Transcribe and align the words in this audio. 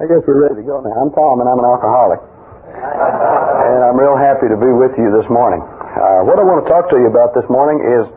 I 0.00 0.08
guess 0.08 0.24
we're 0.24 0.48
ready 0.48 0.56
to 0.56 0.64
go 0.64 0.80
now. 0.80 0.96
I'm 0.96 1.12
Tom, 1.12 1.44
and 1.44 1.48
I'm 1.52 1.60
an 1.60 1.68
alcoholic. 1.68 2.16
and 2.16 3.80
I'm 3.84 3.96
real 4.00 4.16
happy 4.16 4.48
to 4.48 4.56
be 4.56 4.72
with 4.72 4.96
you 4.96 5.12
this 5.12 5.28
morning. 5.28 5.60
Uh, 5.60 6.24
what 6.24 6.40
I 6.40 6.44
want 6.48 6.64
to 6.64 6.68
talk 6.72 6.88
to 6.88 6.96
you 6.96 7.12
about 7.12 7.36
this 7.36 7.44
morning 7.52 7.76
is 7.84 8.08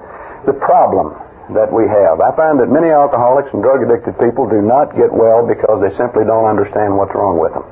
the 0.47 0.55
problem 0.63 1.11
that 1.51 1.67
we 1.67 1.83
have. 1.83 2.23
I 2.23 2.31
find 2.39 2.63
that 2.63 2.71
many 2.71 2.95
alcoholics 2.95 3.51
and 3.51 3.59
drug 3.59 3.83
addicted 3.83 4.15
people 4.23 4.47
do 4.47 4.63
not 4.63 4.95
get 4.95 5.11
well 5.11 5.43
because 5.43 5.83
they 5.83 5.91
simply 5.99 6.23
don't 6.23 6.47
understand 6.47 6.95
what's 6.95 7.11
wrong 7.11 7.43
with 7.43 7.51
them. 7.51 7.67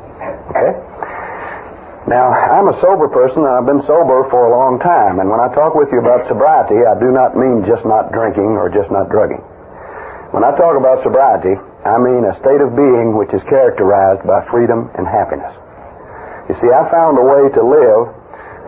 Okay? 0.51 0.71
Now, 2.11 2.27
I'm 2.27 2.67
a 2.67 2.75
sober 2.83 3.07
person, 3.07 3.47
and 3.47 3.55
I've 3.55 3.65
been 3.65 3.87
sober 3.87 4.27
for 4.27 4.51
a 4.51 4.53
long 4.53 4.83
time. 4.83 5.23
And 5.23 5.31
when 5.31 5.39
I 5.39 5.47
talk 5.55 5.79
with 5.79 5.87
you 5.95 6.03
about 6.03 6.27
sobriety, 6.27 6.83
I 6.83 6.99
do 6.99 7.07
not 7.15 7.39
mean 7.39 7.63
just 7.63 7.87
not 7.87 8.11
drinking 8.11 8.59
or 8.59 8.67
just 8.67 8.91
not 8.91 9.07
drugging. 9.07 9.39
When 10.35 10.43
I 10.43 10.51
talk 10.59 10.75
about 10.75 10.99
sobriety, 11.07 11.55
I 11.83 11.99
mean 11.99 12.23
a 12.23 12.31
state 12.39 12.63
of 12.63 12.75
being 12.79 13.19
which 13.19 13.35
is 13.35 13.43
characterized 13.51 14.23
by 14.23 14.39
freedom 14.47 14.87
and 14.95 15.03
happiness. 15.03 15.51
You 16.47 16.55
see, 16.63 16.71
I 16.71 16.87
found 16.87 17.19
a 17.19 17.25
way 17.27 17.51
to 17.55 17.61
live 17.63 18.03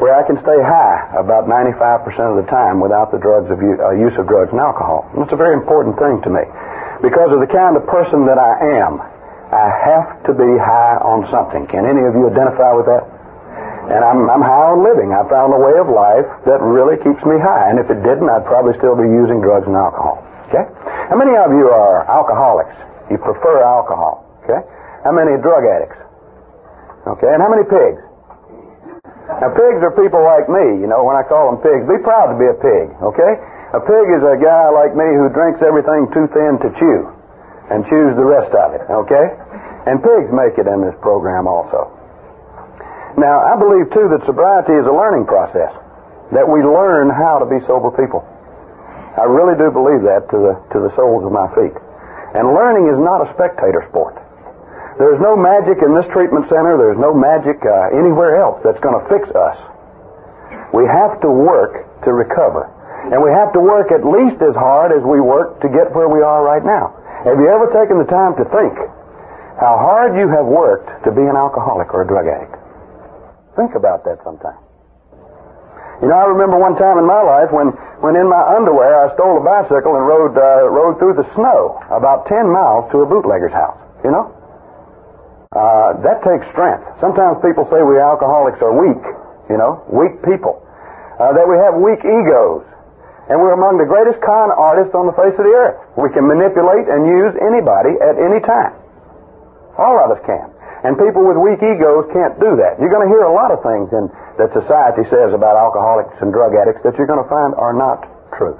where 0.03 0.11
I 0.11 0.27
can 0.27 0.35
stay 0.43 0.59
high 0.59 1.15
about 1.15 1.47
95% 1.47 2.03
of 2.27 2.35
the 2.35 2.47
time 2.51 2.83
without 2.83 3.15
the 3.15 3.19
drugs 3.19 3.47
of 3.47 3.59
uh, 3.59 3.95
use 3.95 4.11
of 4.19 4.27
drugs 4.27 4.51
and 4.51 4.59
alcohol. 4.59 5.07
And 5.15 5.23
it's 5.23 5.31
a 5.31 5.39
very 5.39 5.55
important 5.55 5.95
thing 5.95 6.19
to 6.27 6.29
me 6.31 6.43
because 6.99 7.31
of 7.31 7.39
the 7.39 7.47
kind 7.47 7.79
of 7.79 7.87
person 7.87 8.27
that 8.27 8.35
I 8.35 8.83
am. 8.83 8.99
I 8.99 9.67
have 9.87 10.07
to 10.27 10.33
be 10.35 10.51
high 10.59 10.99
on 10.99 11.23
something. 11.31 11.63
Can 11.71 11.87
any 11.87 12.03
of 12.03 12.11
you 12.19 12.27
identify 12.27 12.75
with 12.75 12.91
that? 12.91 13.07
And 13.95 14.01
I'm, 14.03 14.27
I'm 14.27 14.43
high 14.43 14.75
on 14.75 14.83
living. 14.83 15.15
I 15.15 15.23
found 15.31 15.55
a 15.55 15.61
way 15.61 15.79
of 15.79 15.87
life 15.87 16.27
that 16.49 16.59
really 16.59 16.99
keeps 16.99 17.21
me 17.23 17.39
high. 17.39 17.71
And 17.71 17.79
if 17.79 17.87
it 17.87 18.03
didn't, 18.03 18.27
I'd 18.27 18.43
probably 18.43 18.75
still 18.81 18.97
be 18.99 19.07
using 19.07 19.39
drugs 19.39 19.69
and 19.69 19.77
alcohol. 19.77 20.19
Okay? 20.51 20.67
How 21.07 21.15
many 21.15 21.37
of 21.37 21.53
you 21.55 21.71
are 21.71 22.03
alcoholics? 22.09 22.75
You 23.09 23.17
prefer 23.17 23.61
alcohol. 23.63 24.25
Okay? 24.43 24.61
How 25.03 25.13
many 25.13 25.37
drug 25.41 25.65
addicts? 25.65 25.99
Okay? 27.05 27.29
And 27.29 27.41
how 27.41 27.49
many 27.49 27.65
pigs? 27.65 28.01
Now, 29.25 29.49
pigs 29.51 29.81
are 29.81 29.93
people 29.97 30.21
like 30.21 30.45
me, 30.45 30.85
you 30.85 30.87
know, 30.87 31.01
when 31.01 31.17
I 31.17 31.25
call 31.25 31.49
them 31.49 31.59
pigs. 31.59 31.81
Be 31.89 31.97
proud 32.05 32.29
to 32.29 32.37
be 32.37 32.45
a 32.45 32.57
pig, 32.61 32.93
okay? 33.01 33.33
A 33.73 33.81
pig 33.81 34.05
is 34.13 34.21
a 34.21 34.37
guy 34.37 34.69
like 34.69 34.93
me 34.93 35.05
who 35.17 35.33
drinks 35.33 35.59
everything 35.65 36.07
too 36.13 36.29
thin 36.29 36.61
to 36.61 36.69
chew 36.77 37.09
and 37.73 37.81
chews 37.89 38.13
the 38.13 38.23
rest 38.23 38.53
of 38.53 38.77
it, 38.77 38.85
okay? 38.85 39.25
And 39.89 39.97
pigs 39.97 40.29
make 40.29 40.61
it 40.61 40.69
in 40.69 40.85
this 40.85 40.93
program 41.01 41.49
also. 41.49 41.89
Now, 43.17 43.41
I 43.41 43.57
believe 43.57 43.89
too 43.91 44.07
that 44.13 44.21
sobriety 44.29 44.77
is 44.77 44.85
a 44.85 44.93
learning 44.93 45.25
process, 45.25 45.73
that 46.31 46.45
we 46.45 46.61
learn 46.61 47.09
how 47.09 47.41
to 47.41 47.47
be 47.49 47.57
sober 47.65 47.89
people. 47.97 48.21
I 49.17 49.25
really 49.25 49.57
do 49.57 49.73
believe 49.73 50.05
that 50.05 50.29
to 50.31 50.37
the, 50.37 50.53
to 50.69 50.77
the 50.85 50.91
soles 50.93 51.25
of 51.25 51.33
my 51.33 51.49
feet. 51.57 51.73
And 52.35 52.51
learning 52.51 52.91
is 52.91 52.99
not 52.99 53.23
a 53.23 53.31
spectator 53.31 53.87
sport. 53.89 54.19
There's 54.99 55.19
no 55.19 55.35
magic 55.35 55.83
in 55.83 55.91
this 55.95 56.07
treatment 56.11 56.47
center. 56.47 56.75
There's 56.79 56.99
no 56.99 57.11
magic 57.15 57.59
uh, 57.63 57.95
anywhere 57.95 58.39
else 58.39 58.59
that's 58.63 58.79
going 58.79 58.95
to 58.95 59.03
fix 59.11 59.27
us. 59.31 59.57
We 60.71 60.87
have 60.87 61.19
to 61.23 61.31
work 61.31 61.83
to 62.03 62.11
recover. 62.11 62.71
And 63.11 63.21
we 63.23 63.31
have 63.31 63.53
to 63.53 63.61
work 63.61 63.91
at 63.91 64.03
least 64.03 64.39
as 64.43 64.55
hard 64.55 64.91
as 64.91 65.03
we 65.03 65.19
work 65.19 65.61
to 65.61 65.69
get 65.71 65.91
where 65.95 66.09
we 66.09 66.23
are 66.23 66.43
right 66.43 66.63
now. 66.63 66.95
Have 67.23 67.39
you 67.39 67.47
ever 67.47 67.71
taken 67.71 67.99
the 67.99 68.09
time 68.09 68.35
to 68.39 68.45
think 68.51 68.75
how 69.59 69.79
hard 69.79 70.19
you 70.19 70.27
have 70.27 70.45
worked 70.45 70.91
to 71.07 71.11
be 71.11 71.23
an 71.23 71.35
alcoholic 71.35 71.93
or 71.93 72.03
a 72.03 72.07
drug 72.07 72.27
addict? 72.27 72.55
Think 73.55 73.75
about 73.75 74.03
that 74.03 74.19
sometime. 74.23 74.59
You 76.03 76.11
know, 76.11 76.17
I 76.19 76.27
remember 76.27 76.59
one 76.59 76.75
time 76.75 76.99
in 76.99 77.07
my 77.07 77.23
life 77.23 77.55
when, 77.55 77.71
when 78.03 78.19
in 78.19 78.27
my 78.27 78.43
underwear 78.51 79.07
I 79.07 79.15
stole 79.15 79.39
a 79.39 79.43
bicycle 79.43 79.95
and 79.95 80.03
rode, 80.03 80.35
uh, 80.35 80.67
rode 80.67 80.99
through 80.99 81.15
the 81.15 81.27
snow 81.39 81.79
about 81.87 82.27
10 82.27 82.51
miles 82.51 82.91
to 82.91 82.99
a 83.03 83.07
bootlegger's 83.07 83.55
house. 83.55 83.79
You 84.03 84.11
know? 84.11 84.27
Uh, 85.55 85.95
that 86.03 86.19
takes 86.19 86.43
strength. 86.51 86.83
Sometimes 86.99 87.39
people 87.39 87.63
say 87.71 87.79
we 87.79 87.95
alcoholics 87.95 88.59
are 88.59 88.75
weak, 88.75 88.99
you 89.47 89.55
know, 89.55 89.79
weak 89.87 90.19
people. 90.27 90.59
Uh, 91.15 91.31
that 91.31 91.47
we 91.47 91.55
have 91.55 91.79
weak 91.79 92.03
egos. 92.03 92.67
And 93.31 93.39
we're 93.39 93.55
among 93.55 93.79
the 93.79 93.87
greatest 93.87 94.19
con 94.19 94.51
artists 94.51 94.93
on 94.93 95.07
the 95.07 95.15
face 95.15 95.33
of 95.33 95.47
the 95.47 95.55
earth. 95.55 95.79
We 95.95 96.11
can 96.11 96.27
manipulate 96.27 96.91
and 96.91 97.07
use 97.07 97.33
anybody 97.39 97.95
at 98.03 98.19
any 98.19 98.43
time. 98.43 98.75
All 99.79 99.95
of 99.97 100.11
us 100.11 100.21
can. 100.27 100.54
And 100.85 100.93
people 101.01 101.25
with 101.25 101.33
weak 101.41 101.57
egos 101.65 102.05
can't 102.13 102.37
do 102.37 102.53
that. 102.61 102.77
You're 102.77 102.93
going 102.93 103.09
to 103.09 103.09
hear 103.09 103.25
a 103.25 103.33
lot 103.33 103.49
of 103.49 103.57
things 103.65 103.89
in, 103.89 104.05
that 104.37 104.53
society 104.53 105.01
says 105.09 105.33
about 105.33 105.57
alcoholics 105.57 106.13
and 106.21 106.29
drug 106.29 106.53
addicts 106.53 106.85
that 106.85 106.93
you're 107.01 107.09
going 107.09 107.25
to 107.25 107.25
find 107.25 107.57
are 107.57 107.73
not 107.73 108.05
true. 108.37 108.53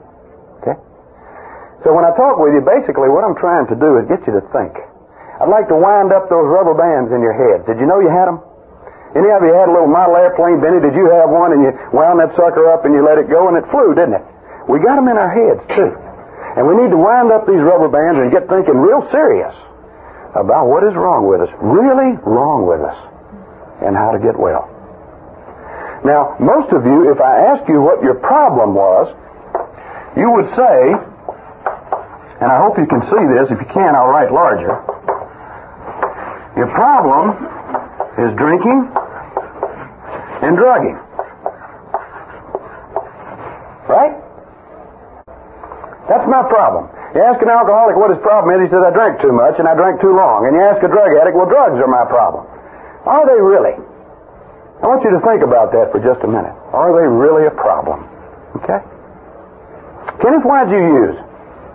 Okay? 0.58 0.74
So 1.86 1.94
when 1.94 2.02
I 2.02 2.18
talk 2.18 2.42
with 2.42 2.58
you, 2.58 2.66
basically 2.66 3.14
what 3.14 3.22
I'm 3.22 3.38
trying 3.38 3.70
to 3.70 3.78
do 3.78 4.02
is 4.02 4.10
get 4.10 4.26
you 4.26 4.34
to 4.42 4.44
think. 4.50 4.74
I'd 5.38 5.54
like 5.54 5.70
to 5.70 5.78
wind 5.78 6.10
up 6.18 6.26
those 6.26 6.50
rubber 6.50 6.74
bands 6.74 7.14
in 7.14 7.22
your 7.22 7.38
head. 7.38 7.70
Did 7.70 7.78
you 7.78 7.86
know 7.86 8.02
you 8.02 8.10
had 8.10 8.26
them? 8.26 8.42
Any 9.14 9.30
of 9.30 9.46
you 9.46 9.54
had 9.54 9.70
a 9.70 9.74
little 9.78 9.92
model 9.92 10.18
airplane, 10.18 10.58
Benny? 10.58 10.82
Did 10.82 10.98
you 10.98 11.14
have 11.14 11.30
one 11.30 11.54
and 11.54 11.62
you 11.62 11.72
wound 11.94 12.18
that 12.26 12.34
sucker 12.34 12.74
up 12.74 12.90
and 12.90 12.98
you 12.98 13.06
let 13.06 13.22
it 13.22 13.30
go 13.30 13.54
and 13.54 13.56
it 13.56 13.70
flew, 13.70 13.94
didn't 13.94 14.18
it? 14.18 14.26
We 14.66 14.82
got 14.82 14.98
them 14.98 15.06
in 15.14 15.16
our 15.16 15.30
heads 15.30 15.62
too. 15.78 15.94
And 16.58 16.66
we 16.66 16.74
need 16.74 16.90
to 16.90 16.98
wind 16.98 17.30
up 17.30 17.46
these 17.46 17.62
rubber 17.62 17.92
bands 17.92 18.18
and 18.18 18.34
get 18.34 18.50
thinking 18.50 18.82
real 18.82 19.06
serious 19.14 19.54
about 20.36 20.68
what 20.68 20.84
is 20.84 20.94
wrong 20.96 21.28
with 21.28 21.40
us, 21.42 21.52
really 21.64 22.20
wrong 22.28 22.68
with 22.68 22.84
us, 22.84 22.98
and 23.88 23.96
how 23.96 24.12
to 24.12 24.20
get 24.20 24.36
well. 24.36 24.68
Now, 26.04 26.36
most 26.38 26.70
of 26.76 26.86
you, 26.86 27.10
if 27.10 27.20
I 27.24 27.56
ask 27.56 27.64
you 27.68 27.82
what 27.82 28.04
your 28.04 28.20
problem 28.20 28.76
was, 28.76 29.10
you 30.16 30.30
would 30.30 30.52
say, 30.54 30.78
and 32.44 32.52
I 32.52 32.60
hope 32.62 32.78
you 32.78 32.86
can 32.86 33.02
see 33.10 33.24
this. 33.32 33.48
If 33.50 33.58
you 33.64 33.70
can, 33.74 33.96
I'll 33.96 34.12
write 34.12 34.32
larger. 34.32 34.76
Your 36.60 36.68
problem 36.72 37.32
is 38.20 38.36
drinking 38.38 38.92
and 40.44 40.56
drugging. 40.56 41.00
Right? 43.88 44.14
That's 46.08 46.28
my 46.30 46.44
problem. 46.48 46.95
You 47.16 47.24
ask 47.24 47.40
an 47.40 47.48
alcoholic 47.48 47.96
what 47.96 48.12
his 48.12 48.20
problem 48.20 48.60
is, 48.60 48.68
he 48.68 48.70
says, 48.76 48.84
I 48.84 48.92
drank 48.92 49.24
too 49.24 49.32
much 49.32 49.56
and 49.56 49.72
I 49.72 49.74
drank 49.74 50.04
too 50.04 50.12
long. 50.12 50.44
And 50.44 50.52
you 50.52 50.60
ask 50.60 50.84
a 50.84 50.92
drug 50.92 51.16
addict, 51.16 51.32
well, 51.32 51.48
drugs 51.48 51.80
are 51.80 51.88
my 51.88 52.04
problem. 52.12 52.44
Are 53.08 53.24
they 53.24 53.40
really? 53.40 53.80
I 54.84 54.92
want 54.92 55.00
you 55.08 55.16
to 55.16 55.24
think 55.24 55.40
about 55.40 55.72
that 55.72 55.96
for 55.96 56.04
just 56.04 56.20
a 56.28 56.30
minute. 56.30 56.52
Are 56.76 56.92
they 56.92 57.08
really 57.08 57.48
a 57.48 57.56
problem? 57.56 58.04
Okay? 58.60 58.84
Kenneth, 60.20 60.44
why 60.44 60.68
did 60.68 60.76
you 60.76 60.84
use? 61.08 61.16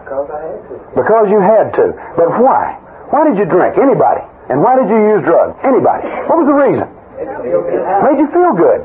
Because 0.05 0.29
I 0.29 0.41
had 0.45 0.61
to. 0.69 0.75
Because 0.93 1.27
you 1.33 1.41
had 1.41 1.73
to. 1.81 1.97
But 2.21 2.37
why? 2.37 2.77
Why 3.09 3.25
did 3.25 3.41
you 3.41 3.49
drink? 3.49 3.81
Anybody. 3.81 4.21
And 4.53 4.61
why 4.61 4.77
did 4.77 4.93
you 4.93 5.01
use 5.17 5.25
drugs? 5.25 5.57
Anybody. 5.65 6.05
What 6.29 6.45
was 6.45 6.49
the 6.53 6.59
reason? 6.69 6.85
Made 7.17 8.21
you 8.21 8.29
feel 8.29 8.53
good. 8.53 8.85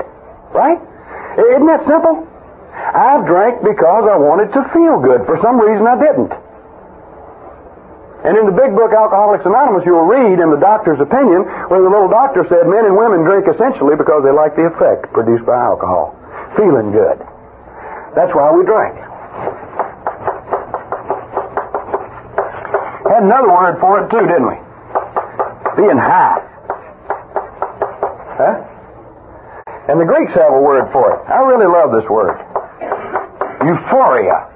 Right? 0.56 0.80
Isn't 1.36 1.68
that 1.68 1.84
simple? 1.84 2.24
I 2.72 3.20
drank 3.28 3.60
because 3.60 4.08
I 4.08 4.16
wanted 4.16 4.56
to 4.56 4.64
feel 4.72 5.04
good. 5.04 5.28
For 5.28 5.36
some 5.44 5.60
reason 5.60 5.84
I 5.84 6.00
didn't. 6.00 6.32
And 8.26 8.34
in 8.34 8.44
the 8.50 8.56
big 8.58 8.74
book 8.74 8.90
Alcoholics 8.90 9.46
Anonymous, 9.46 9.86
you'll 9.86 10.02
read 10.02 10.42
in 10.42 10.50
the 10.50 10.58
doctor's 10.58 10.98
opinion 10.98 11.46
where 11.70 11.78
the 11.78 11.86
little 11.86 12.10
doctor 12.10 12.42
said 12.50 12.66
men 12.66 12.82
and 12.82 12.98
women 12.98 13.22
drink 13.22 13.46
essentially 13.46 13.94
because 13.94 14.26
they 14.26 14.34
like 14.34 14.58
the 14.58 14.66
effect 14.66 15.06
produced 15.14 15.46
by 15.46 15.54
alcohol. 15.54 16.10
Feeling 16.58 16.90
good. 16.90 17.22
That's 18.18 18.34
why 18.34 18.50
we 18.50 18.66
drink. 18.66 18.98
Had 23.06 23.22
another 23.22 23.46
word 23.46 23.78
for 23.78 24.02
it 24.02 24.10
too, 24.10 24.26
didn't 24.26 24.50
we? 24.50 24.58
Being 25.78 25.94
high. 25.94 26.42
Huh? 28.42 28.54
And 29.86 30.02
the 30.02 30.04
Greeks 30.04 30.34
have 30.34 30.50
a 30.50 30.58
word 30.58 30.90
for 30.90 31.14
it. 31.14 31.22
I 31.30 31.46
really 31.46 31.70
love 31.70 31.94
this 31.94 32.10
word. 32.10 32.34
Euphoria. 33.70 34.50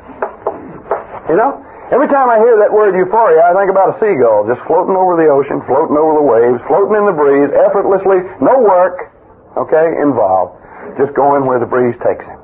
You 1.31 1.39
know? 1.39 1.70
Every 1.91 2.07
time 2.07 2.31
I 2.31 2.39
hear 2.39 2.55
that 2.63 2.71
word 2.71 2.95
euphoria, 2.95 3.43
I 3.43 3.51
think 3.51 3.67
about 3.67 3.91
a 3.91 3.97
seagull 3.99 4.47
just 4.47 4.63
floating 4.71 4.95
over 4.95 5.19
the 5.19 5.27
ocean, 5.27 5.59
floating 5.67 5.99
over 5.99 6.23
the 6.23 6.27
waves, 6.27 6.63
floating 6.71 6.95
in 6.95 7.03
the 7.03 7.17
breeze, 7.19 7.51
effortlessly, 7.51 8.23
no 8.39 8.63
work, 8.63 9.11
okay, 9.59 9.99
involved, 9.99 10.55
just 11.03 11.11
going 11.19 11.51
where 11.51 11.59
the 11.59 11.67
breeze 11.67 11.99
takes 12.07 12.23
him. 12.23 12.39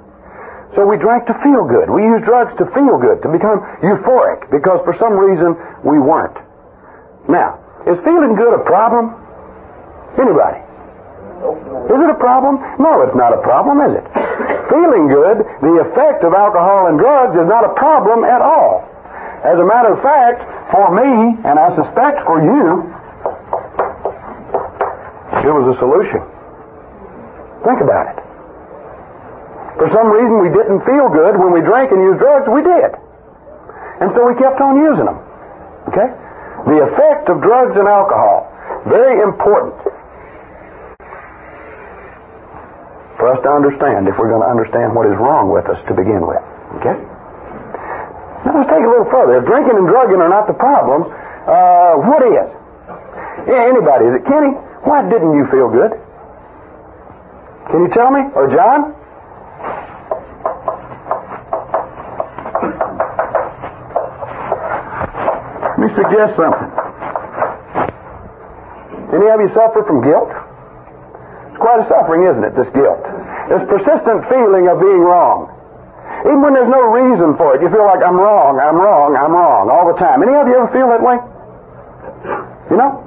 So 0.75 0.83
we 0.83 0.99
drank 0.99 1.31
to 1.31 1.37
feel 1.47 1.63
good. 1.63 1.87
We 1.87 2.03
used 2.03 2.27
drugs 2.27 2.59
to 2.59 2.67
feel 2.75 2.99
good, 2.99 3.23
to 3.23 3.31
become 3.31 3.63
euphoric, 3.87 4.51
because 4.51 4.83
for 4.83 4.99
some 4.99 5.15
reason 5.15 5.55
we 5.87 6.03
weren't. 6.03 6.35
Now, 7.31 7.63
is 7.87 8.03
feeling 8.03 8.35
good 8.35 8.51
a 8.51 8.67
problem? 8.67 9.15
Anybody? 10.19 10.59
Is 11.87 11.99
it 12.03 12.11
a 12.11 12.19
problem? 12.19 12.59
No, 12.83 13.07
it's 13.07 13.15
not 13.15 13.31
a 13.31 13.39
problem, 13.47 13.79
is 13.79 13.95
it? 13.95 14.07
Feeling 14.75 15.07
good, 15.07 15.47
the 15.63 15.87
effect 15.87 16.27
of 16.27 16.35
alcohol 16.35 16.91
and 16.91 16.99
drugs 16.99 17.39
is 17.39 17.47
not 17.47 17.63
a 17.63 17.71
problem 17.79 18.27
at 18.27 18.43
all. 18.43 18.96
As 19.47 19.55
a 19.63 19.67
matter 19.67 19.95
of 19.95 20.03
fact, 20.03 20.43
for 20.75 20.91
me, 20.91 21.39
and 21.47 21.55
I 21.55 21.71
suspect 21.79 22.19
for 22.27 22.43
you, 22.43 22.83
it 25.47 25.55
was 25.55 25.71
a 25.71 25.77
solution. 25.79 26.19
Think 27.63 27.79
about 27.79 28.11
it. 28.11 28.19
For 29.79 29.87
some 29.95 30.11
reason 30.11 30.43
we 30.43 30.51
didn't 30.51 30.83
feel 30.83 31.07
good 31.15 31.39
when 31.39 31.55
we 31.55 31.63
drank 31.63 31.95
and 31.95 32.03
used 32.03 32.19
drugs, 32.19 32.51
we 32.51 32.67
did. 32.67 32.91
And 34.03 34.11
so 34.19 34.27
we 34.27 34.35
kept 34.35 34.59
on 34.59 34.83
using 34.83 35.07
them. 35.07 35.23
Okay? 35.95 36.09
The 36.67 36.79
effect 36.91 37.31
of 37.31 37.39
drugs 37.39 37.79
and 37.79 37.87
alcohol 37.87 38.51
very 38.91 39.23
important 39.23 39.79
for 43.15 43.31
us 43.31 43.39
to 43.47 43.51
understand 43.51 44.11
if 44.11 44.19
we're 44.19 44.31
going 44.31 44.43
to 44.43 44.51
understand 44.51 44.91
what 44.91 45.07
is 45.07 45.15
wrong 45.23 45.55
with 45.55 45.71
us 45.71 45.79
to 45.87 45.95
begin 45.95 46.27
with. 46.27 46.43
Okay? 46.83 46.99
Now 48.47 48.63
let's 48.63 48.71
take 48.71 48.79
a 48.79 48.87
little 48.87 49.11
further. 49.11 49.43
If 49.43 49.51
drinking 49.51 49.75
and 49.75 49.91
drugging 49.91 50.23
are 50.23 50.31
not 50.31 50.47
the 50.47 50.55
problem, 50.55 51.11
uh, 51.51 51.99
what 51.99 52.23
is? 52.23 52.47
Yeah, 53.51 53.67
anybody? 53.67 54.07
Is 54.07 54.23
it 54.23 54.25
Kenny? 54.25 54.55
Why 54.87 55.03
didn't 55.03 55.35
you 55.35 55.51
feel 55.51 55.67
good? 55.67 55.99
Can 57.75 57.83
you 57.83 57.91
tell 57.91 58.15
me? 58.15 58.23
Or 58.39 58.47
John? 58.47 58.95
Let 65.75 65.79
me 65.83 65.89
suggest 65.99 66.39
something. 66.39 66.71
Any 69.11 69.27
of 69.27 69.43
you 69.43 69.51
suffer 69.59 69.83
from 69.91 70.07
guilt? 70.07 70.31
It's 71.51 71.59
quite 71.59 71.83
a 71.83 71.87
suffering, 71.91 72.31
isn't 72.31 72.45
it, 72.47 72.55
this 72.55 72.71
guilt? 72.71 73.03
This 73.51 73.63
persistent 73.67 74.23
feeling 74.31 74.71
of 74.71 74.79
being 74.79 75.03
wrong. 75.03 75.56
Even 76.27 76.43
when 76.43 76.59
there's 76.59 76.71
no 76.71 76.83
reason 76.91 77.39
for 77.39 77.55
it, 77.55 77.63
you 77.63 77.71
feel 77.71 77.87
like 77.87 78.03
I'm 78.03 78.19
wrong, 78.19 78.59
I'm 78.59 78.75
wrong, 78.75 79.15
I'm 79.15 79.31
wrong 79.31 79.71
all 79.71 79.87
the 79.87 79.95
time. 79.95 80.27
Any 80.27 80.35
of 80.35 80.51
you 80.51 80.59
ever 80.59 80.71
feel 80.75 80.91
that 80.91 80.99
way? 80.99 81.23
You 82.67 82.77
know? 82.83 83.07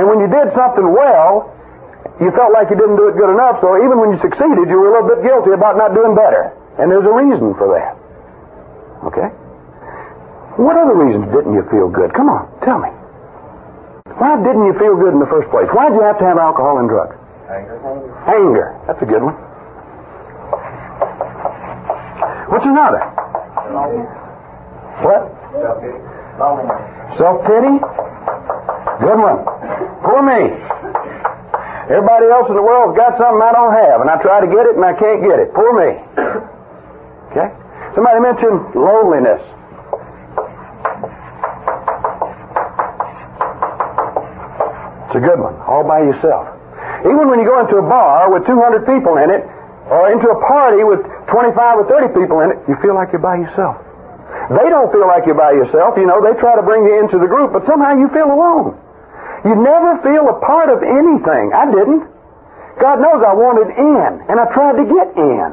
And 0.00 0.08
when 0.08 0.24
you 0.24 0.32
did 0.32 0.48
something 0.56 0.88
well, 0.88 1.52
you 2.24 2.32
felt 2.32 2.56
like 2.56 2.72
you 2.72 2.78
didn't 2.80 2.96
do 2.96 3.12
it 3.12 3.20
good 3.20 3.28
enough, 3.28 3.60
so 3.60 3.76
even 3.84 4.00
when 4.00 4.16
you 4.16 4.18
succeeded, 4.24 4.64
you 4.64 4.80
were 4.80 4.88
a 4.88 4.92
little 4.96 5.10
bit 5.12 5.20
guilty 5.28 5.52
about 5.52 5.76
not 5.76 5.92
doing 5.92 6.16
better. 6.16 6.48
And 6.80 6.88
there's 6.88 7.04
a 7.04 7.12
reason 7.12 7.52
for 7.60 7.68
that. 7.76 7.92
Okay? 9.12 9.28
What 10.56 10.74
other 10.80 10.96
reasons 10.96 11.28
didn't 11.30 11.52
you 11.52 11.68
feel 11.68 11.92
good? 11.92 12.16
Come 12.16 12.32
on, 12.32 12.48
tell 12.64 12.80
me. 12.80 12.88
Why 14.16 14.40
didn't 14.40 14.64
you 14.66 14.74
feel 14.80 14.96
good 14.96 15.12
in 15.12 15.20
the 15.20 15.30
first 15.30 15.52
place? 15.52 15.68
Why 15.70 15.92
did 15.92 16.00
you 16.00 16.02
have 16.02 16.18
to 16.18 16.26
have 16.26 16.40
alcohol 16.40 16.80
and 16.80 16.88
drugs? 16.88 17.14
Anger. 17.46 17.76
Anger. 18.24 18.68
That's 18.88 19.02
a 19.04 19.06
good 19.06 19.22
one. 19.22 19.36
What's 22.48 22.64
another? 22.64 23.04
What? 25.04 25.22
Loneliness. 26.38 26.82
Self-pity? 27.20 27.74
Good 29.04 29.18
one. 29.20 29.38
Poor 30.02 30.22
me. 30.24 30.56
Everybody 31.88 32.26
else 32.28 32.48
in 32.48 32.56
the 32.56 32.64
world's 32.64 32.96
got 32.96 33.16
something 33.16 33.40
I 33.40 33.52
don't 33.52 33.72
have, 33.72 34.00
and 34.00 34.08
I 34.08 34.16
try 34.20 34.40
to 34.40 34.48
get 34.48 34.64
it 34.64 34.76
and 34.76 34.84
I 34.84 34.92
can't 34.92 35.20
get 35.24 35.40
it. 35.40 35.52
Poor 35.52 35.72
me. 35.72 35.96
Okay? 37.32 37.48
Somebody 37.94 38.20
mentioned 38.20 38.76
loneliness. 38.76 39.40
It's 45.08 45.16
a 45.16 45.24
good 45.24 45.40
one, 45.40 45.56
all 45.64 45.84
by 45.88 46.04
yourself. 46.04 46.48
Even 47.08 47.28
when 47.28 47.40
you 47.40 47.46
go 47.48 47.60
into 47.60 47.76
a 47.76 47.86
bar 47.88 48.32
with 48.32 48.44
200 48.44 48.84
people 48.84 49.16
in 49.16 49.32
it, 49.32 49.44
or 49.88 50.12
into 50.12 50.28
a 50.28 50.38
party 50.44 50.84
with 50.84 51.00
25 51.28 51.84
or 51.84 51.86
30 51.88 52.16
people 52.16 52.40
in 52.40 52.56
it, 52.56 52.58
you 52.68 52.76
feel 52.80 52.96
like 52.96 53.12
you're 53.12 53.24
by 53.24 53.36
yourself. 53.36 53.76
They 54.48 54.68
don't 54.72 54.88
feel 54.88 55.04
like 55.04 55.28
you're 55.28 55.36
by 55.36 55.52
yourself. 55.52 55.96
You 56.00 56.08
know, 56.08 56.24
they 56.24 56.32
try 56.40 56.56
to 56.56 56.64
bring 56.64 56.84
you 56.84 57.00
into 57.04 57.20
the 57.20 57.28
group, 57.28 57.52
but 57.52 57.68
somehow 57.68 57.96
you 57.96 58.08
feel 58.16 58.28
alone. 58.28 58.76
You 59.44 59.54
never 59.54 60.00
feel 60.00 60.24
a 60.28 60.36
part 60.40 60.72
of 60.72 60.80
anything. 60.80 61.52
I 61.52 61.68
didn't. 61.68 62.08
God 62.80 63.02
knows 63.02 63.20
I 63.20 63.34
wanted 63.36 63.74
in, 63.76 64.10
and 64.30 64.36
I 64.40 64.46
tried 64.54 64.80
to 64.80 64.86
get 64.86 65.08
in, 65.18 65.48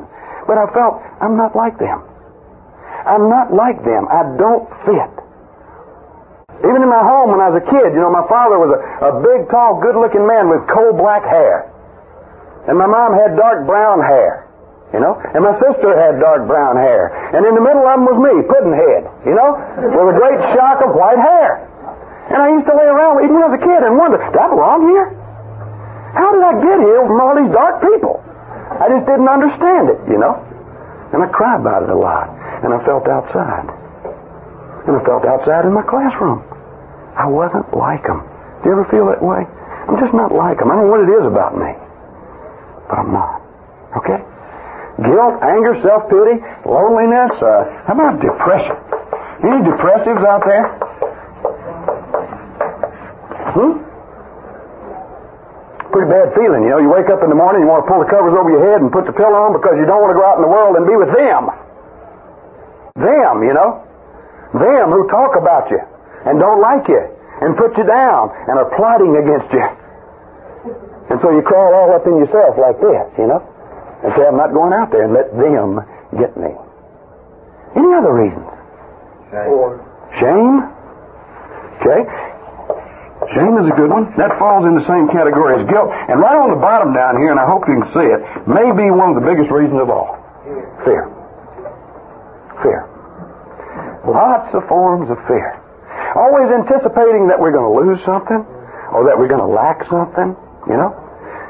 but 0.48 0.56
I 0.56 0.66
felt 0.72 1.02
I'm 1.20 1.36
not 1.36 1.58
like 1.58 1.76
them. 1.78 2.04
I'm 3.06 3.30
not 3.30 3.52
like 3.54 3.84
them. 3.84 4.08
I 4.08 4.24
don't 4.38 4.66
fit. 4.88 5.12
Even 6.64 6.82
in 6.82 6.90
my 6.90 7.04
home 7.04 7.36
when 7.36 7.42
I 7.44 7.52
was 7.52 7.62
a 7.62 7.66
kid, 7.68 7.94
you 7.94 8.02
know, 8.02 8.10
my 8.10 8.26
father 8.32 8.58
was 8.58 8.72
a, 8.74 8.80
a 9.06 9.12
big, 9.22 9.52
tall, 9.52 9.78
good-looking 9.84 10.24
man 10.26 10.50
with 10.50 10.66
coal 10.72 10.96
black 10.96 11.22
hair. 11.22 11.70
And 12.66 12.80
my 12.80 12.88
mom 12.88 13.14
had 13.14 13.38
dark 13.38 13.68
brown 13.68 14.02
hair. 14.02 14.45
You 14.94 15.02
know? 15.02 15.18
And 15.34 15.42
my 15.42 15.56
sister 15.58 15.92
had 15.98 16.22
dark 16.22 16.46
brown 16.46 16.78
hair. 16.78 17.10
And 17.34 17.42
in 17.46 17.54
the 17.58 17.64
middle 17.64 17.84
of 17.84 17.96
them 17.98 18.06
was 18.06 18.20
me, 18.22 18.34
Puddinhead, 18.46 19.04
you 19.26 19.34
know? 19.34 19.58
With 19.82 20.14
a 20.14 20.18
great 20.18 20.40
shock 20.54 20.86
of 20.86 20.94
white 20.94 21.20
hair. 21.20 21.66
And 22.32 22.42
I 22.42 22.50
used 22.54 22.66
to 22.66 22.74
lay 22.74 22.90
around 22.90 23.22
even 23.22 23.38
was 23.38 23.54
a 23.54 23.62
kid 23.62 23.82
and 23.86 23.98
wonder, 23.98 24.18
do 24.18 24.38
I 24.38 24.48
belong 24.50 24.82
here? 24.90 25.08
How 26.16 26.32
did 26.32 26.42
I 26.42 26.54
get 26.64 26.80
here 26.80 27.02
from 27.06 27.18
all 27.20 27.36
these 27.36 27.52
dark 27.52 27.84
people? 27.84 28.24
I 28.82 28.88
just 28.90 29.06
didn't 29.06 29.30
understand 29.30 29.94
it, 29.94 30.00
you 30.10 30.18
know? 30.18 30.40
And 31.14 31.22
I 31.22 31.28
cried 31.30 31.62
about 31.62 31.84
it 31.84 31.92
a 31.92 31.98
lot. 31.98 32.32
And 32.64 32.74
I 32.74 32.80
felt 32.88 33.06
outside. 33.08 33.68
And 34.90 34.96
I 34.96 35.02
felt 35.06 35.26
outside 35.26 35.66
in 35.66 35.74
my 35.74 35.86
classroom. 35.86 36.42
I 37.16 37.28
wasn't 37.28 37.68
like 37.76 38.04
them. 38.04 38.24
Do 38.64 38.70
you 38.70 38.80
ever 38.80 38.88
feel 38.90 39.06
that 39.08 39.22
way? 39.22 39.46
I'm 39.86 40.00
just 40.02 40.14
not 40.14 40.34
like 40.34 40.58
them. 40.58 40.72
I 40.72 40.76
don't 40.76 40.90
know 40.90 40.92
what 40.92 41.06
it 41.06 41.12
is 41.14 41.26
about 41.30 41.54
me. 41.54 41.72
But 42.90 43.06
I'm 43.06 43.12
not. 43.14 43.44
Okay? 44.02 44.20
Guilt, 44.96 45.36
anger, 45.44 45.76
self-pity, 45.84 46.40
loneliness. 46.64 47.36
Uh, 47.44 47.84
how 47.84 47.94
about 48.00 48.24
depression? 48.24 48.76
Any 49.44 49.60
depressives 49.68 50.24
out 50.24 50.44
there? 50.48 50.66
Hmm? 53.52 53.74
Pretty 55.92 56.08
bad 56.12 56.32
feeling, 56.36 56.64
you 56.64 56.72
know. 56.72 56.80
You 56.80 56.92
wake 56.92 57.12
up 57.12 57.24
in 57.24 57.30
the 57.32 57.36
morning, 57.36 57.64
you 57.64 57.70
want 57.72 57.84
to 57.84 57.90
pull 57.92 58.00
the 58.00 58.08
covers 58.08 58.36
over 58.36 58.48
your 58.52 58.64
head 58.64 58.80
and 58.80 58.92
put 58.92 59.04
the 59.08 59.16
pillow 59.16 59.48
on 59.48 59.56
because 59.56 59.76
you 59.80 59.88
don't 59.88 60.00
want 60.00 60.16
to 60.16 60.20
go 60.20 60.24
out 60.28 60.40
in 60.40 60.44
the 60.44 60.52
world 60.52 60.76
and 60.80 60.84
be 60.88 60.96
with 60.96 61.12
them. 61.12 61.52
Them, 62.96 63.44
you 63.44 63.56
know. 63.56 63.84
Them 64.56 64.92
who 64.92 65.08
talk 65.12 65.36
about 65.36 65.72
you 65.72 65.80
and 66.28 66.40
don't 66.40 66.64
like 66.64 66.88
you 66.88 67.04
and 67.44 67.56
put 67.60 67.76
you 67.76 67.84
down 67.84 68.32
and 68.48 68.56
are 68.60 68.72
plotting 68.80 69.12
against 69.20 69.52
you. 69.52 69.68
And 71.12 71.20
so 71.20 71.32
you 71.36 71.44
crawl 71.44 71.76
all 71.76 71.92
up 71.92 72.08
in 72.08 72.16
yourself 72.18 72.56
like 72.56 72.80
this, 72.80 73.04
you 73.20 73.28
know, 73.28 73.44
and 74.06 74.14
say, 74.14 74.22
I'm 74.22 74.38
not 74.38 74.54
going 74.54 74.70
out 74.70 74.94
there 74.94 75.10
and 75.10 75.18
let 75.18 75.34
them 75.34 75.82
get 76.14 76.38
me. 76.38 76.54
Any 77.74 77.92
other 77.98 78.14
reasons? 78.14 78.46
Shame. 79.34 79.50
Shame? 80.22 80.56
Okay. 81.82 82.02
Shame 83.34 83.58
is 83.58 83.68
a 83.68 83.76
good 83.76 83.90
one. 83.90 84.14
That 84.22 84.38
falls 84.38 84.64
in 84.70 84.78
the 84.78 84.86
same 84.86 85.10
category 85.10 85.58
as 85.58 85.66
guilt. 85.66 85.90
And 85.90 86.22
right 86.22 86.38
on 86.38 86.54
the 86.54 86.62
bottom 86.62 86.94
down 86.94 87.18
here, 87.18 87.34
and 87.34 87.42
I 87.42 87.50
hope 87.50 87.66
you 87.66 87.82
can 87.82 87.90
see 87.98 88.08
it, 88.08 88.22
may 88.46 88.70
be 88.78 88.94
one 88.94 89.12
of 89.12 89.18
the 89.18 89.26
biggest 89.26 89.50
reasons 89.50 89.82
of 89.82 89.90
all. 89.90 90.22
Fear. 90.86 91.10
Fear. 92.62 92.80
Lots 94.06 94.54
of 94.54 94.62
forms 94.70 95.10
of 95.10 95.18
fear. 95.26 95.58
Always 96.16 96.54
anticipating 96.54 97.28
that 97.28 97.42
we're 97.42 97.52
going 97.52 97.66
to 97.66 97.76
lose 97.76 98.00
something 98.06 98.46
or 98.94 99.04
that 99.10 99.18
we're 99.18 99.28
going 99.28 99.42
to 99.42 99.50
lack 99.50 99.84
something, 99.90 100.38
you 100.70 100.78
know? 100.78 100.94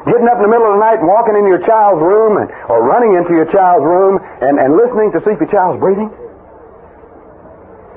Getting 0.05 0.29
up 0.29 0.37
in 0.37 0.45
the 0.45 0.53
middle 0.53 0.69
of 0.69 0.77
the 0.77 0.83
night 0.85 1.01
and 1.01 1.09
walking 1.09 1.33
into 1.33 1.49
your 1.49 1.65
child's 1.65 1.97
room 1.97 2.37
and, 2.37 2.45
or 2.69 2.85
running 2.85 3.17
into 3.17 3.33
your 3.33 3.49
child's 3.49 3.81
room 3.81 4.21
and, 4.21 4.61
and 4.61 4.77
listening 4.77 5.09
to 5.17 5.19
see 5.25 5.33
if 5.33 5.41
your 5.41 5.49
child's 5.49 5.81
breathing. 5.81 6.13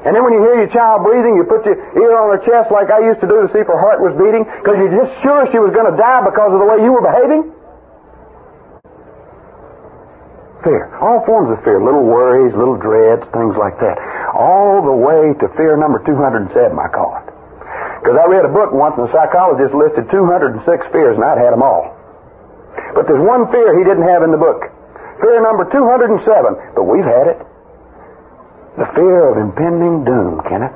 And 0.08 0.16
then 0.16 0.24
when 0.24 0.32
you 0.32 0.40
hear 0.40 0.56
your 0.56 0.72
child 0.72 1.04
breathing, 1.04 1.36
you 1.36 1.44
put 1.44 1.68
your 1.68 1.76
ear 1.76 2.16
on 2.16 2.32
her 2.32 2.40
chest 2.48 2.72
like 2.72 2.88
I 2.88 3.04
used 3.04 3.20
to 3.20 3.28
do 3.28 3.44
to 3.44 3.48
see 3.52 3.60
if 3.60 3.68
her 3.68 3.76
heart 3.76 4.00
was 4.00 4.16
beating 4.16 4.46
because 4.46 4.80
you're 4.80 4.96
just 4.96 5.12
sure 5.20 5.44
she 5.52 5.60
was 5.60 5.76
going 5.76 5.90
to 5.90 5.96
die 6.00 6.24
because 6.24 6.48
of 6.48 6.64
the 6.64 6.68
way 6.70 6.80
you 6.80 6.96
were 6.96 7.04
behaving. 7.04 7.52
Fear. 10.64 10.96
All 11.02 11.20
forms 11.28 11.52
of 11.52 11.60
fear. 11.60 11.76
Little 11.82 12.08
worries, 12.08 12.56
little 12.56 12.80
dreads, 12.80 13.26
things 13.36 13.52
like 13.60 13.76
that. 13.84 14.00
All 14.32 14.80
the 14.80 14.96
way 14.96 15.36
to 15.44 15.46
fear 15.60 15.76
number 15.76 16.00
207, 16.08 16.56
I 16.56 16.88
call 16.88 17.20
it. 17.20 17.28
Because 18.00 18.16
I 18.16 18.24
read 18.30 18.46
a 18.46 18.52
book 18.54 18.70
once 18.70 18.94
and 18.96 19.10
the 19.10 19.12
psychologist 19.12 19.74
listed 19.74 20.08
206 20.08 20.62
fears 20.94 21.18
and 21.18 21.24
I'd 21.26 21.42
had 21.42 21.52
them 21.52 21.60
all. 21.60 21.98
But 22.95 23.09
there's 23.09 23.21
one 23.21 23.50
fear 23.50 23.76
he 23.76 23.85
didn't 23.85 24.07
have 24.07 24.23
in 24.23 24.30
the 24.30 24.40
book. 24.40 24.64
Fear 25.21 25.42
number 25.42 25.66
207. 25.68 26.23
But 26.76 26.85
we've 26.85 27.04
had 27.04 27.26
it. 27.35 27.38
The 28.78 28.87
fear 28.95 29.35
of 29.35 29.37
impending 29.37 30.07
doom, 30.07 30.40
Kenneth. 30.47 30.75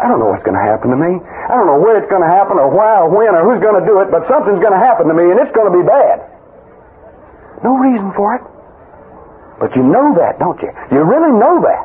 I 0.00 0.08
don't 0.08 0.16
know 0.16 0.32
what's 0.32 0.46
going 0.46 0.56
to 0.56 0.64
happen 0.64 0.94
to 0.94 0.96
me. 0.96 1.20
I 1.20 1.52
don't 1.58 1.68
know 1.68 1.76
where 1.76 2.00
it's 2.00 2.08
going 2.08 2.24
to 2.24 2.32
happen 2.32 2.56
or 2.56 2.72
why 2.72 3.04
or 3.04 3.12
when 3.12 3.36
or 3.36 3.44
who's 3.44 3.60
going 3.60 3.76
to 3.76 3.84
do 3.84 4.00
it, 4.00 4.08
but 4.08 4.24
something's 4.32 4.62
going 4.64 4.72
to 4.72 4.80
happen 4.80 5.12
to 5.12 5.14
me 5.14 5.28
and 5.28 5.36
it's 5.36 5.52
going 5.52 5.68
to 5.68 5.76
be 5.76 5.84
bad. 5.84 6.24
No 7.60 7.76
reason 7.76 8.08
for 8.16 8.40
it. 8.40 8.42
But 9.60 9.76
you 9.76 9.84
know 9.84 10.16
that, 10.16 10.40
don't 10.40 10.56
you? 10.64 10.72
You 10.88 11.04
really 11.04 11.36
know 11.36 11.60
that. 11.60 11.84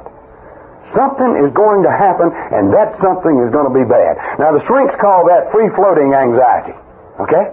Something 0.96 1.44
is 1.44 1.52
going 1.52 1.84
to 1.84 1.92
happen, 1.92 2.32
and 2.32 2.72
that 2.72 2.96
something 3.04 3.36
is 3.44 3.52
going 3.52 3.68
to 3.68 3.76
be 3.76 3.84
bad. 3.84 4.16
Now, 4.40 4.56
the 4.56 4.64
shrinks 4.64 4.96
call 5.04 5.28
that 5.28 5.52
free 5.52 5.68
floating 5.76 6.16
anxiety. 6.16 6.72
Okay? 7.20 7.52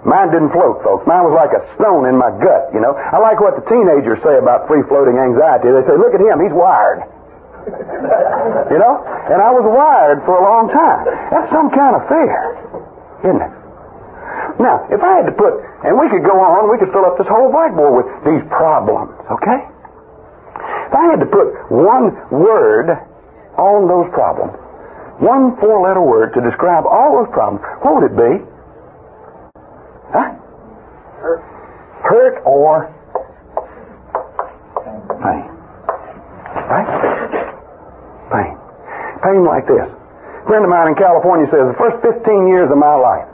Mine 0.00 0.32
didn't 0.32 0.52
float, 0.56 0.80
folks. 0.80 1.04
Mine 1.04 1.28
was 1.28 1.36
like 1.36 1.52
a 1.52 1.60
stone 1.76 2.08
in 2.08 2.16
my 2.16 2.32
gut, 2.40 2.72
you 2.72 2.80
know. 2.80 2.96
I 2.96 3.20
like 3.20 3.36
what 3.36 3.52
the 3.52 3.64
teenagers 3.68 4.16
say 4.24 4.40
about 4.40 4.64
free 4.64 4.80
floating 4.88 5.20
anxiety. 5.20 5.68
They 5.68 5.84
say, 5.84 5.96
look 6.00 6.16
at 6.16 6.22
him, 6.24 6.40
he's 6.40 6.56
wired. 6.56 7.04
you 8.72 8.80
know? 8.80 8.94
And 9.28 9.44
I 9.44 9.52
was 9.52 9.64
wired 9.68 10.24
for 10.24 10.40
a 10.40 10.44
long 10.44 10.72
time. 10.72 11.04
That's 11.28 11.52
some 11.52 11.68
kind 11.68 12.00
of 12.00 12.02
fear, 12.08 12.32
isn't 13.28 13.42
it? 13.44 13.52
Now, 14.56 14.88
if 14.88 15.00
I 15.04 15.20
had 15.20 15.28
to 15.28 15.36
put, 15.36 15.52
and 15.84 16.00
we 16.00 16.08
could 16.08 16.24
go 16.24 16.36
on, 16.40 16.72
we 16.72 16.80
could 16.80 16.92
fill 16.96 17.04
up 17.04 17.20
this 17.20 17.28
whole 17.28 17.52
whiteboard 17.52 17.92
with 18.00 18.08
these 18.24 18.44
problems, 18.48 19.12
okay? 19.36 19.60
If 20.88 20.92
I 20.96 21.04
had 21.12 21.20
to 21.20 21.28
put 21.28 21.52
one 21.68 22.16
word 22.32 22.88
on 23.60 23.84
those 23.84 24.08
problems, 24.16 24.56
one 25.20 25.60
four 25.60 25.84
letter 25.84 26.00
word 26.00 26.32
to 26.32 26.40
describe 26.40 26.88
all 26.88 27.20
those 27.20 27.28
problems, 27.36 27.60
what 27.84 28.00
would 28.00 28.08
it 28.08 28.16
be? 28.16 28.32
Huh? 30.10 30.34
Hurt. 31.22 31.40
Hurt 32.02 32.36
or 32.44 32.90
pain. 35.22 35.46
Right? 36.66 36.88
Pain. 38.30 38.54
Pain 39.22 39.42
like 39.44 39.66
this. 39.66 39.86
A 39.86 40.46
friend 40.48 40.64
of 40.64 40.70
mine 40.70 40.88
in 40.88 40.96
California 40.96 41.46
says 41.52 41.68
the 41.70 41.78
first 41.78 42.00
15 42.02 42.48
years 42.48 42.70
of 42.72 42.78
my 42.78 42.96
life, 42.96 43.28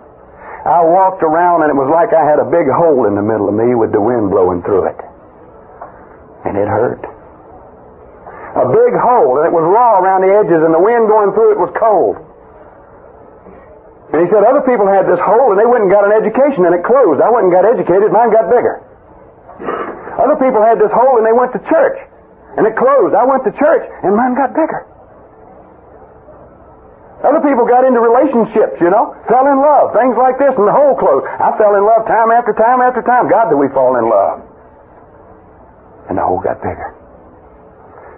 I 0.66 0.83
walked 0.83 1.23
around 1.23 1.62
and 1.62 1.71
it 1.71 1.78
was 1.78 1.88
like 1.88 2.11
I 2.11 2.26
had 2.26 2.42
a 2.42 2.49
big 2.50 2.66
hole 2.66 3.06
in 3.06 3.14
the 3.14 3.23
middle 3.23 3.47
of 3.49 3.54
me 3.54 3.78
with 3.78 3.95
the 3.95 4.02
wind 4.02 4.35
blowing 4.35 4.61
through 4.66 4.90
it. 4.90 4.99
And 6.45 6.59
it 6.59 6.66
hurt. 6.66 7.00
A 8.56 8.66
big 8.66 8.92
hole, 8.97 9.37
and 9.38 9.45
it 9.47 9.52
was 9.52 9.62
raw 9.68 10.00
around 10.00 10.25
the 10.25 10.33
edges, 10.33 10.64
and 10.64 10.73
the 10.73 10.80
wind 10.80 11.12
going 11.12 11.30
through 11.37 11.52
it 11.52 11.61
was 11.61 11.68
cold. 11.76 12.16
And 14.17 14.25
he 14.25 14.33
said 14.33 14.49
other 14.49 14.65
people 14.65 14.89
had 14.89 15.05
this 15.05 15.21
hole 15.21 15.53
and 15.53 15.61
they 15.61 15.69
went 15.69 15.85
and 15.85 15.93
got 15.93 16.09
an 16.09 16.17
education 16.17 16.65
and 16.65 16.73
it 16.73 16.81
closed. 16.89 17.21
I 17.21 17.29
went 17.29 17.53
and 17.53 17.53
got 17.53 17.69
educated, 17.69 18.09
mine 18.09 18.33
got 18.33 18.49
bigger. 18.49 18.81
Other 20.17 20.41
people 20.41 20.65
had 20.65 20.81
this 20.81 20.89
hole 20.89 21.21
and 21.21 21.25
they 21.29 21.37
went 21.37 21.53
to 21.53 21.61
church 21.69 22.01
and 22.57 22.65
it 22.65 22.81
closed. 22.81 23.13
I 23.13 23.29
went 23.29 23.45
to 23.45 23.53
church 23.61 23.85
and 24.01 24.17
mine 24.17 24.33
got 24.33 24.57
bigger. 24.57 24.89
Other 27.29 27.45
people 27.45 27.69
got 27.69 27.85
into 27.85 28.01
relationships, 28.01 28.81
you 28.81 28.89
know, 28.89 29.13
fell 29.29 29.45
in 29.53 29.61
love, 29.61 29.93
things 29.93 30.17
like 30.17 30.41
this, 30.41 30.57
and 30.57 30.65
the 30.65 30.73
hole 30.73 30.97
closed. 30.97 31.29
I 31.29 31.53
fell 31.61 31.77
in 31.77 31.85
love 31.85 32.09
time 32.09 32.33
after 32.33 32.57
time 32.57 32.81
after 32.81 33.05
time. 33.05 33.29
God, 33.29 33.53
did 33.53 33.61
we 33.61 33.69
fall 33.77 34.01
in 34.01 34.09
love? 34.09 34.41
And 36.09 36.17
the 36.17 36.25
hole 36.25 36.41
got 36.41 36.65
bigger. 36.65 36.97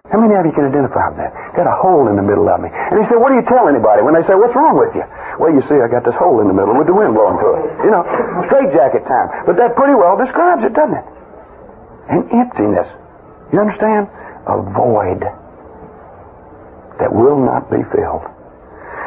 How 0.08 0.16
many 0.16 0.32
of 0.40 0.44
you 0.48 0.52
can 0.56 0.64
identify 0.64 1.12
with 1.12 1.20
that? 1.20 1.36
Got 1.52 1.68
a 1.68 1.76
hole 1.76 2.08
in 2.08 2.16
the 2.16 2.24
middle 2.24 2.48
of 2.48 2.64
me. 2.64 2.72
And 2.72 2.96
he 2.96 3.04
said, 3.12 3.20
What 3.20 3.28
do 3.28 3.36
you 3.36 3.44
tell 3.44 3.68
anybody 3.68 4.00
when 4.00 4.16
they 4.16 4.24
say, 4.24 4.32
What's 4.32 4.56
wrong 4.56 4.80
with 4.80 4.96
you? 4.96 5.04
Well, 5.36 5.52
you 5.52 5.60
see, 5.68 5.76
I 5.76 5.86
got 5.86 6.08
this 6.08 6.16
hole 6.16 6.40
in 6.40 6.48
the 6.48 6.56
middle 6.56 6.72
with 6.72 6.88
the 6.88 6.96
wind 6.96 7.12
blowing 7.12 7.36
through 7.36 7.60
it. 7.60 7.64
You 7.84 7.92
know, 7.92 8.02
straight 8.48 8.72
jacket 8.72 9.04
time. 9.04 9.28
But 9.44 9.60
that 9.60 9.76
pretty 9.76 9.92
well 9.92 10.16
describes 10.16 10.64
it, 10.64 10.72
doesn't 10.72 10.96
it? 10.96 11.06
An 12.08 12.22
emptiness. 12.32 12.88
You 13.52 13.60
understand? 13.60 14.08
A 14.48 14.56
void 14.72 15.20
that 16.98 17.12
will 17.12 17.38
not 17.38 17.68
be 17.68 17.84
filled. 17.92 18.24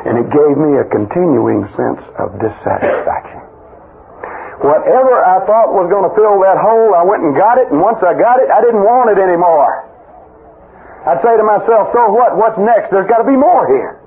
And 0.06 0.22
it 0.22 0.30
gave 0.30 0.54
me 0.58 0.78
a 0.78 0.86
continuing 0.86 1.66
sense 1.74 2.02
of 2.22 2.38
dissatisfaction. 2.38 3.42
Whatever 4.62 5.18
I 5.26 5.42
thought 5.50 5.74
was 5.74 5.90
going 5.90 6.06
to 6.06 6.14
fill 6.14 6.38
that 6.46 6.62
hole, 6.62 6.94
I 6.94 7.02
went 7.02 7.26
and 7.26 7.34
got 7.34 7.58
it, 7.58 7.74
and 7.74 7.82
once 7.82 7.98
I 8.06 8.14
got 8.14 8.38
it, 8.38 8.54
I 8.54 8.62
didn't 8.62 8.86
want 8.86 9.10
it 9.10 9.18
anymore. 9.18 9.90
I'd 11.06 11.22
say 11.26 11.34
to 11.34 11.46
myself, 11.46 11.90
so 11.94 12.14
what? 12.14 12.38
What's 12.38 12.58
next? 12.62 12.94
There's 12.94 13.10
got 13.10 13.26
to 13.26 13.28
be 13.28 13.38
more 13.38 13.66
here. 13.66 13.98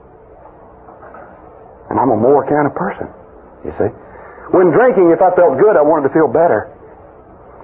And 1.90 1.98
I'm 1.98 2.10
a 2.10 2.18
more 2.18 2.46
kind 2.46 2.66
of 2.66 2.74
person, 2.74 3.10
you 3.66 3.74
see. 3.78 3.90
When 4.54 4.70
drinking, 4.70 5.10
if 5.10 5.18
I 5.18 5.34
felt 5.34 5.58
good, 5.58 5.74
I 5.74 5.82
wanted 5.82 6.08
to 6.08 6.14
feel 6.14 6.30
better. 6.30 6.70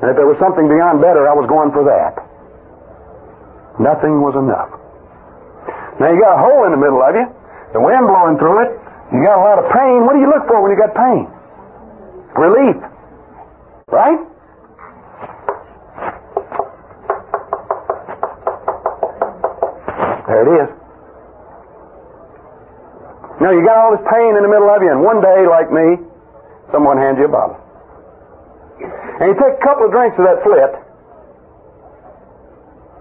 And 0.02 0.10
if 0.10 0.16
there 0.16 0.26
was 0.26 0.38
something 0.42 0.66
beyond 0.66 0.98
better, 0.98 1.28
I 1.30 1.34
was 1.36 1.46
going 1.46 1.70
for 1.70 1.86
that. 1.86 2.18
Nothing 3.78 4.20
was 4.20 4.34
enough. 4.34 4.70
Now 6.00 6.10
you 6.10 6.18
got 6.18 6.36
a 6.36 6.42
hole 6.42 6.64
in 6.66 6.72
the 6.72 6.80
middle 6.80 7.00
of 7.00 7.14
you 7.14 7.28
the 7.72 7.80
wind 7.80 8.06
blowing 8.06 8.36
through 8.38 8.66
it. 8.66 8.70
You 9.14 9.22
got 9.22 9.38
a 9.38 9.44
lot 9.46 9.58
of 9.62 9.66
pain. 9.70 10.06
What 10.06 10.14
do 10.14 10.20
you 10.22 10.30
look 10.30 10.46
for 10.46 10.58
when 10.62 10.70
you 10.74 10.78
got 10.78 10.94
pain? 10.94 11.26
Relief. 12.34 12.78
Right? 13.90 14.18
There 20.30 20.46
it 20.46 20.50
is. 20.62 20.70
Now 23.42 23.50
you 23.50 23.66
got 23.66 23.82
all 23.82 23.90
this 23.98 24.06
pain 24.06 24.38
in 24.38 24.46
the 24.46 24.52
middle 24.52 24.70
of 24.70 24.78
you, 24.78 24.94
and 24.94 25.02
one 25.02 25.18
day, 25.18 25.42
like 25.50 25.74
me, 25.74 25.98
someone 26.70 27.02
hands 27.02 27.18
you 27.18 27.26
a 27.26 27.32
bottle. 27.34 27.58
And 28.78 29.26
you 29.26 29.34
take 29.34 29.58
a 29.58 29.62
couple 29.66 29.90
of 29.90 29.90
drinks 29.90 30.14
of 30.22 30.30
that 30.30 30.38
flit, 30.46 30.70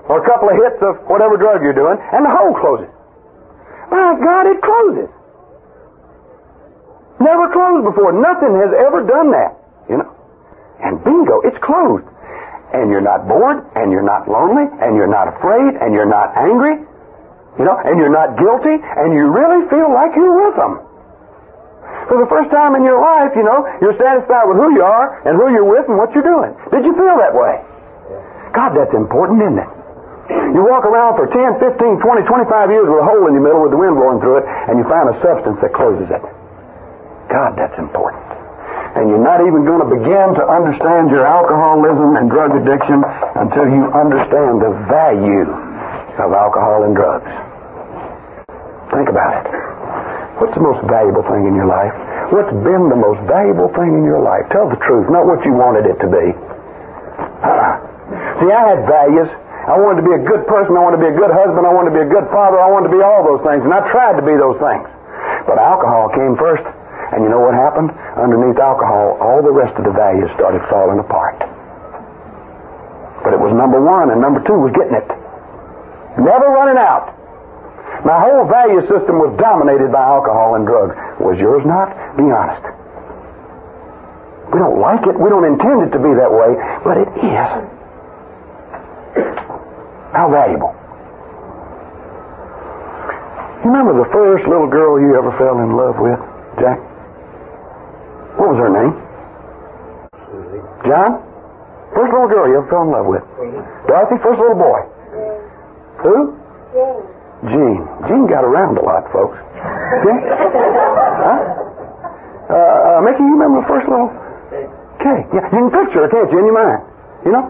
or 0.10 0.18
a 0.18 0.26
couple 0.26 0.50
of 0.50 0.58
hits 0.58 0.82
of 0.82 1.06
whatever 1.06 1.38
drug 1.38 1.62
you're 1.62 1.78
doing, 1.78 2.02
and 2.02 2.26
the 2.26 2.34
hole 2.34 2.58
closes. 2.58 2.90
My 3.94 4.18
God, 4.18 4.50
it 4.50 4.58
closes. 4.66 5.10
Never 7.22 7.46
closed 7.54 7.86
before. 7.94 8.10
Nothing 8.10 8.58
has 8.58 8.74
ever 8.74 9.06
done 9.06 9.30
that. 9.38 9.54
You 9.86 10.02
know? 10.02 10.10
And 10.82 10.98
bingo, 11.06 11.46
it's 11.46 11.62
closed. 11.62 12.10
And 12.74 12.90
you're 12.90 13.06
not 13.06 13.30
bored, 13.30 13.70
and 13.78 13.92
you're 13.94 14.02
not 14.02 14.26
lonely, 14.26 14.66
and 14.82 14.98
you're 14.98 15.12
not 15.12 15.30
afraid, 15.30 15.78
and 15.78 15.94
you're 15.94 16.10
not 16.10 16.34
angry, 16.34 16.89
you 17.60 17.68
know, 17.68 17.76
and 17.76 18.00
you're 18.00 18.14
not 18.14 18.40
guilty, 18.40 18.72
and 18.72 19.12
you 19.12 19.28
really 19.28 19.68
feel 19.68 19.92
like 19.92 20.16
you're 20.16 20.48
with 20.48 20.56
them. 20.56 20.80
For 22.08 22.18
the 22.18 22.30
first 22.32 22.50
time 22.50 22.74
in 22.74 22.82
your 22.82 22.98
life, 22.98 23.36
you 23.36 23.44
know, 23.46 23.68
you're 23.84 24.00
satisfied 24.00 24.50
with 24.50 24.58
who 24.58 24.74
you 24.74 24.82
are 24.82 25.22
and 25.30 25.38
who 25.38 25.52
you're 25.54 25.68
with 25.68 25.86
and 25.86 26.00
what 26.00 26.10
you're 26.16 26.26
doing. 26.26 26.56
Did 26.74 26.82
you 26.88 26.96
feel 26.98 27.20
that 27.20 27.36
way? 27.36 27.62
God, 28.56 28.74
that's 28.74 28.96
important, 28.98 29.46
isn't 29.46 29.62
it? 29.62 29.72
You 30.56 30.66
walk 30.66 30.86
around 30.86 31.18
for 31.18 31.30
10, 31.30 31.62
15, 31.62 32.02
20, 32.02 32.26
25 32.26 32.74
years 32.74 32.86
with 32.90 33.02
a 33.02 33.06
hole 33.06 33.30
in 33.30 33.38
your 33.38 33.46
middle 33.46 33.62
with 33.62 33.74
the 33.74 33.82
wind 33.82 33.98
blowing 33.98 34.22
through 34.22 34.42
it, 34.42 34.46
and 34.46 34.78
you 34.82 34.86
find 34.90 35.10
a 35.10 35.18
substance 35.22 35.58
that 35.62 35.74
closes 35.74 36.10
it. 36.10 36.24
God, 37.30 37.54
that's 37.58 37.78
important. 37.78 38.26
And 38.98 39.10
you're 39.10 39.22
not 39.22 39.46
even 39.46 39.70
going 39.70 39.86
to 39.86 39.90
begin 39.90 40.34
to 40.34 40.44
understand 40.50 41.14
your 41.14 41.26
alcoholism 41.26 42.18
and 42.18 42.26
drug 42.30 42.58
addiction 42.58 43.06
until 43.38 43.70
you 43.70 43.86
understand 43.94 44.66
the 44.66 44.74
value 44.90 45.46
of 46.18 46.34
alcohol 46.34 46.90
and 46.90 46.98
drugs. 46.98 47.30
Think 48.94 49.10
about 49.10 49.32
it. 49.40 49.46
What's 50.42 50.56
the 50.56 50.64
most 50.64 50.82
valuable 50.88 51.24
thing 51.28 51.46
in 51.46 51.54
your 51.54 51.68
life? 51.68 51.94
What's 52.32 52.54
been 52.64 52.90
the 52.90 52.98
most 52.98 53.22
valuable 53.28 53.70
thing 53.76 53.92
in 53.94 54.04
your 54.06 54.22
life? 54.22 54.48
Tell 54.50 54.70
the 54.70 54.80
truth, 54.86 55.10
not 55.10 55.26
what 55.26 55.44
you 55.46 55.54
wanted 55.54 55.86
it 55.86 55.98
to 56.00 56.08
be. 56.08 56.26
See, 58.42 58.50
I 58.50 58.64
had 58.74 58.88
values 58.88 59.30
I 59.70 59.78
wanted 59.78 60.02
to 60.02 60.08
be 60.10 60.18
a 60.18 60.24
good 60.26 60.50
person. 60.50 60.74
I 60.74 60.82
wanted 60.82 60.98
to 60.98 61.06
be 61.06 61.14
a 61.14 61.18
good 61.20 61.30
husband. 61.30 61.62
I 61.62 61.70
wanted 61.70 61.94
to 61.94 61.98
be 62.02 62.06
a 62.08 62.10
good 62.10 62.26
father. 62.34 62.58
I 62.58 62.74
wanted 62.74 62.90
to 62.90 62.96
be 62.98 63.06
all 63.06 63.22
those 63.22 63.46
things. 63.46 63.62
And 63.62 63.70
I 63.70 63.86
tried 63.94 64.18
to 64.18 64.26
be 64.26 64.34
those 64.34 64.58
things. 64.58 64.90
But 65.46 65.62
alcohol 65.62 66.10
came 66.10 66.34
first. 66.42 66.66
And 67.14 67.22
you 67.22 67.30
know 67.30 67.38
what 67.38 67.54
happened? 67.54 67.94
Underneath 68.18 68.58
alcohol, 68.58 69.22
all 69.22 69.46
the 69.46 69.54
rest 69.54 69.78
of 69.78 69.86
the 69.86 69.94
values 69.94 70.30
started 70.34 70.66
falling 70.74 70.98
apart. 70.98 71.38
But 73.22 73.38
it 73.38 73.42
was 73.42 73.54
number 73.54 73.78
one, 73.78 74.10
and 74.10 74.18
number 74.18 74.42
two 74.42 74.58
was 74.58 74.74
getting 74.74 74.98
it. 74.98 75.10
Never 76.18 76.50
running 76.50 76.82
out. 76.82 77.19
My 78.06 78.16
whole 78.16 78.48
value 78.48 78.82
system 78.88 79.20
was 79.20 79.36
dominated 79.36 79.92
by 79.92 80.00
alcohol 80.00 80.56
and 80.56 80.64
drugs. 80.64 80.96
Was 81.20 81.36
yours 81.36 81.64
not? 81.68 81.92
Be 82.16 82.32
honest. 82.32 82.64
We 84.56 84.58
don't 84.58 84.80
like 84.80 85.04
it. 85.06 85.20
We 85.20 85.30
don't 85.30 85.46
intend 85.46 85.84
it 85.84 85.92
to 85.94 86.00
be 86.02 86.10
that 86.16 86.32
way, 86.32 86.56
but 86.82 86.96
it 86.96 87.10
is. 87.22 87.50
How 90.16 90.32
valuable. 90.32 90.74
You 93.62 93.70
remember 93.70 94.00
the 94.00 94.10
first 94.10 94.48
little 94.48 94.72
girl 94.72 94.98
you 94.98 95.20
ever 95.20 95.36
fell 95.38 95.60
in 95.60 95.76
love 95.76 96.00
with, 96.00 96.18
Jack? 96.58 96.80
What 98.40 98.56
was 98.56 98.60
her 98.64 98.72
name? 98.72 98.96
Susie. 100.32 100.64
John? 100.88 101.20
First 101.94 102.10
little 102.16 102.32
girl 102.32 102.48
you 102.48 102.64
ever 102.64 102.70
fell 102.72 102.88
in 102.88 102.92
love 102.96 103.06
with? 103.06 103.22
Dorothy? 103.86 104.16
First 104.24 104.40
little 104.40 104.56
boy? 104.56 104.80
Who? 106.08 106.40
Gene. 107.48 107.84
Gene 108.08 108.28
got 108.28 108.44
around 108.44 108.78
a 108.78 108.84
lot, 108.84 109.08
folks. 109.12 109.38
Gene? 110.04 110.20
huh? 110.20 111.40
Uh, 112.50 112.54
uh, 112.54 113.02
Mickey, 113.06 113.24
you 113.24 113.34
remember 113.40 113.62
the 113.64 113.70
first 113.70 113.88
little? 113.88 114.12
Okay. 115.00 115.24
Yeah, 115.32 115.48
you 115.48 115.64
can 115.64 115.72
picture 115.72 116.04
her, 116.04 116.10
can't 116.12 116.28
you, 116.32 116.40
in 116.40 116.46
your 116.52 116.58
mind? 116.58 116.84
You 117.24 117.32
know? 117.32 117.46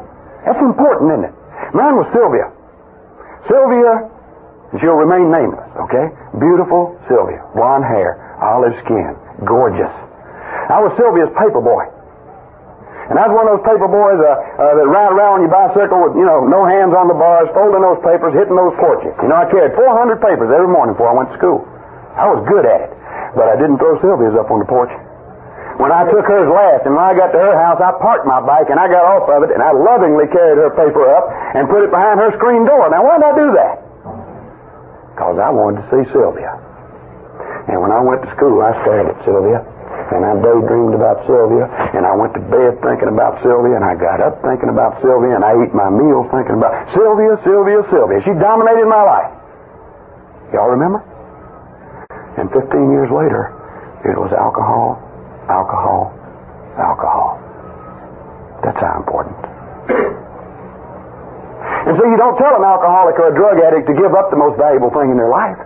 That's 0.45 0.61
important, 0.61 1.09
isn't 1.17 1.25
it? 1.33 1.35
Mine 1.73 1.97
was 1.97 2.05
Sylvia. 2.13 2.53
Sylvia, 3.49 4.09
she'll 4.77 4.97
remain 4.99 5.33
nameless, 5.33 5.65
okay? 5.89 6.13
Beautiful 6.37 6.93
Sylvia. 7.09 7.41
Blonde 7.57 7.85
hair, 7.85 8.17
olive 8.37 8.77
skin, 8.85 9.17
gorgeous. 9.45 9.89
I 10.69 10.77
was 10.85 10.93
Sylvia's 10.97 11.33
paper 11.33 11.61
boy. 11.61 11.89
And 13.09 13.17
I 13.17 13.25
was 13.25 13.33
one 13.33 13.49
of 13.49 13.57
those 13.57 13.65
paper 13.65 13.89
boys 13.89 14.21
uh, 14.21 14.29
uh, 14.29 14.73
that 14.77 14.85
ride 14.85 15.09
around 15.17 15.41
on 15.41 15.49
your 15.49 15.53
bicycle 15.53 15.97
with, 16.05 16.13
you 16.13 16.29
know, 16.29 16.45
no 16.45 16.61
hands 16.69 16.93
on 16.93 17.09
the 17.09 17.17
bars, 17.17 17.49
folding 17.57 17.81
those 17.81 17.97
papers, 18.05 18.37
hitting 18.37 18.53
those 18.53 18.77
porches. 18.77 19.09
You 19.25 19.33
know, 19.33 19.37
I 19.41 19.49
carried 19.49 19.73
400 19.73 20.21
papers 20.21 20.53
every 20.53 20.69
morning 20.69 20.93
before 20.93 21.09
I 21.09 21.15
went 21.17 21.33
to 21.33 21.37
school. 21.41 21.65
I 22.13 22.29
was 22.29 22.45
good 22.45 22.69
at 22.69 22.85
it. 22.85 22.91
But 23.33 23.49
I 23.49 23.57
didn't 23.57 23.81
throw 23.81 23.97
Sylvia's 23.97 24.37
up 24.37 24.53
on 24.53 24.61
the 24.61 24.69
porch. 24.69 24.93
When 25.81 25.95
I 25.95 26.03
took 26.05 26.27
hers 26.27 26.49
last, 26.51 26.83
and 26.85 26.93
when 26.93 27.05
I 27.07 27.15
got 27.15 27.31
to 27.31 27.39
her 27.39 27.55
house, 27.55 27.79
I 27.79 27.95
parked 28.03 28.27
my 28.27 28.43
bike 28.43 28.67
and 28.67 28.75
I 28.75 28.91
got 28.91 29.05
off 29.07 29.31
of 29.31 29.47
it, 29.47 29.55
and 29.55 29.63
I 29.63 29.71
lovingly 29.71 30.27
carried 30.27 30.59
her 30.59 30.69
paper 30.75 31.07
up 31.07 31.31
and 31.55 31.71
put 31.71 31.87
it 31.87 31.89
behind 31.89 32.19
her 32.19 32.35
screen 32.35 32.67
door. 32.67 32.91
Now, 32.91 33.07
why 33.07 33.15
did 33.15 33.25
I 33.25 33.33
do 33.33 33.47
that? 33.55 33.75
Because 35.15 35.39
I 35.39 35.49
wanted 35.49 35.81
to 35.81 35.85
see 35.87 36.03
Sylvia. 36.11 36.51
And 37.71 37.79
when 37.79 37.95
I 37.95 38.03
went 38.03 38.27
to 38.27 38.29
school, 38.35 38.59
I 38.59 38.75
stared 38.83 39.07
at 39.07 39.17
Sylvia, 39.23 39.63
and 40.09 40.25
I 40.25 40.33
daydreamed 40.41 40.97
about 40.97 41.21
Sylvia, 41.29 41.69
and 41.93 42.01
I 42.05 42.13
went 42.17 42.33
to 42.33 42.41
bed 42.41 42.81
thinking 42.81 43.13
about 43.13 43.37
Sylvia, 43.45 43.77
and 43.77 43.85
I 43.85 43.93
got 43.93 44.17
up 44.21 44.41
thinking 44.41 44.69
about 44.73 44.97
Sylvia, 45.05 45.37
and 45.37 45.45
I 45.45 45.53
ate 45.53 45.73
my 45.73 45.89
meals 45.93 46.25
thinking 46.33 46.57
about 46.57 46.73
Sylvia, 46.97 47.37
Sylvia, 47.45 47.85
Sylvia. 47.93 48.17
She 48.25 48.33
dominated 48.41 48.89
my 48.89 49.03
life. 49.05 49.31
Y'all 50.53 50.73
remember? 50.73 51.05
And 52.41 52.49
15 52.49 52.65
years 52.89 53.09
later, 53.13 53.53
it 54.01 54.17
was 54.17 54.33
alcohol, 54.33 54.97
alcohol, 55.45 56.15
alcohol. 56.79 57.37
That's 58.65 58.79
how 58.81 58.97
important. 58.97 59.37
And 61.79 61.97
so 61.97 62.03
you 62.05 62.17
don't 62.17 62.37
tell 62.37 62.53
an 62.57 62.65
alcoholic 62.65 63.17
or 63.17 63.33
a 63.33 63.35
drug 63.35 63.57
addict 63.61 63.87
to 63.87 63.95
give 63.95 64.13
up 64.13 64.29
the 64.29 64.37
most 64.37 64.57
valuable 64.57 64.89
thing 64.89 65.09
in 65.09 65.17
their 65.17 65.29
life. 65.29 65.57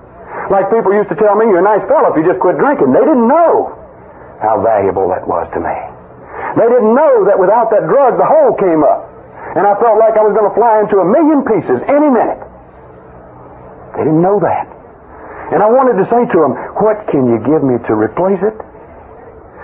Like 0.52 0.68
people 0.72 0.92
used 0.94 1.10
to 1.10 1.18
tell 1.20 1.36
me, 1.36 1.48
you're 1.48 1.64
a 1.64 1.66
nice 1.66 1.84
fellow 1.88 2.12
if 2.12 2.18
you 2.20 2.26
just 2.28 2.40
quit 2.40 2.58
drinking. 2.60 2.92
They 2.92 3.04
didn't 3.04 3.28
know 3.28 3.83
how 4.44 4.60
valuable 4.60 5.08
that 5.08 5.24
was 5.24 5.48
to 5.56 5.60
me. 5.64 5.78
They 6.60 6.68
didn't 6.68 6.92
know 6.92 7.24
that 7.32 7.40
without 7.40 7.72
that 7.72 7.88
drug, 7.88 8.20
the 8.20 8.28
hole 8.28 8.54
came 8.60 8.84
up. 8.84 9.08
And 9.56 9.64
I 9.64 9.74
felt 9.80 9.98
like 9.98 10.20
I 10.20 10.24
was 10.28 10.36
going 10.36 10.50
to 10.50 10.56
fly 10.58 10.84
into 10.84 11.00
a 11.00 11.08
million 11.08 11.48
pieces 11.48 11.80
any 11.88 12.10
minute. 12.12 12.42
They 13.96 14.04
didn't 14.04 14.22
know 14.22 14.44
that. 14.44 14.68
And 15.56 15.64
I 15.64 15.70
wanted 15.70 16.02
to 16.02 16.06
say 16.12 16.28
to 16.28 16.38
them, 16.44 16.54
what 16.84 17.00
can 17.08 17.30
you 17.32 17.40
give 17.46 17.64
me 17.64 17.80
to 17.88 17.94
replace 17.96 18.42
it? 18.44 18.58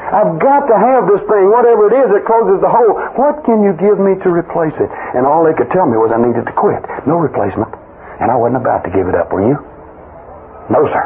I've 0.09 0.39
got 0.41 0.65
to 0.65 0.77
have 0.77 1.05
this 1.12 1.21
thing, 1.27 1.51
whatever 1.51 1.91
it 1.91 1.95
is 2.00 2.07
that 2.15 2.24
closes 2.25 2.57
the 2.63 2.71
hole. 2.71 2.98
What 3.19 3.45
can 3.45 3.62
you 3.62 3.77
give 3.77 4.00
me 4.00 4.17
to 4.24 4.29
replace 4.31 4.74
it? 4.79 4.89
And 5.13 5.27
all 5.27 5.45
they 5.45 5.53
could 5.53 5.69
tell 5.69 5.86
me 5.86 6.00
was 6.00 6.09
I 6.09 6.17
needed 6.17 6.48
to 6.50 6.55
quit. 6.55 6.81
No 7.05 7.19
replacement. 7.19 7.69
And 8.17 8.31
I 8.31 8.38
wasn't 8.38 8.63
about 8.63 8.88
to 8.88 8.91
give 8.93 9.05
it 9.05 9.13
up, 9.13 9.29
were 9.29 9.45
you? 9.45 9.57
No, 10.69 10.81
sir. 10.89 11.05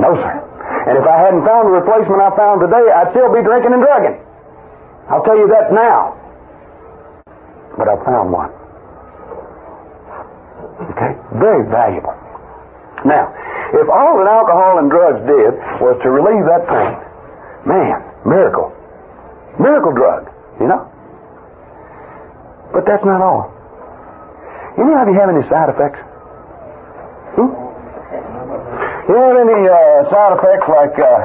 No, 0.00 0.16
sir. 0.16 0.49
And 0.88 0.96
if 0.96 1.04
I 1.04 1.16
hadn't 1.20 1.44
found 1.44 1.68
the 1.68 1.76
replacement 1.76 2.20
I 2.24 2.32
found 2.36 2.64
today, 2.64 2.80
I'd 2.88 3.12
still 3.12 3.28
be 3.28 3.44
drinking 3.44 3.76
and 3.76 3.82
drugging. 3.84 4.16
I'll 5.12 5.24
tell 5.24 5.36
you 5.36 5.48
that 5.52 5.72
now. 5.76 6.16
But 7.76 7.88
I 7.88 7.96
found 8.04 8.32
one. 8.32 8.50
Okay? 10.94 11.12
Very 11.36 11.68
valuable. 11.68 12.16
Now, 13.04 13.32
if 13.76 13.86
all 13.88 14.16
that 14.18 14.28
alcohol 14.28 14.80
and 14.80 14.90
drugs 14.90 15.20
did 15.28 15.52
was 15.84 16.00
to 16.02 16.08
relieve 16.10 16.44
that 16.48 16.64
pain, 16.68 16.96
man, 17.68 18.00
miracle. 18.24 18.72
Miracle 19.60 19.92
drug, 19.92 20.28
you 20.60 20.66
know? 20.66 20.88
But 22.72 22.86
that's 22.86 23.04
not 23.04 23.20
all. 23.20 23.52
Any 24.78 24.94
of 24.96 25.08
you 25.08 25.18
have 25.18 25.28
any 25.28 25.44
side 25.48 25.68
effects? 25.68 26.00
Hmm? 27.36 27.69
You 29.10 29.18
have 29.18 29.42
any 29.42 29.58
uh, 29.66 30.06
side 30.06 30.32
effects 30.38 30.66
like 30.70 30.94
uh, 30.94 31.18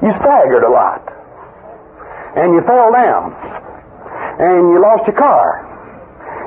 you 0.00 0.16
staggered 0.16 0.64
a 0.64 0.72
lot, 0.72 1.04
and 2.40 2.56
you 2.56 2.64
fell 2.64 2.88
down, 2.88 3.36
and 4.40 4.72
you 4.72 4.80
lost 4.80 5.04
your 5.04 5.12
car, 5.20 5.60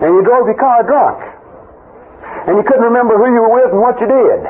and 0.01 0.09
you 0.09 0.25
drove 0.25 0.49
your 0.49 0.57
car 0.57 0.81
drunk, 0.89 1.21
and 2.49 2.57
you 2.57 2.65
couldn't 2.65 2.81
remember 2.81 3.13
who 3.21 3.29
you 3.29 3.45
were 3.45 3.61
with 3.61 3.69
and 3.77 3.77
what 3.77 4.01
you 4.01 4.09
did, 4.09 4.41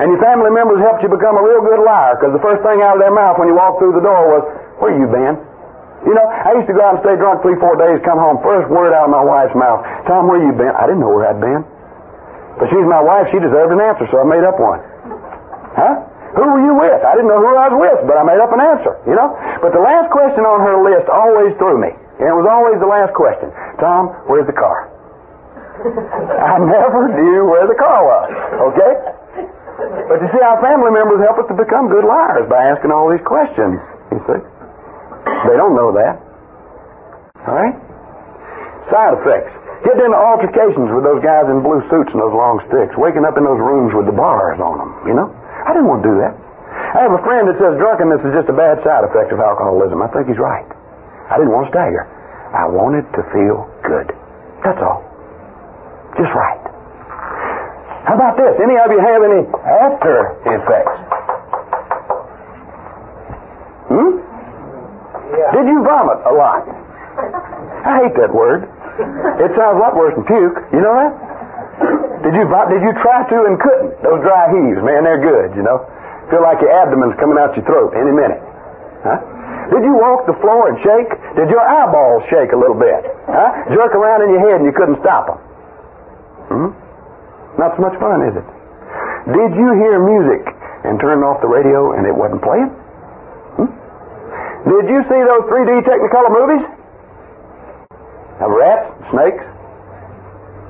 and 0.00 0.08
your 0.08 0.24
family 0.24 0.56
members 0.56 0.80
helped 0.80 1.04
you 1.04 1.12
become 1.12 1.36
a 1.36 1.44
real 1.44 1.60
good 1.60 1.84
liar 1.84 2.16
because 2.16 2.32
the 2.32 2.40
first 2.40 2.64
thing 2.64 2.80
out 2.80 2.96
of 2.96 3.04
their 3.04 3.12
mouth 3.12 3.36
when 3.36 3.52
you 3.52 3.56
walked 3.60 3.84
through 3.84 3.92
the 3.92 4.00
door 4.00 4.40
was, 4.40 4.42
"Where 4.80 4.96
you 4.96 5.04
been?" 5.04 5.36
You 6.08 6.16
know, 6.16 6.24
I 6.24 6.56
used 6.56 6.70
to 6.70 6.72
go 6.72 6.80
out 6.80 6.96
and 6.96 7.04
stay 7.04 7.20
drunk 7.20 7.44
three, 7.44 7.60
four 7.60 7.76
days, 7.76 8.00
come 8.08 8.16
home, 8.16 8.40
first 8.40 8.72
word 8.72 8.96
out 8.96 9.04
of 9.04 9.12
my 9.12 9.20
wife's 9.20 9.52
mouth, 9.52 9.84
Tom, 10.08 10.32
where 10.32 10.40
you 10.40 10.56
been? 10.56 10.72
I 10.72 10.88
didn't 10.88 11.04
know 11.04 11.12
where 11.12 11.28
I'd 11.28 11.42
been. 11.44 11.60
But 12.58 12.68
she's 12.74 12.86
my 12.86 13.00
wife. 13.00 13.30
She 13.30 13.38
deserved 13.38 13.70
an 13.70 13.80
answer, 13.80 14.06
so 14.10 14.18
I 14.18 14.26
made 14.26 14.42
up 14.42 14.58
one. 14.58 14.82
Huh? 15.78 15.94
Who 16.36 16.44
were 16.44 16.62
you 16.62 16.74
with? 16.76 17.00
I 17.06 17.16
didn't 17.16 17.30
know 17.30 17.40
who 17.40 17.54
I 17.56 17.72
was 17.72 17.78
with, 17.78 17.98
but 18.04 18.18
I 18.18 18.22
made 18.26 18.42
up 18.42 18.52
an 18.52 18.60
answer, 18.60 18.98
you 19.08 19.16
know? 19.16 19.32
But 19.64 19.72
the 19.72 19.80
last 19.80 20.12
question 20.12 20.44
on 20.44 20.60
her 20.60 20.76
list 20.84 21.08
always 21.08 21.56
threw 21.56 21.80
me. 21.80 21.94
And 22.20 22.26
it 22.28 22.36
was 22.36 22.44
always 22.50 22.76
the 22.82 22.90
last 22.90 23.14
question. 23.14 23.48
Tom, 23.80 24.10
where's 24.26 24.46
the 24.46 24.54
car? 24.54 24.90
I 25.78 26.58
never 26.58 27.14
knew 27.14 27.46
where 27.46 27.64
the 27.70 27.78
car 27.78 28.02
was, 28.02 28.28
okay? 28.74 28.92
But 30.10 30.18
you 30.20 30.28
see, 30.34 30.42
our 30.42 30.58
family 30.58 30.90
members 30.90 31.22
help 31.22 31.38
us 31.38 31.46
to 31.48 31.54
become 31.54 31.86
good 31.88 32.02
liars 32.02 32.50
by 32.50 32.74
asking 32.74 32.90
all 32.90 33.06
these 33.06 33.22
questions, 33.22 33.78
you 34.10 34.18
see? 34.26 34.42
They 35.46 35.56
don't 35.56 35.78
know 35.78 35.94
that. 35.94 36.18
All 37.46 37.54
right? 37.54 37.78
Side 38.90 39.14
effects. 39.22 39.54
Getting 39.86 40.10
into 40.10 40.18
altercations 40.18 40.90
with 40.90 41.06
those 41.06 41.22
guys 41.22 41.46
in 41.46 41.62
blue 41.62 41.78
suits 41.86 42.10
and 42.10 42.18
those 42.18 42.34
long 42.34 42.58
sticks. 42.66 42.94
Waking 42.98 43.22
up 43.22 43.38
in 43.38 43.46
those 43.46 43.62
rooms 43.62 43.94
with 43.94 44.10
the 44.10 44.16
bars 44.16 44.58
on 44.58 44.76
them, 44.82 44.90
you 45.06 45.14
know? 45.14 45.30
I 45.30 45.70
didn't 45.70 45.86
want 45.86 46.02
to 46.02 46.08
do 46.10 46.16
that. 46.18 46.34
I 46.98 47.06
have 47.06 47.14
a 47.14 47.22
friend 47.22 47.46
that 47.46 47.56
says 47.62 47.78
drunkenness 47.78 48.22
is 48.26 48.32
just 48.34 48.48
a 48.50 48.56
bad 48.56 48.82
side 48.82 49.06
effect 49.06 49.30
of 49.30 49.38
alcoholism. 49.38 50.02
I 50.02 50.08
think 50.10 50.26
he's 50.26 50.40
right. 50.40 50.66
I 51.30 51.38
didn't 51.38 51.52
want 51.52 51.68
to 51.68 51.72
stagger. 51.72 52.08
I 52.50 52.64
wanted 52.66 53.04
to 53.12 53.22
feel 53.30 53.68
good. 53.84 54.08
That's 54.64 54.80
all. 54.82 55.04
Just 56.16 56.32
right. 56.32 56.62
How 58.08 58.16
about 58.16 58.40
this? 58.40 58.56
Any 58.56 58.80
of 58.80 58.88
you 58.88 58.98
have 59.04 59.20
any 59.20 59.44
after 59.68 60.32
effects? 60.48 60.96
Hmm? 63.92 64.10
Yeah. 65.28 65.48
Did 65.60 65.66
you 65.68 65.84
vomit 65.84 66.18
a 66.24 66.32
lot? 66.32 66.64
I 67.84 68.00
hate 68.02 68.16
that 68.16 68.32
word. 68.32 68.64
It 68.98 69.50
sounds 69.54 69.78
a 69.78 69.80
lot 69.80 69.94
worse 69.94 70.14
than 70.18 70.26
puke. 70.26 70.58
You 70.74 70.82
know 70.82 70.94
that? 70.98 71.12
Did 72.26 72.34
you 72.34 72.44
did 72.50 72.82
you 72.82 72.92
try 72.98 73.22
to 73.30 73.36
and 73.46 73.54
couldn't? 73.62 73.94
Those 74.02 74.20
dry 74.26 74.50
heaves, 74.50 74.82
man, 74.82 75.06
they're 75.06 75.22
good. 75.22 75.54
You 75.54 75.62
know, 75.62 75.86
feel 76.30 76.42
like 76.42 76.58
your 76.58 76.74
abdomen's 76.74 77.14
coming 77.22 77.38
out 77.38 77.54
your 77.54 77.62
throat 77.62 77.94
any 77.94 78.10
minute. 78.10 78.42
Huh? 79.06 79.22
Did 79.70 79.86
you 79.86 79.94
walk 79.94 80.26
the 80.26 80.34
floor 80.42 80.72
and 80.72 80.76
shake? 80.82 81.10
Did 81.38 81.46
your 81.52 81.62
eyeballs 81.62 82.26
shake 82.26 82.50
a 82.50 82.58
little 82.58 82.74
bit? 82.74 83.06
Huh? 83.30 83.70
Jerk 83.70 83.94
around 83.94 84.26
in 84.26 84.34
your 84.34 84.42
head 84.42 84.58
and 84.58 84.66
you 84.66 84.74
couldn't 84.74 84.98
stop 84.98 85.30
them? 85.30 85.38
Hmm? 86.50 86.70
Not 87.60 87.76
so 87.78 87.86
much 87.86 87.94
fun, 88.02 88.26
is 88.26 88.34
it? 88.34 88.46
Did 89.30 89.52
you 89.54 89.68
hear 89.78 90.00
music 90.02 90.42
and 90.88 90.98
turn 90.98 91.22
off 91.22 91.38
the 91.44 91.50
radio 91.52 91.92
and 91.94 92.02
it 92.02 92.16
wasn't 92.16 92.42
playing? 92.42 92.72
Hmm? 93.60 93.70
Did 94.66 94.90
you 94.90 95.00
see 95.06 95.20
those 95.22 95.44
3D 95.46 95.86
Technicolor 95.86 96.32
movies? 96.34 96.64
Of 98.38 98.50
rats, 98.54 98.86
snakes? 99.10 99.42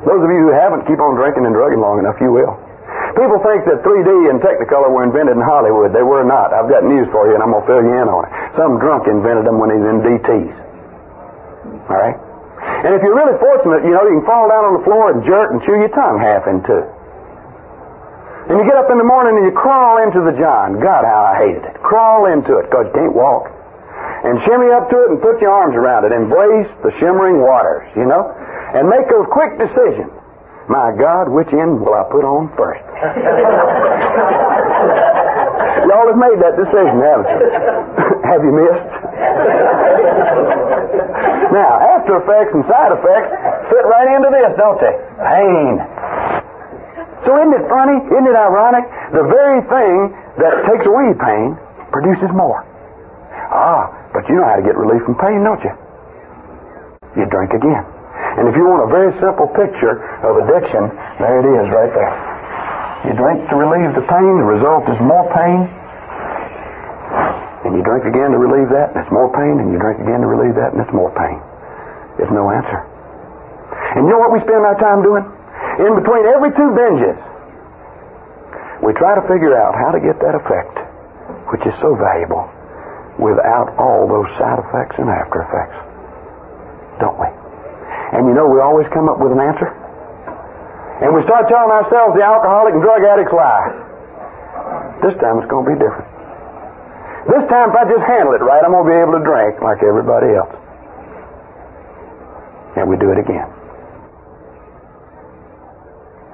Those 0.07 0.23
of 0.25 0.31
you 0.31 0.49
who 0.49 0.53
haven't, 0.55 0.89
keep 0.89 0.97
on 1.03 1.19
drinking 1.19 1.45
and 1.45 1.53
drugging 1.53 1.83
long 1.83 1.99
enough, 2.01 2.17
you 2.23 2.33
will. 2.33 2.57
People 3.19 3.43
think 3.43 3.67
that 3.67 3.83
3D 3.83 4.31
and 4.31 4.39
Technicolor 4.39 4.89
were 4.95 5.03
invented 5.03 5.37
in 5.37 5.43
Hollywood. 5.43 5.91
They 5.93 6.07
were 6.07 6.23
not. 6.23 6.55
I've 6.55 6.71
got 6.71 6.87
news 6.87 7.11
for 7.11 7.27
you, 7.27 7.35
and 7.35 7.43
I'm 7.43 7.51
going 7.51 7.67
to 7.67 7.69
fill 7.69 7.83
you 7.83 7.95
in 7.99 8.07
on 8.07 8.25
it. 8.25 8.31
Some 8.55 8.79
drunk 8.79 9.11
invented 9.11 9.43
them 9.43 9.59
when 9.59 9.75
he 9.75 9.77
was 9.83 9.89
in 9.91 9.99
DTs. 10.01 10.55
All 11.91 11.99
right? 11.99 12.17
And 12.87 12.95
if 12.95 13.03
you're 13.03 13.17
really 13.17 13.37
fortunate, 13.43 13.83
you 13.83 13.91
know, 13.91 14.07
you 14.07 14.23
can 14.23 14.27
fall 14.29 14.47
down 14.47 14.65
on 14.71 14.73
the 14.79 14.85
floor 14.87 15.11
and 15.11 15.27
jerk 15.27 15.51
and 15.51 15.59
chew 15.67 15.77
your 15.83 15.91
tongue 15.91 16.23
half 16.23 16.47
in 16.47 16.63
two. 16.63 16.85
And 18.49 18.55
you 18.57 18.65
get 18.65 18.79
up 18.79 18.89
in 18.89 18.97
the 18.97 19.05
morning 19.05 19.37
and 19.37 19.45
you 19.45 19.53
crawl 19.53 20.01
into 20.01 20.25
the 20.25 20.33
John. 20.39 20.81
God, 20.81 21.05
how 21.05 21.35
I 21.35 21.43
hated 21.43 21.65
it. 21.69 21.75
Crawl 21.83 22.31
into 22.31 22.57
it 22.63 22.71
because 22.71 22.87
you 22.89 22.95
can't 22.97 23.13
walk 23.19 23.58
and 24.29 24.37
shimmy 24.45 24.69
up 24.77 24.93
to 24.93 24.97
it 25.09 25.17
and 25.17 25.19
put 25.25 25.41
your 25.41 25.49
arms 25.51 25.73
around 25.73 26.05
it. 26.05 26.13
Embrace 26.13 26.69
the 26.85 26.93
shimmering 27.01 27.41
waters, 27.41 27.89
you 27.97 28.05
know, 28.05 28.29
and 28.77 28.85
make 28.85 29.09
a 29.09 29.25
quick 29.25 29.57
decision. 29.57 30.13
My 30.69 30.93
God, 30.93 31.33
which 31.33 31.49
end 31.49 31.81
will 31.81 31.97
I 31.97 32.05
put 32.13 32.29
on 32.29 32.53
first? 32.53 32.85
Y'all 35.89 36.13
have 36.13 36.21
made 36.21 36.37
that 36.45 36.61
decision, 36.61 37.01
haven't 37.01 37.29
you? 37.33 37.41
have 38.29 38.45
you 38.45 38.53
missed? 38.53 38.85
now, 41.57 41.81
after 41.97 42.21
effects 42.21 42.53
and 42.53 42.69
side 42.69 42.93
effects 42.93 43.33
fit 43.73 43.85
right 43.89 44.13
into 44.13 44.29
this, 44.29 44.53
don't 44.61 44.77
they? 44.77 44.93
Pain. 45.25 45.81
So 47.25 47.33
isn't 47.33 47.57
it 47.57 47.65
funny? 47.73 47.97
Isn't 48.13 48.29
it 48.29 48.37
ironic? 48.37 48.85
The 49.17 49.25
very 49.25 49.65
thing 49.73 50.13
that 50.37 50.69
takes 50.69 50.85
away 50.85 51.17
pain 51.17 51.57
produces 51.89 52.29
more. 52.37 52.69
Ah, 53.49 53.98
but 54.13 54.25
you 54.29 54.41
know 54.41 54.47
how 54.49 54.57
to 54.57 54.65
get 54.65 54.77
relief 54.77 55.05
from 55.05 55.17
pain, 55.21 55.45
don't 55.45 55.61
you? 55.61 55.73
You 57.17 57.25
drink 57.29 57.53
again. 57.53 57.85
And 58.39 58.47
if 58.47 58.55
you 58.55 58.65
want 58.67 58.87
a 58.87 58.91
very 58.91 59.11
simple 59.19 59.51
picture 59.51 59.99
of 60.23 60.39
addiction, 60.47 60.91
there 61.19 61.43
it 61.43 61.47
is 61.47 61.67
right 61.75 61.93
there. 61.93 62.15
You 63.11 63.13
drink 63.15 63.47
to 63.51 63.55
relieve 63.55 63.95
the 63.95 64.07
pain, 64.07 64.33
the 64.39 64.49
result 64.49 64.87
is 64.91 64.99
more 65.03 65.27
pain. 65.35 65.67
And 67.67 67.75
you 67.75 67.83
drink 67.83 68.07
again 68.07 68.31
to 68.35 68.39
relieve 68.39 68.71
that, 68.71 68.95
and 68.95 69.03
it's 69.03 69.11
more 69.11 69.31
pain, 69.35 69.59
and 69.59 69.75
you 69.75 69.79
drink 69.79 69.99
again 69.99 70.23
to 70.23 70.29
relieve 70.31 70.55
that, 70.55 70.75
and 70.75 70.79
it's 70.83 70.95
more 70.95 71.11
pain. 71.15 71.39
There's 72.19 72.31
no 72.31 72.51
answer. 72.51 72.79
And 73.99 74.07
you 74.07 74.11
know 74.11 74.23
what 74.23 74.35
we 74.35 74.41
spend 74.43 74.63
our 74.63 74.79
time 74.79 75.03
doing? 75.03 75.27
In 75.83 75.95
between 75.95 76.27
every 76.27 76.51
two 76.55 76.71
binges, 76.75 77.19
we 78.83 78.95
try 78.95 79.15
to 79.15 79.23
figure 79.27 79.55
out 79.59 79.75
how 79.75 79.91
to 79.91 80.01
get 80.03 80.19
that 80.23 80.35
effect, 80.39 80.79
which 81.51 81.63
is 81.67 81.75
so 81.83 81.95
valuable 81.99 82.47
without 83.19 83.75
all 83.77 84.07
those 84.07 84.31
side 84.39 84.63
effects 84.63 84.97
and 84.99 85.11
after 85.11 85.43
effects. 85.43 85.79
Don't 87.03 87.19
we? 87.19 87.31
And 88.15 88.27
you 88.27 88.35
know, 88.35 88.47
we 88.47 88.63
always 88.63 88.87
come 88.95 89.11
up 89.11 89.19
with 89.19 89.35
an 89.35 89.43
answer. 89.43 89.69
And 91.03 91.15
we 91.15 91.23
start 91.23 91.47
telling 91.47 91.71
ourselves 91.71 92.19
the 92.19 92.25
alcoholic 92.25 92.75
and 92.75 92.83
drug 92.83 93.03
addicts 93.07 93.35
lie. 93.35 93.71
This 95.03 95.15
time 95.23 95.39
it's 95.39 95.51
going 95.51 95.63
to 95.67 95.71
be 95.71 95.79
different. 95.79 96.09
This 97.29 97.45
time, 97.53 97.71
if 97.71 97.77
I 97.77 97.85
just 97.85 98.03
handle 98.09 98.33
it 98.33 98.41
right, 98.41 98.65
I'm 98.65 98.73
going 98.73 98.89
to 98.89 98.91
be 98.91 98.97
able 98.97 99.21
to 99.21 99.25
drink 99.25 99.61
like 99.61 99.85
everybody 99.85 100.33
else. 100.33 100.49
And 102.75 102.89
we 102.89 102.97
do 102.97 103.13
it 103.13 103.21
again. 103.21 103.47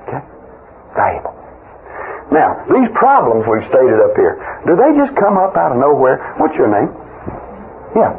Okay? 0.07 0.23
Valuable. 0.95 1.34
Now, 2.35 2.67
these 2.67 2.91
problems 2.99 3.47
we've 3.47 3.63
stated 3.71 4.03
up 4.03 4.19
here, 4.19 4.35
do 4.67 4.75
they 4.75 4.91
just 4.99 5.15
come 5.15 5.39
up 5.39 5.55
out 5.55 5.71
of 5.71 5.79
nowhere? 5.79 6.19
What's 6.43 6.59
your 6.59 6.67
name? 6.67 6.91
Yeah. 7.95 8.11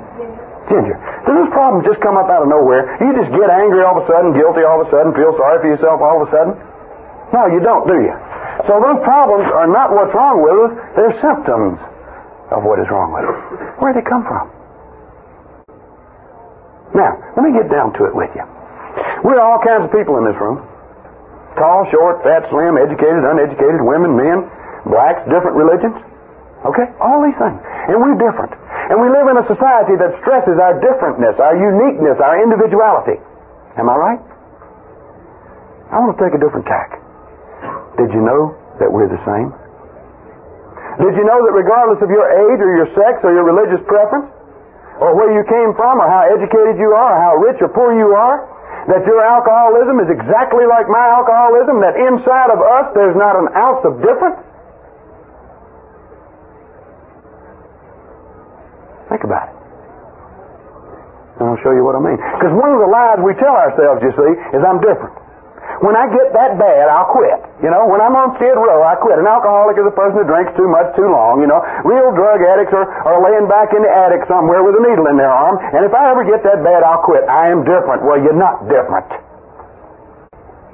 Ginger. 0.72 0.96
Do 1.28 1.36
those 1.36 1.52
problems 1.52 1.84
just 1.84 2.00
come 2.00 2.16
up 2.16 2.32
out 2.32 2.42
of 2.42 2.50
nowhere? 2.50 2.96
You 3.04 3.12
just 3.12 3.30
get 3.36 3.52
angry 3.52 3.84
all 3.84 4.00
of 4.00 4.02
a 4.02 4.08
sudden, 4.08 4.32
guilty 4.34 4.64
all 4.64 4.80
of 4.82 4.88
a 4.88 4.90
sudden, 4.90 5.12
feel 5.14 5.36
sorry 5.36 5.60
for 5.60 5.68
yourself 5.68 6.00
all 6.00 6.24
of 6.24 6.26
a 6.26 6.32
sudden? 6.32 6.54
No, 7.36 7.52
you 7.52 7.60
don't, 7.60 7.86
do 7.86 8.00
you? 8.00 8.16
So 8.66 8.80
those 8.80 9.04
problems 9.04 9.46
are 9.52 9.68
not 9.68 9.92
what's 9.92 10.16
wrong 10.16 10.42
with 10.42 10.58
us, 10.64 10.72
they're 10.96 11.18
symptoms 11.20 11.78
of 12.56 12.64
what 12.64 12.80
is 12.80 12.88
wrong 12.88 13.12
with 13.14 13.28
us. 13.28 13.40
Where 13.84 13.92
do 13.92 14.00
they 14.00 14.08
come 14.08 14.24
from? 14.24 14.48
Now, 16.96 17.20
let 17.36 17.44
me 17.44 17.52
get 17.52 17.68
down 17.68 17.92
to 18.00 18.08
it 18.08 18.16
with 18.16 18.32
you. 18.32 18.48
We're 19.28 19.44
all 19.44 19.60
kinds 19.60 19.86
of 19.86 19.92
people 19.92 20.18
in 20.18 20.26
this 20.26 20.40
room. 20.40 20.64
Tall, 21.56 21.88
short, 21.92 22.24
fat, 22.24 22.48
slim, 22.52 22.76
educated, 22.76 23.24
uneducated, 23.24 23.80
women, 23.80 24.16
men, 24.16 24.48
blacks, 24.86 25.24
different 25.32 25.56
religions. 25.56 25.96
Okay? 26.68 26.88
All 27.00 27.24
these 27.24 27.38
things. 27.40 27.60
And 27.88 28.02
we're 28.02 28.20
different. 28.20 28.52
And 28.92 29.00
we 29.00 29.08
live 29.10 29.28
in 29.32 29.38
a 29.40 29.46
society 29.48 29.96
that 29.98 30.20
stresses 30.20 30.58
our 30.60 30.78
differentness, 30.84 31.40
our 31.40 31.56
uniqueness, 31.56 32.20
our 32.20 32.42
individuality. 32.44 33.18
Am 33.78 33.88
I 33.90 33.96
right? 33.96 34.22
I 35.94 36.00
want 36.02 36.18
to 36.18 36.20
take 36.20 36.34
a 36.34 36.42
different 36.42 36.66
tack. 36.66 37.00
Did 37.98 38.12
you 38.12 38.20
know 38.20 38.58
that 38.82 38.92
we're 38.92 39.08
the 39.08 39.22
same? 39.24 39.54
Did 41.00 41.14
you 41.16 41.24
know 41.28 41.40
that 41.44 41.54
regardless 41.54 42.02
of 42.02 42.10
your 42.10 42.24
age 42.24 42.60
or 42.60 42.72
your 42.76 42.90
sex 42.96 43.20
or 43.24 43.32
your 43.36 43.44
religious 43.44 43.84
preference, 43.88 44.32
or 45.00 45.12
where 45.12 45.32
you 45.36 45.44
came 45.44 45.76
from 45.76 46.00
or 46.00 46.08
how 46.08 46.24
educated 46.32 46.80
you 46.80 46.96
are 46.96 47.12
or 47.16 47.20
how 47.20 47.36
rich 47.36 47.60
or 47.60 47.68
poor 47.68 47.92
you 47.92 48.16
are, 48.16 48.48
that 48.88 49.02
your 49.06 49.22
alcoholism 49.22 49.98
is 50.00 50.10
exactly 50.14 50.66
like 50.70 50.86
my 50.86 51.06
alcoholism, 51.10 51.82
that 51.82 51.98
inside 51.98 52.54
of 52.54 52.62
us 52.62 52.94
there's 52.94 53.18
not 53.18 53.34
an 53.34 53.50
ounce 53.58 53.82
of 53.82 53.98
difference? 54.02 54.38
Think 59.10 59.24
about 59.26 59.50
it. 59.50 59.56
And 61.42 61.50
I'll 61.50 61.62
show 61.66 61.74
you 61.74 61.84
what 61.84 61.98
I 61.98 62.02
mean. 62.02 62.18
Because 62.18 62.54
one 62.54 62.72
of 62.72 62.80
the 62.80 62.88
lies 62.88 63.20
we 63.20 63.34
tell 63.36 63.58
ourselves, 63.58 64.06
you 64.06 64.14
see, 64.14 64.32
is 64.56 64.62
I'm 64.64 64.80
different. 64.80 65.25
When 65.84 65.98
I 65.98 66.08
get 66.08 66.32
that 66.32 66.56
bad, 66.56 66.88
I'll 66.88 67.10
quit. 67.12 67.40
You 67.60 67.70
know, 67.70 67.86
when 67.90 68.00
I'm 68.00 68.16
on 68.16 68.34
Skid 68.40 68.56
Row, 68.56 68.80
I 68.86 68.96
quit. 68.96 69.20
An 69.20 69.28
alcoholic 69.28 69.76
is 69.76 69.86
a 69.86 69.96
person 69.96 70.22
who 70.22 70.26
drinks 70.26 70.56
too 70.56 70.70
much 70.70 70.96
too 70.96 71.10
long. 71.10 71.44
You 71.44 71.50
know, 71.52 71.60
real 71.84 72.16
drug 72.16 72.40
addicts 72.42 72.72
are, 72.72 72.88
are 72.88 73.20
laying 73.20 73.50
back 73.52 73.76
in 73.76 73.84
the 73.84 73.92
attic 73.92 74.24
somewhere 74.30 74.64
with 74.64 74.80
a 74.80 74.84
needle 74.84 75.08
in 75.12 75.18
their 75.20 75.32
arm. 75.32 75.60
And 75.62 75.84
if 75.84 75.92
I 75.92 76.12
ever 76.12 76.24
get 76.24 76.46
that 76.48 76.64
bad, 76.64 76.82
I'll 76.86 77.04
quit. 77.04 77.28
I 77.28 77.52
am 77.52 77.68
different. 77.68 78.06
Well, 78.08 78.18
you're 78.22 78.38
not 78.38 78.66
different. 78.72 79.10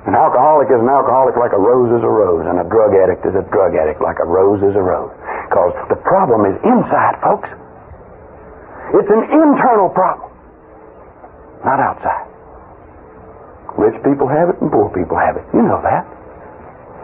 An 0.10 0.18
alcoholic 0.18 0.66
is 0.74 0.82
an 0.82 0.90
alcoholic 0.90 1.38
like 1.38 1.54
a 1.54 1.62
rose 1.62 1.94
is 1.94 2.02
a 2.02 2.10
rose, 2.10 2.50
and 2.50 2.58
a 2.58 2.66
drug 2.66 2.98
addict 2.98 3.22
is 3.22 3.38
a 3.38 3.46
drug 3.54 3.78
addict 3.78 4.02
like 4.02 4.18
a 4.18 4.26
rose 4.26 4.58
is 4.66 4.74
a 4.74 4.82
rose. 4.82 5.14
Because 5.46 5.78
the 5.94 6.00
problem 6.02 6.50
is 6.50 6.58
inside, 6.66 7.22
folks. 7.22 7.50
It's 8.98 9.12
an 9.14 9.24
internal 9.30 9.94
problem, 9.94 10.34
not 11.64 11.80
outside. 11.80 12.31
Rich 13.78 14.04
people 14.04 14.28
have 14.28 14.50
it 14.52 14.60
and 14.60 14.72
poor 14.72 14.92
people 14.92 15.16
have 15.16 15.38
it. 15.38 15.46
You 15.54 15.64
know 15.64 15.80
that. 15.84 16.04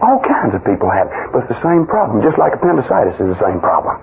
All 0.04 0.20
kinds 0.22 0.54
of 0.54 0.62
people 0.62 0.90
have 0.90 1.08
it. 1.08 1.16
But 1.32 1.48
it's 1.48 1.52
the 1.58 1.62
same 1.64 1.86
problem, 1.86 2.22
just 2.22 2.38
like 2.38 2.54
appendicitis 2.54 3.18
is 3.18 3.28
the 3.34 3.40
same 3.42 3.58
problem. 3.58 3.98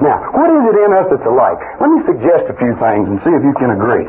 Now, 0.00 0.28
what 0.32 0.48
is 0.52 0.62
it 0.68 0.76
in 0.76 0.90
us 0.92 1.08
that's 1.08 1.24
alike? 1.24 1.60
Let 1.80 1.88
me 1.88 2.00
suggest 2.04 2.48
a 2.52 2.56
few 2.60 2.76
things 2.76 3.04
and 3.08 3.16
see 3.24 3.32
if 3.32 3.42
you 3.44 3.54
can 3.56 3.72
agree. 3.72 4.04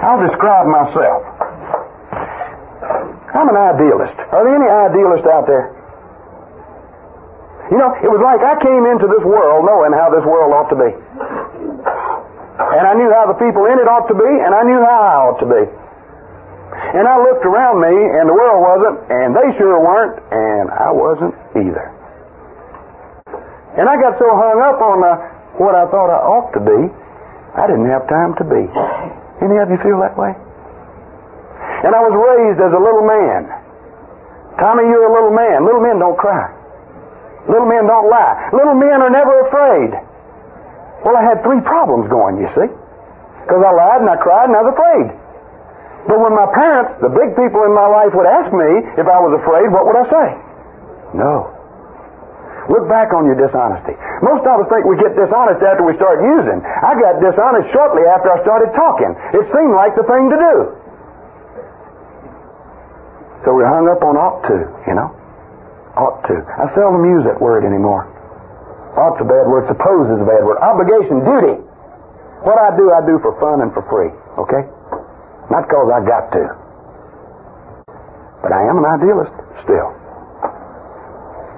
I'll 0.00 0.22
describe 0.22 0.66
myself. 0.68 1.20
I'm 3.36 3.48
an 3.52 3.58
idealist. 3.58 4.16
Are 4.32 4.42
there 4.44 4.56
any 4.56 4.70
idealists 4.70 5.28
out 5.28 5.44
there? 5.44 5.76
You 7.70 7.76
know, 7.76 7.90
it 8.00 8.08
was 8.08 8.22
like 8.22 8.40
I 8.40 8.56
came 8.62 8.86
into 8.86 9.10
this 9.10 9.24
world 9.26 9.66
knowing 9.66 9.92
how 9.92 10.08
this 10.08 10.24
world 10.24 10.54
ought 10.54 10.70
to 10.72 10.78
be. 10.78 10.90
And 12.56 12.84
I 12.88 12.94
knew 12.96 13.12
how 13.12 13.28
the 13.28 13.36
people 13.36 13.68
in 13.68 13.76
it 13.76 13.84
ought 13.84 14.08
to 14.08 14.16
be, 14.16 14.32
and 14.32 14.52
I 14.56 14.62
knew 14.64 14.80
how 14.80 15.00
I 15.04 15.14
ought 15.28 15.40
to 15.44 15.48
be. 15.48 15.62
And 16.96 17.04
I 17.04 17.20
looked 17.20 17.44
around 17.44 17.84
me, 17.84 17.92
and 17.92 18.24
the 18.24 18.32
world 18.32 18.64
wasn't, 18.64 18.96
and 19.12 19.36
they 19.36 19.48
sure 19.60 19.76
weren't, 19.76 20.16
and 20.32 20.72
I 20.72 20.88
wasn't 20.88 21.36
either. 21.52 21.92
And 23.76 23.84
I 23.88 24.00
got 24.00 24.16
so 24.16 24.24
hung 24.32 24.58
up 24.64 24.80
on 24.80 25.04
uh, 25.04 25.14
what 25.60 25.76
I 25.76 25.84
thought 25.92 26.08
I 26.08 26.16
ought 26.16 26.48
to 26.56 26.62
be, 26.64 26.80
I 27.60 27.68
didn't 27.68 27.88
have 27.92 28.08
time 28.08 28.32
to 28.40 28.44
be. 28.44 28.64
Any 29.44 29.60
of 29.60 29.68
you 29.68 29.76
feel 29.84 30.00
that 30.00 30.16
way? 30.16 30.32
And 31.84 31.92
I 31.92 32.00
was 32.00 32.16
raised 32.16 32.60
as 32.60 32.72
a 32.72 32.80
little 32.80 33.04
man. 33.04 33.52
Tommy, 34.56 34.88
you're 34.88 35.04
a 35.04 35.12
little 35.12 35.36
man. 35.36 35.60
Little 35.64 35.84
men 35.84 36.00
don't 36.00 36.16
cry. 36.16 36.48
Little 37.48 37.68
men 37.68 37.84
don't 37.84 38.08
lie. 38.08 38.48
Little 38.56 38.74
men 38.74 39.04
are 39.04 39.12
never 39.12 39.44
afraid. 39.44 39.92
Well, 41.06 41.14
I 41.14 41.22
had 41.22 41.38
three 41.46 41.62
problems 41.62 42.10
going, 42.10 42.42
you 42.42 42.50
see. 42.50 42.66
Because 42.66 43.62
I 43.62 43.70
lied 43.70 44.02
and 44.02 44.10
I 44.10 44.18
cried 44.18 44.50
and 44.50 44.58
I 44.58 44.62
was 44.66 44.74
afraid. 44.74 45.06
But 46.10 46.18
when 46.18 46.34
my 46.34 46.50
parents, 46.50 46.98
the 46.98 47.14
big 47.14 47.38
people 47.38 47.62
in 47.62 47.70
my 47.70 47.86
life, 47.86 48.10
would 48.10 48.26
ask 48.26 48.50
me 48.50 48.82
if 48.98 49.06
I 49.06 49.18
was 49.22 49.38
afraid, 49.38 49.70
what 49.70 49.86
would 49.86 49.94
I 49.94 50.06
say? 50.10 50.26
No. 51.14 51.54
Look 52.66 52.90
back 52.90 53.14
on 53.14 53.22
your 53.22 53.38
dishonesty. 53.38 53.94
Most 54.26 54.42
of 54.50 54.58
us 54.58 54.66
think 54.66 54.82
we 54.82 54.98
get 54.98 55.14
dishonest 55.14 55.62
after 55.62 55.86
we 55.86 55.94
start 55.94 56.26
using. 56.26 56.58
I 56.66 56.98
got 56.98 57.22
dishonest 57.22 57.70
shortly 57.70 58.02
after 58.10 58.34
I 58.34 58.42
started 58.42 58.74
talking. 58.74 59.14
It 59.30 59.46
seemed 59.54 59.78
like 59.78 59.94
the 59.94 60.02
thing 60.10 60.26
to 60.26 60.38
do. 60.42 60.54
So 63.46 63.54
we're 63.54 63.70
hung 63.70 63.86
up 63.86 64.02
on 64.02 64.18
ought 64.18 64.42
to, 64.50 64.58
you 64.90 64.94
know? 64.98 65.14
Ought 65.94 66.26
to. 66.26 66.42
I 66.42 66.66
seldom 66.74 67.06
use 67.06 67.22
that 67.30 67.38
word 67.38 67.62
anymore. 67.62 68.10
Ought's 68.96 69.20
a 69.20 69.28
bad 69.28 69.44
word. 69.46 69.68
Suppose 69.68 70.08
is 70.08 70.20
a 70.20 70.28
bad 70.28 70.42
word. 70.44 70.56
Obligation, 70.64 71.20
duty. 71.20 71.56
What 72.44 72.56
I 72.56 72.72
do, 72.76 72.88
I 72.92 73.04
do 73.04 73.20
for 73.20 73.36
fun 73.40 73.60
and 73.60 73.72
for 73.76 73.84
free. 73.92 74.08
Okay? 74.40 74.64
Not 75.52 75.68
because 75.68 75.88
I 75.92 76.00
got 76.04 76.32
to. 76.32 76.44
But 78.40 78.52
I 78.52 78.62
am 78.68 78.78
an 78.80 78.86
idealist 78.88 79.34
still. 79.64 79.90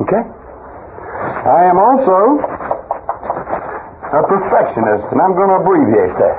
Okay? 0.03 0.22
I 0.22 1.66
am 1.66 1.79
also 1.79 2.42
a 4.09 4.22
perfectionist, 4.24 5.07
and 5.12 5.20
I'm 5.20 5.35
going 5.35 5.51
to 5.51 5.59
abbreviate 5.62 6.16
that. 6.18 6.38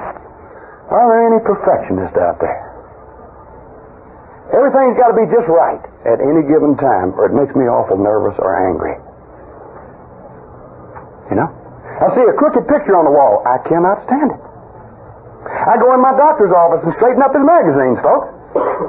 Are 0.90 1.06
there 1.06 1.24
any 1.30 1.40
perfectionists 1.46 2.18
out 2.18 2.40
there? 2.42 2.66
Everything's 4.52 4.98
got 4.98 5.14
to 5.14 5.18
be 5.18 5.30
just 5.30 5.46
right 5.46 5.84
at 6.10 6.18
any 6.18 6.42
given 6.50 6.74
time, 6.76 7.14
or 7.14 7.30
it 7.30 7.36
makes 7.38 7.54
me 7.54 7.70
awful 7.70 8.02
nervous 8.02 8.34
or 8.42 8.50
angry. 8.50 8.98
You 11.30 11.38
know? 11.38 11.50
I 12.00 12.16
see 12.16 12.26
a 12.26 12.34
crooked 12.34 12.66
picture 12.68 12.96
on 12.98 13.06
the 13.06 13.14
wall. 13.14 13.44
I 13.46 13.62
cannot 13.68 14.02
stand 14.08 14.34
it. 14.34 14.42
I 15.50 15.80
go 15.80 15.94
in 15.96 16.02
my 16.02 16.16
doctor's 16.16 16.52
office 16.52 16.84
and 16.84 16.94
straighten 17.00 17.22
up 17.24 17.32
his 17.32 17.44
magazines, 17.44 18.00
folks. 18.04 18.28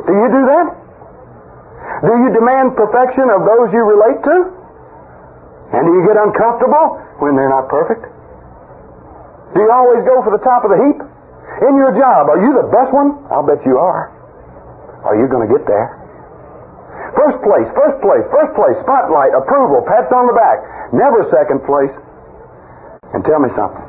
Do 0.06 0.12
you 0.14 0.28
do 0.30 0.42
that? 0.50 0.66
Do 2.06 2.12
you 2.16 2.28
demand 2.32 2.74
perfection 2.74 3.28
of 3.28 3.44
those 3.44 3.70
you 3.74 3.82
relate 3.82 4.20
to? 4.24 4.36
And 5.74 5.86
do 5.86 5.92
you 5.94 6.02
get 6.06 6.18
uncomfortable 6.18 6.98
when 7.22 7.36
they're 7.36 7.52
not 7.52 7.70
perfect? 7.70 8.02
Do 9.54 9.62
you 9.62 9.70
always 9.70 10.02
go 10.06 10.22
for 10.22 10.30
the 10.34 10.42
top 10.42 10.64
of 10.66 10.70
the 10.70 10.80
heap? 10.80 10.98
In 11.66 11.76
your 11.76 11.92
job, 11.92 12.30
are 12.30 12.40
you 12.40 12.54
the 12.54 12.66
best 12.70 12.94
one? 12.94 13.20
I'll 13.30 13.46
bet 13.46 13.60
you 13.66 13.76
are. 13.76 14.10
Are 15.04 15.18
you 15.18 15.26
going 15.26 15.46
to 15.46 15.50
get 15.50 15.66
there? 15.66 15.98
First 17.18 17.42
place, 17.42 17.66
first 17.74 17.98
place, 18.00 18.22
first 18.30 18.54
place, 18.54 18.78
spotlight, 18.86 19.34
approval, 19.34 19.82
pats 19.82 20.10
on 20.14 20.30
the 20.30 20.36
back. 20.36 20.62
Never 20.94 21.26
second 21.28 21.66
place. 21.66 21.90
And 23.20 23.28
tell 23.28 23.44
me 23.44 23.52
something. 23.52 23.84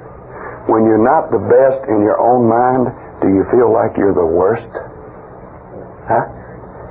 When 0.67 0.83
you're 0.83 0.99
not 0.99 1.31
the 1.31 1.39
best 1.39 1.87
in 1.87 2.03
your 2.03 2.19
own 2.19 2.51
mind, 2.51 2.91
do 3.23 3.31
you 3.31 3.47
feel 3.47 3.71
like 3.71 3.95
you're 3.95 4.11
the 4.11 4.27
worst? 4.27 4.67
Huh? 6.03 6.27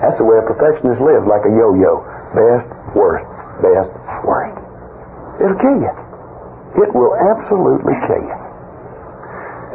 That's 0.01 0.17
the 0.17 0.25
way 0.25 0.41
a 0.41 0.47
perfectionist 0.49 1.05
lives, 1.05 1.29
like 1.29 1.45
a 1.45 1.53
yo-yo. 1.53 2.01
Best, 2.33 2.65
worst, 2.97 3.29
best, 3.61 3.93
worst. 4.25 4.57
It'll 5.37 5.61
kill 5.61 5.85
you. 5.85 5.93
It 6.81 6.89
will 6.97 7.13
absolutely 7.13 7.93
kill 8.09 8.25
you. 8.25 8.39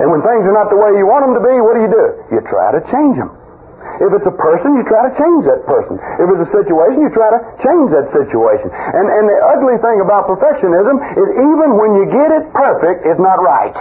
And 0.01 0.09
when 0.09 0.25
things 0.25 0.49
are 0.49 0.57
not 0.57 0.73
the 0.73 0.81
way 0.81 0.97
you 0.97 1.05
want 1.05 1.21
them 1.21 1.37
to 1.37 1.43
be, 1.45 1.53
what 1.61 1.77
do 1.77 1.85
you 1.85 1.91
do? 1.93 2.05
You 2.33 2.41
try 2.49 2.73
to 2.73 2.81
change 2.89 3.21
them. 3.21 3.29
If 4.01 4.09
it's 4.17 4.27
a 4.27 4.35
person, 4.35 4.75
you 4.75 4.83
try 4.83 5.07
to 5.07 5.13
change 5.15 5.45
that 5.47 5.63
person. 5.69 5.95
If 6.19 6.27
it's 6.35 6.43
a 6.49 6.51
situation, 6.51 6.99
you 7.05 7.11
try 7.13 7.31
to 7.31 7.39
change 7.63 7.93
that 7.95 8.09
situation. 8.11 8.67
And, 8.73 9.05
and 9.07 9.23
the 9.29 9.37
ugly 9.55 9.77
thing 9.79 10.01
about 10.03 10.27
perfectionism 10.27 10.99
is 11.15 11.27
even 11.37 11.69
when 11.79 11.95
you 11.95 12.05
get 12.09 12.29
it 12.33 12.51
perfect, 12.51 13.05
it's 13.07 13.21
not 13.21 13.39
right. 13.39 13.75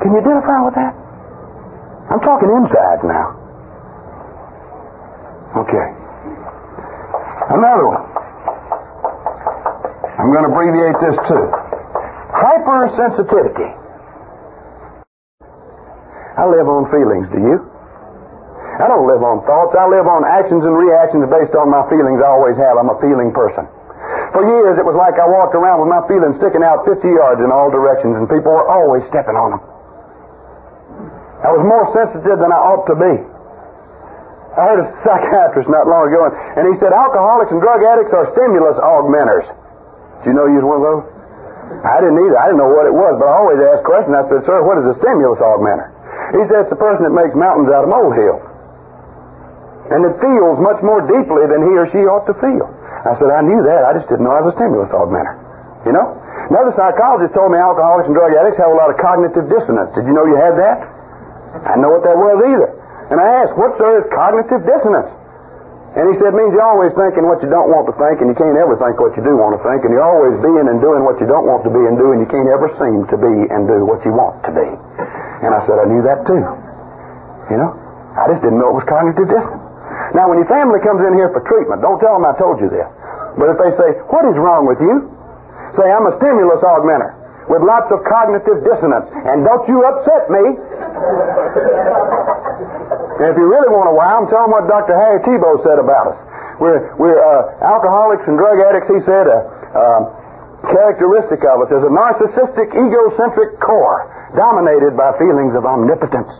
Can 0.00 0.14
you 0.14 0.18
identify 0.18 0.58
with 0.64 0.74
that? 0.74 0.94
I'm 2.10 2.20
talking 2.20 2.50
insides 2.50 3.04
now. 3.04 3.38
Okay. 5.62 5.86
Another 7.52 7.86
one. 7.86 8.04
I'm 10.18 10.30
going 10.32 10.44
to 10.46 10.50
abbreviate 10.50 10.96
this 11.02 11.16
too. 11.28 11.44
Hypersensitivity. 12.32 13.81
I 16.42 16.50
live 16.50 16.66
on 16.66 16.90
feelings, 16.90 17.30
do 17.30 17.38
you? 17.38 17.62
I 18.82 18.90
don't 18.90 19.06
live 19.06 19.22
on 19.22 19.46
thoughts. 19.46 19.78
I 19.78 19.86
live 19.86 20.10
on 20.10 20.26
actions 20.26 20.66
and 20.66 20.74
reactions 20.74 21.22
based 21.30 21.54
on 21.54 21.70
my 21.70 21.86
feelings. 21.86 22.18
I 22.18 22.34
always 22.34 22.58
have. 22.58 22.74
I'm 22.74 22.90
a 22.90 22.98
feeling 22.98 23.30
person. 23.30 23.62
For 24.34 24.42
years, 24.42 24.74
it 24.74 24.82
was 24.82 24.98
like 24.98 25.22
I 25.22 25.28
walked 25.30 25.54
around 25.54 25.86
with 25.86 25.92
my 25.94 26.02
feelings 26.10 26.34
sticking 26.42 26.66
out 26.66 26.82
50 26.82 26.98
yards 27.06 27.38
in 27.38 27.54
all 27.54 27.70
directions, 27.70 28.18
and 28.18 28.26
people 28.26 28.50
were 28.50 28.66
always 28.66 29.06
stepping 29.06 29.38
on 29.38 29.54
them. 29.54 29.62
I 31.46 31.54
was 31.54 31.62
more 31.62 31.86
sensitive 31.94 32.42
than 32.42 32.50
I 32.50 32.58
ought 32.58 32.90
to 32.90 32.96
be. 32.98 33.14
I 34.58 34.60
heard 34.74 34.80
a 34.82 34.86
psychiatrist 35.06 35.70
not 35.70 35.86
long 35.86 36.10
ago, 36.10 36.26
and 36.26 36.66
he 36.66 36.74
said 36.82 36.90
alcoholics 36.90 37.54
and 37.54 37.62
drug 37.62 37.86
addicts 37.86 38.10
are 38.10 38.26
stimulus 38.34 38.82
augmenters. 38.82 39.46
Do 40.26 40.32
you 40.32 40.34
know 40.34 40.50
you 40.50 40.58
was 40.58 40.66
one 40.66 40.78
of 40.82 40.86
those? 40.90 41.04
I 41.86 42.02
didn't 42.02 42.18
either. 42.18 42.34
I 42.34 42.50
didn't 42.50 42.58
know 42.58 42.72
what 42.74 42.90
it 42.90 42.94
was, 42.94 43.14
but 43.22 43.30
I 43.30 43.34
always 43.38 43.62
asked 43.62 43.86
questions. 43.86 44.10
I 44.10 44.26
said, 44.26 44.42
Sir, 44.42 44.58
what 44.66 44.82
is 44.82 44.90
a 44.90 44.98
stimulus 44.98 45.38
augmenter? 45.38 45.91
He 46.32 46.40
said 46.48 46.64
it's 46.64 46.72
the 46.72 46.80
person 46.80 47.04
that 47.04 47.12
makes 47.12 47.36
mountains 47.36 47.68
out 47.68 47.84
of 47.84 47.90
molehills. 47.92 48.40
And 49.92 50.00
it 50.08 50.16
feels 50.16 50.56
much 50.56 50.80
more 50.80 51.04
deeply 51.04 51.44
than 51.52 51.68
he 51.68 51.72
or 51.76 51.86
she 51.92 52.00
ought 52.08 52.24
to 52.24 52.34
feel. 52.40 52.64
I 53.04 53.12
said, 53.20 53.28
I 53.28 53.44
knew 53.44 53.60
that. 53.68 53.84
I 53.84 53.92
just 53.92 54.08
didn't 54.08 54.24
know 54.24 54.32
I 54.32 54.40
was 54.40 54.54
a 54.54 54.56
stimulus 54.56 54.88
augmenter. 54.94 55.36
You 55.84 55.92
know? 55.92 56.16
Another 56.48 56.72
psychologist 56.72 57.34
told 57.36 57.52
me 57.52 57.58
alcoholics 57.58 58.08
and 58.08 58.16
drug 58.16 58.32
addicts 58.32 58.56
have 58.56 58.72
a 58.72 58.78
lot 58.78 58.88
of 58.88 58.96
cognitive 58.96 59.50
dissonance. 59.50 59.92
Did 59.92 60.08
you 60.08 60.14
know 60.14 60.24
you 60.24 60.38
had 60.38 60.56
that? 60.56 60.78
I 61.68 61.76
know 61.76 61.92
what 61.92 62.06
that 62.08 62.16
was 62.16 62.38
either. 62.40 62.70
And 63.12 63.20
I 63.20 63.44
asked, 63.44 63.52
what, 63.60 63.76
sir, 63.76 64.00
is 64.00 64.08
cognitive 64.14 64.64
dissonance? 64.64 65.12
And 65.92 66.08
he 66.08 66.16
said, 66.16 66.32
it 66.32 66.36
means 66.40 66.56
you're 66.56 66.64
always 66.64 66.96
thinking 66.96 67.28
what 67.28 67.44
you 67.44 67.52
don't 67.52 67.68
want 67.68 67.84
to 67.84 67.94
think, 68.00 68.24
and 68.24 68.32
you 68.32 68.38
can't 68.38 68.56
ever 68.56 68.80
think 68.80 68.96
what 68.96 69.12
you 69.12 69.20
do 69.20 69.36
want 69.36 69.52
to 69.52 69.60
think, 69.60 69.84
and 69.84 69.92
you're 69.92 70.00
always 70.00 70.32
being 70.40 70.64
and 70.64 70.80
doing 70.80 71.04
what 71.04 71.20
you 71.20 71.28
don't 71.28 71.44
want 71.44 71.68
to 71.68 71.72
be 71.72 71.84
and 71.84 72.00
do, 72.00 72.16
and 72.16 72.24
you 72.24 72.30
can't 72.32 72.48
ever 72.48 72.72
seem 72.80 73.04
to 73.12 73.16
be 73.20 73.52
and 73.52 73.68
do 73.68 73.84
what 73.84 74.00
you 74.08 74.16
want 74.16 74.40
to 74.48 74.52
be. 74.56 74.68
And 75.42 75.50
I 75.50 75.60
said, 75.66 75.76
I 75.82 75.86
knew 75.90 76.02
that 76.06 76.22
too. 76.24 76.38
You 77.50 77.58
know? 77.58 77.70
I 78.14 78.30
just 78.30 78.42
didn't 78.46 78.62
know 78.62 78.70
it 78.70 78.78
was 78.78 78.86
cognitive 78.86 79.26
dissonance. 79.26 79.66
Now, 80.14 80.28
when 80.28 80.38
your 80.38 80.48
family 80.48 80.78
comes 80.80 81.02
in 81.02 81.16
here 81.16 81.32
for 81.32 81.42
treatment, 81.44 81.82
don't 81.82 81.98
tell 81.98 82.14
them 82.14 82.24
I 82.24 82.36
told 82.38 82.60
you 82.60 82.68
this. 82.68 82.86
But 83.36 83.50
if 83.50 83.56
they 83.58 83.72
say, 83.74 83.88
what 84.12 84.28
is 84.28 84.36
wrong 84.36 84.68
with 84.68 84.78
you? 84.78 85.08
Say, 85.74 85.88
I'm 85.88 86.04
a 86.04 86.14
stimulus 86.20 86.60
augmenter 86.60 87.16
with 87.48 87.64
lots 87.64 87.90
of 87.90 88.04
cognitive 88.06 88.62
dissonance, 88.62 89.08
and 89.26 89.42
don't 89.42 89.66
you 89.66 89.82
upset 89.82 90.30
me. 90.30 90.44
And 93.18 93.26
if 93.32 93.36
you 93.40 93.46
really 93.48 93.72
want 93.72 93.88
to 93.88 93.96
wow 93.96 94.20
them, 94.22 94.30
tell 94.30 94.46
them 94.46 94.52
what 94.52 94.68
Dr. 94.68 94.94
Harry 94.94 95.18
Tiebout 95.24 95.64
said 95.64 95.80
about 95.80 96.14
us. 96.14 96.18
We're, 96.60 96.94
we're 97.00 97.18
uh, 97.18 97.58
alcoholics 97.64 98.22
and 98.28 98.36
drug 98.38 98.60
addicts, 98.60 98.92
he 98.92 99.00
said. 99.02 99.26
Uh, 99.26 99.42
uh, 99.74 100.21
characteristic 100.70 101.42
of 101.42 101.66
us 101.66 101.70
is 101.74 101.82
a 101.82 101.90
narcissistic, 101.90 102.70
egocentric 102.70 103.58
core 103.58 104.06
dominated 104.36 104.94
by 104.96 105.10
feelings 105.18 105.54
of 105.58 105.66
omnipotence. 105.66 106.30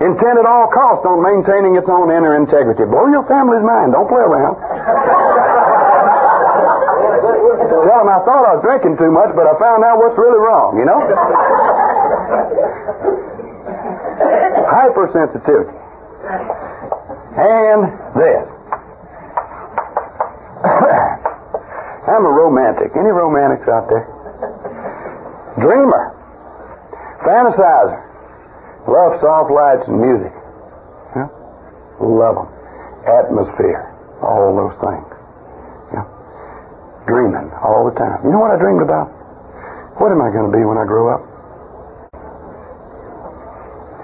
Intent 0.00 0.40
at 0.40 0.48
all 0.48 0.72
costs 0.72 1.04
on 1.04 1.20
maintaining 1.20 1.76
its 1.76 1.88
own 1.88 2.08
inner 2.08 2.36
integrity. 2.40 2.88
Blow 2.88 3.12
your 3.12 3.26
family's 3.28 3.60
mind. 3.60 3.92
Don't 3.92 4.08
play 4.08 4.24
around. 4.24 4.56
Tell 7.70 7.98
them 8.00 8.08
I 8.08 8.20
thought 8.24 8.44
I 8.48 8.56
was 8.56 8.62
drinking 8.64 8.96
too 8.96 9.10
much, 9.10 9.34
but 9.36 9.46
I 9.46 9.56
found 9.60 9.84
out 9.84 9.98
what's 10.00 10.16
really 10.16 10.40
wrong, 10.40 10.78
you 10.80 10.84
know? 10.84 11.00
Hypersensitivity. 14.72 15.76
And 17.36 17.92
this. 18.16 18.48
I'm 22.10 22.26
a 22.26 22.32
romantic. 22.34 22.90
Any 22.98 23.14
romantics 23.14 23.70
out 23.70 23.86
there? 23.86 24.04
Dreamer. 25.62 26.10
Fantasizer. 27.22 28.02
Love 28.90 29.20
soft 29.22 29.50
lights 29.54 29.86
and 29.86 30.00
music. 30.02 30.34
Yeah? 31.14 31.30
Love 32.02 32.42
them. 32.42 32.50
Atmosphere. 33.06 33.94
All 34.20 34.50
those 34.58 34.74
things. 34.82 35.08
Yeah? 35.94 36.04
Dreaming 37.06 37.54
all 37.62 37.86
the 37.86 37.94
time. 37.94 38.18
You 38.26 38.34
know 38.34 38.42
what 38.42 38.50
I 38.50 38.58
dreamed 38.58 38.82
about? 38.82 39.06
What 40.02 40.10
am 40.10 40.18
I 40.20 40.34
going 40.34 40.50
to 40.50 40.54
be 40.56 40.64
when 40.64 40.76
I 40.76 40.84
grow 40.84 41.14
up? 41.14 41.22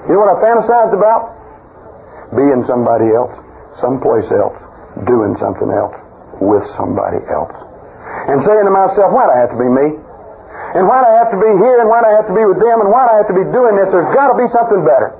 You 0.07 0.15
know 0.15 0.23
what 0.23 0.31
I 0.31 0.39
fantasized 0.39 0.95
about? 0.95 1.37
being 2.35 2.65
somebody 2.67 3.07
else, 3.15 3.31
someplace 3.79 4.27
else, 4.35 4.57
doing 5.07 5.37
something 5.39 5.71
else, 5.71 5.95
with 6.41 6.65
somebody 6.75 7.23
else. 7.31 7.55
And 8.27 8.43
saying 8.43 8.67
to 8.67 8.75
myself, 8.75 9.15
why'd 9.15 9.31
I 9.31 9.39
have 9.47 9.53
to 9.55 9.61
be 9.61 9.71
me? 9.71 9.87
And 10.75 10.85
why'd 10.91 11.07
I 11.07 11.15
have 11.23 11.31
to 11.31 11.39
be 11.39 11.51
here? 11.63 11.79
And 11.79 11.89
why'd 11.89 12.05
I 12.05 12.13
have 12.19 12.27
to 12.27 12.35
be 12.35 12.43
with 12.43 12.59
them? 12.59 12.83
And 12.83 12.91
why'd 12.91 13.07
I 13.07 13.17
have 13.23 13.29
to 13.31 13.37
be 13.37 13.47
doing 13.55 13.79
this? 13.79 13.89
There's 13.95 14.11
got 14.13 14.35
to 14.35 14.37
be 14.37 14.51
something 14.51 14.83
better. 14.83 15.15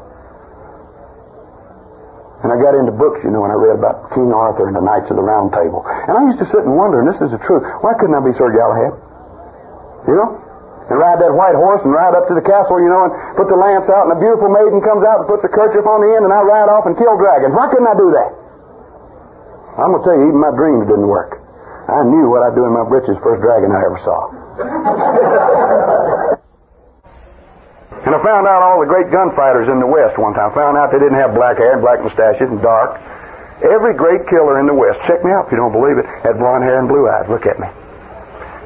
And 2.45 2.53
I 2.53 2.61
got 2.61 2.77
into 2.77 2.93
books, 2.93 3.23
you 3.25 3.33
know, 3.33 3.47
and 3.47 3.51
I 3.51 3.59
read 3.59 3.79
about 3.79 4.13
King 4.13 4.31
Arthur 4.31 4.69
and 4.69 4.77
the 4.77 4.85
Knights 4.85 5.09
of 5.09 5.17
the 5.17 5.25
Round 5.25 5.51
Table. 5.55 5.83
And 5.87 6.15
I 6.15 6.23
used 6.29 6.39
to 6.43 6.49
sit 6.53 6.63
and 6.63 6.77
wonder, 6.77 7.01
and 7.01 7.09
this 7.09 7.19
is 7.23 7.33
the 7.33 7.41
truth, 7.43 7.65
why 7.81 7.97
couldn't 7.97 8.15
I 8.15 8.23
be 8.23 8.37
Sir 8.37 8.53
Galahad? 8.53 8.95
You 10.07 10.15
know? 10.15 10.29
and 10.87 11.03
ride 11.03 11.19
that 11.19 11.35
white 11.35 11.59
horse 11.59 11.83
and 11.83 11.91
ride 11.91 12.15
up 12.15 12.31
to 12.31 12.35
the 12.39 12.45
castle, 12.47 12.79
you 12.79 12.87
know, 12.87 13.11
and 13.11 13.13
put 13.35 13.51
the 13.51 13.59
lance 13.59 13.91
out, 13.91 14.07
and 14.07 14.15
a 14.15 14.21
beautiful 14.23 14.47
maiden 14.47 14.79
comes 14.79 15.03
out 15.03 15.19
and 15.19 15.27
puts 15.27 15.43
a 15.43 15.51
kerchief 15.51 15.83
on 15.83 15.99
the 15.99 16.15
end, 16.15 16.23
and 16.23 16.31
I 16.31 16.47
ride 16.47 16.71
off 16.71 16.87
and 16.87 16.95
kill 16.95 17.19
dragons. 17.19 17.51
Why 17.51 17.67
couldn't 17.67 17.91
I 17.91 17.99
do 17.99 18.15
that? 18.15 18.31
I'm 19.83 19.91
going 19.91 19.99
to 19.99 20.07
tell 20.07 20.15
you, 20.15 20.31
even 20.31 20.39
my 20.39 20.55
dreams 20.55 20.87
didn't 20.87 21.11
work. 21.11 21.43
I 21.87 22.03
knew 22.03 22.27
what 22.27 22.43
I'd 22.43 22.59
do 22.59 22.67
in 22.67 22.75
my 22.75 22.83
britches 22.83 23.15
first 23.23 23.39
dragon 23.47 23.71
I 23.71 23.81
ever 23.87 24.01
saw. 24.03 24.21
and 28.03 28.11
I 28.11 28.19
found 28.27 28.51
out 28.51 28.61
all 28.67 28.83
the 28.83 28.91
great 28.91 29.07
gunfighters 29.15 29.71
in 29.71 29.79
the 29.79 29.87
West 29.87 30.19
one 30.19 30.35
time. 30.35 30.51
I 30.51 30.55
found 30.55 30.75
out 30.75 30.91
they 30.91 30.99
didn't 30.99 31.19
have 31.23 31.39
black 31.39 31.63
hair 31.63 31.79
and 31.79 31.83
black 31.83 32.03
mustaches 32.03 32.51
and 32.51 32.59
dark. 32.59 32.99
Every 33.63 33.95
great 33.95 34.27
killer 34.27 34.59
in 34.59 34.67
the 34.67 34.75
West, 34.75 34.99
check 35.07 35.23
me 35.23 35.31
out 35.31 35.47
if 35.47 35.55
you 35.55 35.63
don't 35.63 35.73
believe 35.73 35.97
it, 35.97 36.07
had 36.27 36.43
blonde 36.43 36.67
hair 36.67 36.83
and 36.83 36.91
blue 36.91 37.07
eyes. 37.07 37.31
Look 37.31 37.47
at 37.47 37.57
me. 37.63 37.71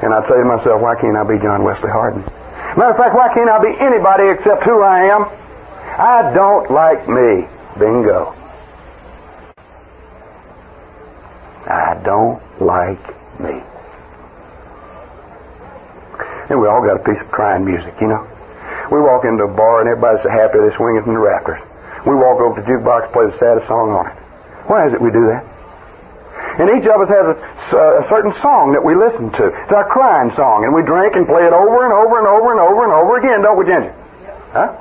And 0.01 0.17
I'd 0.17 0.25
say 0.25 0.41
to 0.41 0.49
myself, 0.49 0.81
why 0.81 0.97
can't 0.97 1.15
I 1.15 1.23
be 1.29 1.37
John 1.45 1.63
Wesley 1.63 1.93
Hardin? 1.93 2.25
Matter 2.81 2.97
of 2.97 2.97
fact, 2.97 3.15
why 3.15 3.29
can't 3.37 3.53
I 3.53 3.61
be 3.61 3.77
anybody 3.85 4.33
except 4.33 4.65
who 4.65 4.81
I 4.81 5.13
am? 5.13 5.29
I 6.01 6.33
don't 6.33 6.73
like 6.73 7.05
me. 7.05 7.45
Bingo. 7.77 8.33
I 11.69 12.01
don't 12.03 12.43
like 12.61 13.03
me. 13.41 13.57
And 16.51 16.59
we 16.61 16.67
all 16.67 16.83
got 16.83 17.01
a 17.01 17.05
piece 17.05 17.21
of 17.21 17.31
crying 17.31 17.65
music, 17.65 17.95
you 18.01 18.09
know. 18.09 18.27
We 18.91 18.99
walk 18.99 19.25
into 19.25 19.47
a 19.47 19.53
bar 19.55 19.81
and 19.81 19.89
everybody's 19.89 20.23
so 20.27 20.31
happy 20.31 20.59
they're 20.59 20.75
swinging 20.77 21.03
from 21.07 21.15
the 21.15 21.23
rafters. 21.23 21.63
We 22.07 22.17
walk 22.17 22.43
over 22.43 22.59
to 22.59 22.61
the 22.61 22.67
jukebox, 22.67 23.13
play 23.15 23.31
the 23.31 23.37
saddest 23.39 23.71
song 23.71 23.95
on 23.95 24.11
it. 24.11 24.17
Why 24.67 24.89
is 24.89 24.93
it 24.93 25.01
we 25.01 25.15
do 25.15 25.31
that? 25.31 25.47
And 26.59 26.67
each 26.75 26.85
of 26.91 26.99
us 26.99 27.09
has 27.09 27.27
a, 27.31 27.37
uh, 27.73 28.03
a, 28.03 28.05
certain 28.11 28.35
song 28.43 28.75
that 28.75 28.83
we 28.83 28.99
listen 28.99 29.31
to. 29.31 29.45
It's 29.49 29.73
our 29.73 29.87
crying 29.87 30.35
song, 30.35 30.67
and 30.67 30.75
we 30.75 30.83
drink 30.83 31.15
and 31.15 31.25
play 31.25 31.47
it 31.47 31.55
over 31.55 31.87
and 31.87 31.95
over 31.95 32.19
and 32.19 32.27
over 32.27 32.49
and 32.51 32.61
over 32.61 32.81
and 32.85 32.93
over 32.93 33.13
again, 33.23 33.41
don't 33.47 33.57
we, 33.57 33.65
Ginger? 33.65 33.95
Huh? 34.51 34.75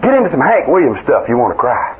Get 0.00 0.16
into 0.16 0.30
some 0.32 0.40
Hank 0.40 0.66
Williams 0.66 0.98
stuff. 1.04 1.28
You 1.28 1.36
want 1.36 1.52
to 1.52 1.60
cry. 1.60 1.94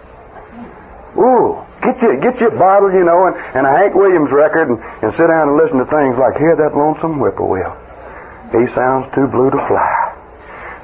Ooh, 1.20 1.65
get 1.86 1.96
your, 2.02 2.14
get 2.18 2.34
you 2.42 2.50
a 2.50 2.56
bottle, 2.58 2.90
you 2.90 3.06
know, 3.06 3.30
and, 3.30 3.34
and 3.54 3.62
a 3.62 3.72
Hank 3.72 3.94
Williams 3.94 4.28
record, 4.34 4.68
and, 4.68 4.78
and 5.06 5.14
sit 5.14 5.30
down 5.30 5.54
and 5.54 5.56
listen 5.56 5.78
to 5.78 5.86
things 5.86 6.18
like 6.18 6.34
"Hear 6.36 6.58
that 6.58 6.74
lonesome 6.74 7.22
whippoorwill." 7.22 7.72
He 8.50 8.66
sounds 8.74 9.06
too 9.14 9.26
blue 9.30 9.50
to 9.54 9.60
fly. 9.70 9.94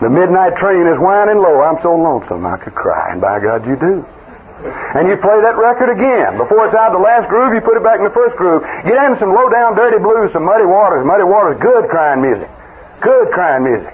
The 0.03 0.11
midnight 0.11 0.59
train 0.59 0.83
is 0.87 0.99
whining 0.99 1.39
low. 1.39 1.63
I'm 1.63 1.79
so 1.83 1.95
lonesome 1.95 2.43
I 2.43 2.59
could 2.59 2.75
cry, 2.75 3.15
and 3.15 3.23
by 3.23 3.39
God, 3.39 3.63
you 3.67 3.79
do. 3.79 4.03
And 4.63 5.11
you 5.11 5.19
play 5.19 5.39
that 5.43 5.59
record 5.59 5.91
again. 5.91 6.39
Before 6.39 6.67
it's 6.71 6.75
out 6.75 6.95
of 6.95 6.99
the 6.99 7.03
last 7.03 7.27
groove, 7.27 7.51
you 7.55 7.63
put 7.63 7.75
it 7.75 7.83
back 7.83 7.99
in 7.99 8.07
the 8.07 8.15
first 8.15 8.39
groove. 8.39 8.63
Get 8.87 8.95
in 8.95 9.19
some 9.19 9.35
low 9.35 9.51
down 9.51 9.75
dirty 9.75 9.99
blues, 9.99 10.31
some 10.31 10.47
muddy 10.47 10.67
waters. 10.67 11.03
Muddy 11.03 11.27
waters, 11.27 11.59
good 11.59 11.91
crying 11.91 12.23
music. 12.23 12.47
Good 13.03 13.31
crying 13.35 13.67
music. 13.67 13.91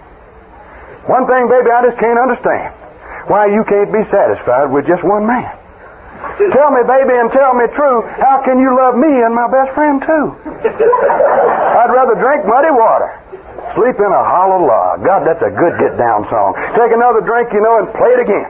One 1.09 1.25
thing, 1.25 1.49
baby, 1.49 1.73
I 1.73 1.89
just 1.89 1.97
can't 1.97 2.21
understand. 2.21 2.77
Why 3.33 3.49
you 3.49 3.65
can't 3.65 3.89
be 3.93 4.05
satisfied 4.13 4.69
with 4.69 4.85
just 4.85 5.01
one 5.05 5.25
man. 5.25 5.57
Tell 6.19 6.71
me, 6.75 6.83
baby, 6.83 7.15
and 7.15 7.31
tell 7.31 7.55
me 7.55 7.67
true, 7.75 8.03
how 8.19 8.43
can 8.43 8.59
you 8.59 8.75
love 8.75 8.99
me 8.99 9.11
and 9.11 9.35
my 9.35 9.47
best 9.47 9.71
friend 9.75 10.03
too? 10.03 10.25
I'd 11.79 11.91
rather 11.95 12.19
drink 12.19 12.43
muddy 12.47 12.75
water. 12.75 13.11
Sleep 13.79 13.95
in 13.99 14.11
a 14.11 14.25
hollow 14.27 14.67
log. 14.67 15.05
God, 15.07 15.23
that's 15.23 15.43
a 15.43 15.53
good 15.55 15.75
get 15.79 15.95
down 15.95 16.27
song. 16.31 16.59
Take 16.75 16.91
another 16.91 17.23
drink, 17.23 17.55
you 17.55 17.63
know, 17.63 17.79
and 17.79 17.87
play 17.95 18.11
it 18.19 18.23
again. 18.27 18.49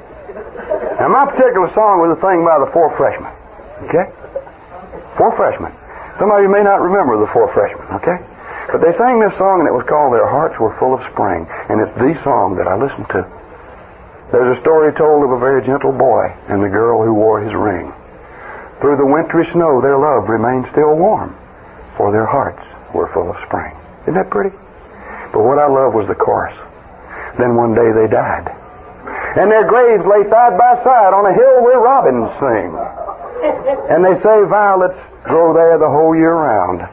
Now, 1.00 1.09
my 1.12 1.28
particular 1.28 1.68
song 1.76 2.00
was 2.00 2.16
a 2.16 2.20
thing 2.24 2.44
by 2.44 2.57
the 2.61 2.68
Four 2.72 2.88
Freshmen. 2.96 3.33
Okay? 3.88 4.04
Four 5.16 5.37
Freshmen. 5.37 5.72
Some 6.18 6.33
of 6.33 6.40
you 6.40 6.50
may 6.50 6.64
not 6.64 6.81
remember 6.81 7.20
the 7.20 7.31
Four 7.31 7.52
Freshmen, 7.54 7.87
okay? 8.02 8.18
But 8.72 8.83
they 8.83 8.92
sang 8.98 9.22
this 9.22 9.33
song 9.38 9.62
and 9.62 9.68
it 9.68 9.76
was 9.76 9.87
called 9.88 10.12
Their 10.12 10.28
Hearts 10.28 10.59
Were 10.59 10.74
Full 10.83 10.92
of 10.92 11.00
Spring. 11.14 11.46
And 11.68 11.81
it's 11.81 11.94
the 11.96 12.12
song 12.24 12.59
that 12.59 12.66
I 12.66 12.74
listened 12.74 13.09
to. 13.16 13.38
There's 14.31 14.59
a 14.59 14.61
story 14.61 14.93
told 14.93 15.25
of 15.25 15.33
a 15.33 15.41
very 15.41 15.64
gentle 15.64 15.93
boy 15.93 16.29
and 16.53 16.61
the 16.61 16.69
girl 16.69 17.01
who 17.01 17.14
wore 17.14 17.41
his 17.41 17.55
ring. 17.55 17.93
Through 18.81 19.01
the 19.01 19.09
wintry 19.09 19.49
snow, 19.53 19.81
their 19.81 19.97
love 19.97 20.29
remained 20.29 20.69
still 20.71 20.95
warm, 20.95 21.33
for 21.97 22.12
their 22.12 22.27
hearts 22.27 22.61
were 22.93 23.09
full 23.17 23.31
of 23.31 23.41
spring. 23.49 23.73
Isn't 24.05 24.21
that 24.21 24.31
pretty? 24.31 24.55
But 25.33 25.43
what 25.45 25.59
I 25.59 25.67
love 25.67 25.95
was 25.97 26.07
the 26.09 26.14
chorus. 26.14 26.55
Then 27.41 27.57
one 27.57 27.73
day 27.73 27.88
they 27.88 28.09
died. 28.09 28.53
And 29.41 29.51
their 29.51 29.64
graves 29.64 30.05
lay 30.05 30.23
side 30.29 30.57
by 30.61 30.77
side 30.85 31.12
on 31.17 31.25
a 31.25 31.35
hill 31.35 31.64
where 31.64 31.81
robins 31.81 32.29
sing. 32.37 32.71
And 33.88 34.05
they 34.05 34.17
say 34.21 34.37
violets 34.49 34.99
grow 35.25 35.55
there 35.57 35.79
the 35.79 35.88
whole 35.88 36.14
year 36.17 36.35
round, 36.35 36.85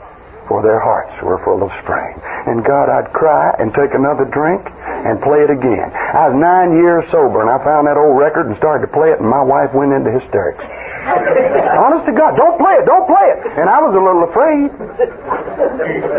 for 0.48 0.62
their 0.62 0.78
hearts 0.78 1.14
were 1.26 1.42
full 1.42 1.62
of 1.66 1.70
spring. 1.82 2.14
And 2.46 2.62
God, 2.62 2.90
I'd 2.90 3.10
cry 3.14 3.54
and 3.58 3.74
take 3.74 3.94
another 3.98 4.26
drink 4.30 4.62
and 4.62 5.18
play 5.22 5.42
it 5.42 5.50
again. 5.50 5.90
I 5.94 6.30
was 6.30 6.38
nine 6.38 6.78
years 6.78 7.06
sober, 7.10 7.42
and 7.42 7.50
I 7.50 7.58
found 7.66 7.90
that 7.90 7.98
old 7.98 8.18
record 8.18 8.46
and 8.50 8.58
started 8.58 8.86
to 8.86 8.92
play 8.94 9.10
it, 9.10 9.18
and 9.22 9.28
my 9.30 9.42
wife 9.42 9.74
went 9.74 9.94
into 9.94 10.14
hysterics. 10.14 10.62
Honest 11.86 12.06
to 12.10 12.14
God, 12.14 12.38
don't 12.38 12.58
play 12.58 12.78
it, 12.82 12.86
don't 12.86 13.06
play 13.06 13.26
it. 13.38 13.40
And 13.62 13.70
I 13.70 13.78
was 13.82 13.94
a 13.94 14.02
little 14.02 14.26
afraid. 14.26 14.70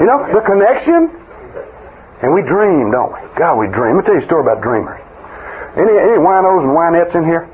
You 0.03 0.07
know, 0.07 0.19
the 0.31 0.43
connection. 0.47 1.11
And 2.23 2.33
we 2.33 2.43
dream, 2.43 2.91
don't 2.91 3.13
we? 3.13 3.21
God, 3.37 3.59
we 3.59 3.67
dream. 3.71 3.99
Let 3.99 4.03
me 4.03 4.07
tell 4.07 4.17
you 4.19 4.25
a 4.25 4.31
story 4.31 4.43
about 4.43 4.63
dreamers. 4.63 5.03
Any, 5.77 5.93
any 5.93 6.19
winos 6.19 6.65
and 6.65 6.73
winettes 6.73 7.15
in 7.15 7.25
here? 7.29 7.45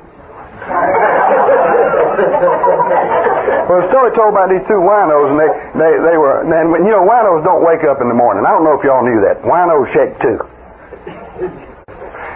well, 3.67 3.79
a 3.83 3.87
story 3.91 4.11
told 4.15 4.31
about 4.31 4.49
these 4.51 4.63
two 4.67 4.79
winos, 4.79 5.27
and 5.31 5.39
they, 5.39 5.51
they, 5.75 5.91
they 6.11 6.17
were, 6.19 6.43
and 6.43 6.69
you 6.83 6.93
know, 6.93 7.03
winos 7.03 7.43
don't 7.43 7.63
wake 7.63 7.83
up 7.83 7.99
in 7.99 8.07
the 8.07 8.17
morning. 8.17 8.43
I 8.47 8.51
don't 8.55 8.63
know 8.63 8.75
if 8.75 8.83
y'all 8.83 9.03
knew 9.03 9.19
that. 9.27 9.43
Winos 9.43 9.87
shake 9.91 10.13
too. 10.23 10.39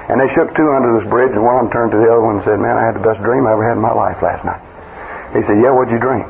And 0.08 0.24
they 0.24 0.30
shook 0.32 0.48
two 0.56 0.72
under 0.72 0.96
this 0.96 1.08
bridge, 1.12 1.36
and 1.36 1.44
one 1.44 1.60
of 1.60 1.68
them 1.68 1.72
turned 1.76 1.92
to 1.92 2.00
the 2.00 2.08
other 2.08 2.24
one 2.24 2.40
and 2.40 2.46
said, 2.48 2.60
Man, 2.64 2.80
I 2.80 2.84
had 2.88 2.96
the 2.96 3.04
best 3.04 3.20
dream 3.28 3.44
I 3.44 3.52
ever 3.56 3.64
had 3.68 3.76
in 3.76 3.84
my 3.84 3.92
life 3.92 4.16
last 4.24 4.44
night. 4.48 4.64
He 5.36 5.44
said, 5.44 5.60
Yeah, 5.60 5.76
what'd 5.76 5.92
you 5.92 6.00
dream? 6.00 6.24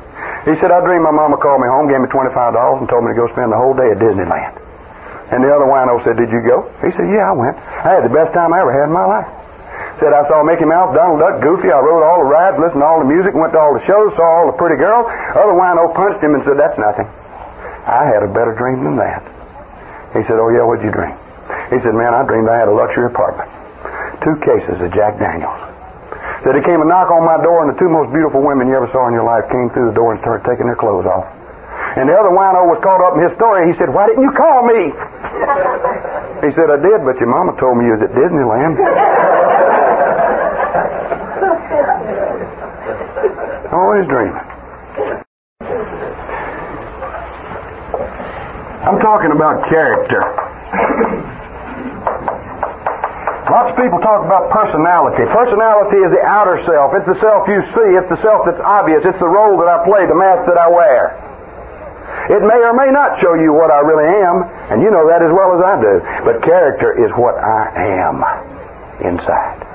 He 0.49 0.57
said, 0.57 0.73
I 0.73 0.81
dreamed 0.81 1.05
my 1.05 1.13
mama 1.13 1.37
called 1.37 1.61
me 1.61 1.69
home, 1.69 1.85
gave 1.85 2.01
me 2.01 2.09
$25, 2.09 2.33
and 2.33 2.89
told 2.89 3.05
me 3.05 3.13
to 3.13 3.17
go 3.17 3.29
spend 3.37 3.53
the 3.53 3.59
whole 3.59 3.77
day 3.77 3.93
at 3.93 4.01
Disneyland. 4.01 4.57
And 5.29 5.45
the 5.45 5.51
other 5.53 5.69
wino 5.69 6.01
said, 6.01 6.17
Did 6.17 6.33
you 6.33 6.41
go? 6.41 6.65
He 6.81 6.89
said, 6.97 7.05
Yeah, 7.05 7.29
I 7.29 7.33
went. 7.37 7.57
I 7.57 8.01
had 8.01 8.03
the 8.05 8.13
best 8.13 8.33
time 8.33 8.49
I 8.49 8.65
ever 8.65 8.73
had 8.73 8.89
in 8.89 8.95
my 8.97 9.05
life. 9.05 9.29
Said 9.97 10.13
I 10.13 10.21
saw 10.29 10.45
Mickey 10.45 10.65
Mouse, 10.65 10.93
Donald 10.93 11.17
Duck, 11.17 11.41
Goofy. 11.41 11.73
I 11.73 11.81
rode 11.81 12.05
all 12.05 12.21
the 12.21 12.29
rides, 12.29 12.57
listened 12.61 12.81
to 12.81 12.87
all 12.87 13.01
the 13.01 13.09
music, 13.09 13.33
went 13.33 13.53
to 13.53 13.59
all 13.59 13.73
the 13.73 13.81
shows, 13.89 14.13
saw 14.13 14.27
all 14.41 14.45
the 14.49 14.57
pretty 14.61 14.77
girls. 14.77 15.09
Other 15.33 15.57
wino 15.57 15.89
punched 15.97 16.21
him 16.21 16.37
and 16.37 16.45
said, 16.45 16.57
That's 16.61 16.77
nothing. 16.77 17.09
I 17.87 18.05
had 18.05 18.21
a 18.21 18.29
better 18.29 18.53
dream 18.53 18.85
than 18.85 18.99
that. 19.01 19.25
He 20.13 20.21
said, 20.29 20.37
Oh, 20.37 20.53
yeah, 20.53 20.61
what'd 20.61 20.85
you 20.85 20.93
dream? 20.93 21.17
He 21.73 21.81
said, 21.81 21.97
Man, 21.97 22.13
I 22.13 22.21
dreamed 22.29 22.45
I 22.45 22.61
had 22.61 22.69
a 22.69 22.75
luxury 22.75 23.09
apartment. 23.09 23.49
Two 24.21 24.37
cases 24.45 24.77
of 24.81 24.93
Jack 24.93 25.17
Daniels. 25.17 25.61
Said 26.45 26.53
he 26.53 26.61
came 26.61 26.81
a 26.81 26.87
knock 26.87 27.09
on 27.09 27.25
my 27.25 27.41
door, 27.41 27.65
and 27.65 27.73
the 27.73 27.77
two 27.81 27.89
most 27.89 28.13
beautiful 28.13 28.45
women 28.45 28.69
you 28.69 28.77
ever 28.77 28.89
saw 28.93 29.09
in 29.09 29.13
your 29.17 29.25
life 29.25 29.49
came 29.49 29.73
through 29.73 29.89
the 29.89 29.97
door 29.97 30.13
and 30.13 30.21
started 30.21 30.45
taking 30.45 30.69
their 30.69 30.77
clothes 30.77 31.09
off. 31.09 31.25
And 31.97 32.05
the 32.05 32.13
other 32.13 32.29
wino 32.29 32.69
was 32.69 32.77
caught 32.85 33.01
up 33.01 33.17
in 33.17 33.25
his 33.25 33.33
story. 33.33 33.65
He 33.71 33.75
said, 33.81 33.89
Why 33.89 34.05
didn't 34.05 34.21
you 34.21 34.33
call 34.37 34.61
me? 34.69 34.93
He 36.37 36.53
said, 36.53 36.69
I 36.69 36.77
did, 36.77 37.01
but 37.01 37.17
your 37.17 37.33
mama 37.33 37.57
told 37.57 37.81
me 37.81 37.89
you 37.89 37.97
was 37.97 38.05
at 38.05 38.13
Disneyland. 38.13 38.77
Always 43.77 44.09
dreaming. 44.09 44.33
I'm 48.81 48.97
talking 48.97 49.29
about 49.29 49.69
character. 49.69 50.17
Lots 53.53 53.69
of 53.69 53.77
people 53.77 54.01
talk 54.01 54.25
about 54.25 54.49
personality. 54.49 55.29
Personality 55.29 56.01
is 56.01 56.09
the 56.09 56.25
outer 56.25 56.57
self. 56.65 56.97
It's 56.97 57.05
the 57.05 57.21
self 57.21 57.45
you 57.45 57.61
see. 57.77 57.89
It's 58.01 58.09
the 58.09 58.17
self 58.25 58.49
that's 58.49 58.57
obvious. 58.65 59.05
It's 59.05 59.21
the 59.21 59.29
role 59.29 59.61
that 59.61 59.69
I 59.69 59.85
play, 59.85 60.09
the 60.09 60.17
mask 60.17 60.49
that 60.49 60.57
I 60.57 60.65
wear. 60.73 61.13
It 62.33 62.41
may 62.41 62.57
or 62.65 62.73
may 62.73 62.89
not 62.89 63.21
show 63.21 63.37
you 63.37 63.53
what 63.53 63.69
I 63.69 63.85
really 63.85 64.09
am, 64.25 64.41
and 64.73 64.81
you 64.81 64.89
know 64.89 65.05
that 65.05 65.21
as 65.21 65.29
well 65.29 65.53
as 65.53 65.61
I 65.61 65.77
do. 65.77 66.01
But 66.25 66.41
character 66.41 66.97
is 66.97 67.13
what 67.13 67.37
I 67.37 67.77
am 67.77 68.25
inside. 69.05 69.66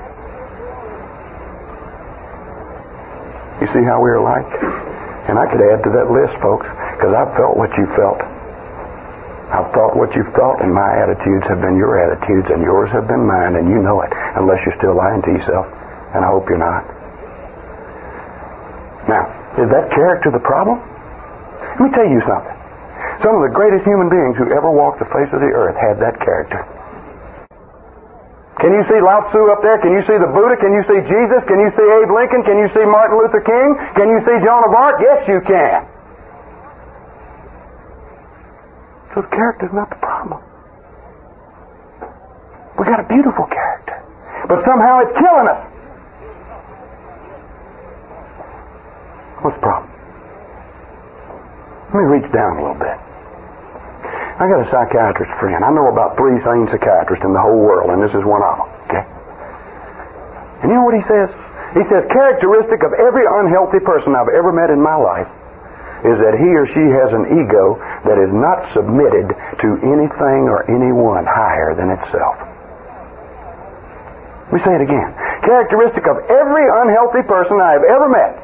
You 3.63 3.71
see 3.71 3.87
how 3.87 4.03
we're 4.03 4.19
alike? 4.19 4.51
And 5.31 5.39
I 5.39 5.47
could 5.47 5.63
add 5.63 5.87
to 5.87 5.91
that 5.95 6.11
list, 6.11 6.35
folks, 6.43 6.67
because 6.67 7.15
I've 7.15 7.31
felt 7.39 7.55
what 7.55 7.71
you 7.79 7.87
felt. 7.95 8.19
I've 9.55 9.71
thought 9.71 9.95
what 9.95 10.11
you've 10.19 10.35
thought, 10.35 10.59
and 10.59 10.67
my 10.67 10.99
attitudes 10.99 11.47
have 11.47 11.63
been 11.63 11.79
your 11.79 11.95
attitudes, 11.95 12.51
and 12.51 12.59
yours 12.59 12.91
have 12.91 13.07
been 13.07 13.23
mine, 13.23 13.55
and 13.55 13.71
you 13.71 13.79
know 13.79 14.03
it, 14.03 14.11
unless 14.35 14.59
you're 14.67 14.75
still 14.83 14.99
lying 14.99 15.23
to 15.23 15.31
yourself. 15.31 15.63
And 16.11 16.27
I 16.27 16.27
hope 16.27 16.43
you're 16.51 16.59
not. 16.59 16.83
Now, 19.07 19.31
is 19.55 19.71
that 19.71 19.95
character 19.95 20.27
the 20.27 20.43
problem? 20.43 20.83
Let 21.79 21.87
me 21.87 21.89
tell 21.95 22.09
you 22.09 22.19
something. 22.27 22.57
Some 23.23 23.39
of 23.39 23.47
the 23.47 23.53
greatest 23.55 23.87
human 23.87 24.11
beings 24.11 24.35
who 24.35 24.51
ever 24.51 24.67
walked 24.75 24.99
the 24.99 25.07
face 25.07 25.31
of 25.31 25.39
the 25.39 25.55
earth 25.55 25.79
had 25.79 26.03
that 26.03 26.19
character. 26.19 26.67
Can 28.63 28.71
you 28.71 28.83
see 28.87 28.95
Lao 29.03 29.27
Tzu 29.27 29.51
up 29.51 29.59
there? 29.59 29.75
Can 29.83 29.91
you 29.91 29.99
see 30.07 30.15
the 30.15 30.31
Buddha? 30.31 30.55
Can 30.55 30.71
you 30.71 30.87
see 30.87 31.03
Jesus? 31.03 31.43
Can 31.51 31.59
you 31.59 31.67
see 31.75 31.83
Abe 31.83 32.07
Lincoln? 32.07 32.47
Can 32.47 32.55
you 32.63 32.71
see 32.71 32.87
Martin 32.87 33.19
Luther 33.19 33.43
King? 33.43 33.75
Can 33.99 34.07
you 34.07 34.23
see 34.23 34.39
Joan 34.39 34.63
of 34.63 34.71
Arc? 34.71 35.03
Yes, 35.03 35.19
you 35.27 35.43
can. 35.43 35.83
So 39.11 39.19
the 39.19 39.27
character's 39.35 39.75
not 39.75 39.91
the 39.91 39.99
problem. 39.99 40.39
We 42.79 42.87
got 42.87 43.03
a 43.03 43.07
beautiful 43.11 43.51
character. 43.51 43.99
But 44.47 44.63
somehow 44.63 45.03
it's 45.03 45.15
killing 45.19 45.47
us. 45.51 45.61
What's 49.43 49.59
the 49.59 49.65
problem? 49.67 49.91
Let 51.91 51.99
me 51.99 52.05
reach 52.15 52.31
down 52.31 52.57
a 52.57 52.61
little 52.63 52.79
bit. 52.79 52.92
I 54.43 54.51
got 54.51 54.59
a 54.59 54.67
psychiatrist 54.67 55.31
friend. 55.39 55.63
I 55.63 55.71
know 55.71 55.87
about 55.87 56.19
three 56.19 56.35
sane 56.43 56.67
psychiatrists 56.67 57.23
in 57.23 57.31
the 57.31 57.39
whole 57.39 57.63
world, 57.63 57.95
and 57.95 58.03
this 58.03 58.11
is 58.11 58.27
one 58.27 58.43
of 58.43 58.59
them. 58.59 58.67
Okay? 58.91 59.03
And 60.59 60.67
you 60.67 60.75
know 60.75 60.83
what 60.83 60.99
he 60.99 61.05
says? 61.07 61.31
He 61.79 61.83
says, 61.87 62.03
characteristic 62.11 62.83
of 62.83 62.91
every 62.91 63.23
unhealthy 63.23 63.79
person 63.79 64.11
I've 64.11 64.27
ever 64.35 64.51
met 64.51 64.67
in 64.67 64.83
my 64.83 64.99
life 64.99 65.31
is 66.03 66.19
that 66.19 66.35
he 66.35 66.49
or 66.59 66.67
she 66.75 66.85
has 66.91 67.15
an 67.15 67.31
ego 67.31 67.79
that 68.03 68.19
is 68.19 68.35
not 68.35 68.67
submitted 68.75 69.31
to 69.31 69.67
anything 69.79 70.51
or 70.51 70.67
anyone 70.67 71.23
higher 71.23 71.71
than 71.79 71.95
itself. 71.95 72.35
Let 74.51 74.59
me 74.59 74.61
say 74.67 74.75
it 74.75 74.83
again. 74.83 75.07
Characteristic 75.47 76.03
of 76.03 76.19
every 76.27 76.67
unhealthy 76.67 77.23
person 77.31 77.63
I 77.63 77.79
have 77.79 77.87
ever 77.87 78.11
met 78.11 78.35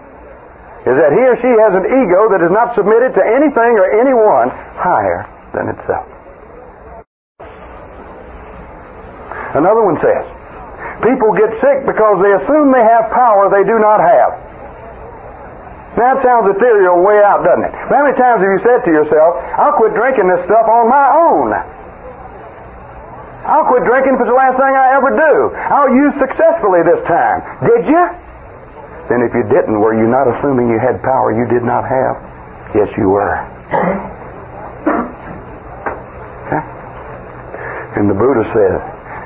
is 0.87 0.95
that 0.95 1.11
he 1.11 1.23
or 1.27 1.35
she 1.43 1.51
has 1.59 1.75
an 1.75 1.91
ego 1.91 2.31
that 2.31 2.39
is 2.39 2.55
not 2.55 2.71
submitted 2.71 3.11
to 3.19 3.23
anything 3.35 3.75
or 3.75 3.99
anyone 3.99 4.47
higher 4.79 5.27
than 5.53 5.69
itself. 5.73 6.07
Another 9.57 9.81
one 9.81 9.97
says, 9.97 10.25
people 11.01 11.33
get 11.33 11.49
sick 11.57 11.89
because 11.89 12.21
they 12.21 12.33
assume 12.37 12.69
they 12.69 12.85
have 12.85 13.09
power 13.09 13.49
they 13.49 13.65
do 13.65 13.81
not 13.81 13.97
have. 13.97 14.31
That 15.97 16.21
sounds 16.21 16.45
ethereal 16.53 17.01
way 17.01 17.17
out, 17.25 17.41
doesn't 17.41 17.65
it? 17.65 17.73
How 17.89 18.05
many 18.05 18.13
times 18.13 18.45
have 18.45 18.51
you 18.51 18.61
said 18.61 18.85
to 18.85 18.91
yourself, 18.93 19.41
I'll 19.57 19.73
quit 19.73 19.97
drinking 19.97 20.29
this 20.29 20.45
stuff 20.45 20.69
on 20.69 20.85
my 20.85 21.07
own? 21.17 21.49
I'll 23.49 23.65
quit 23.65 23.83
drinking 23.89 24.13
if 24.15 24.21
it's 24.21 24.29
the 24.29 24.37
last 24.37 24.61
thing 24.61 24.69
I 24.69 24.93
ever 24.93 25.11
do. 25.17 25.33
I'll 25.57 25.89
use 25.89 26.13
successfully 26.21 26.85
this 26.85 27.01
time. 27.09 27.41
Did 27.65 27.89
you? 27.89 28.03
Then 29.09 29.25
if 29.25 29.33
you 29.33 29.41
didn't, 29.49 29.81
were 29.81 29.97
you 29.97 30.05
not 30.05 30.29
assuming 30.29 30.69
you 30.69 30.77
had 30.77 31.01
power 31.01 31.33
you 31.33 31.49
did 31.49 31.65
not 31.65 31.89
have? 31.89 32.15
Yes, 32.77 32.93
you 32.93 33.09
were. 33.09 33.33
And 37.97 38.05
the 38.05 38.17
Buddha 38.17 38.45
said, 38.53 38.73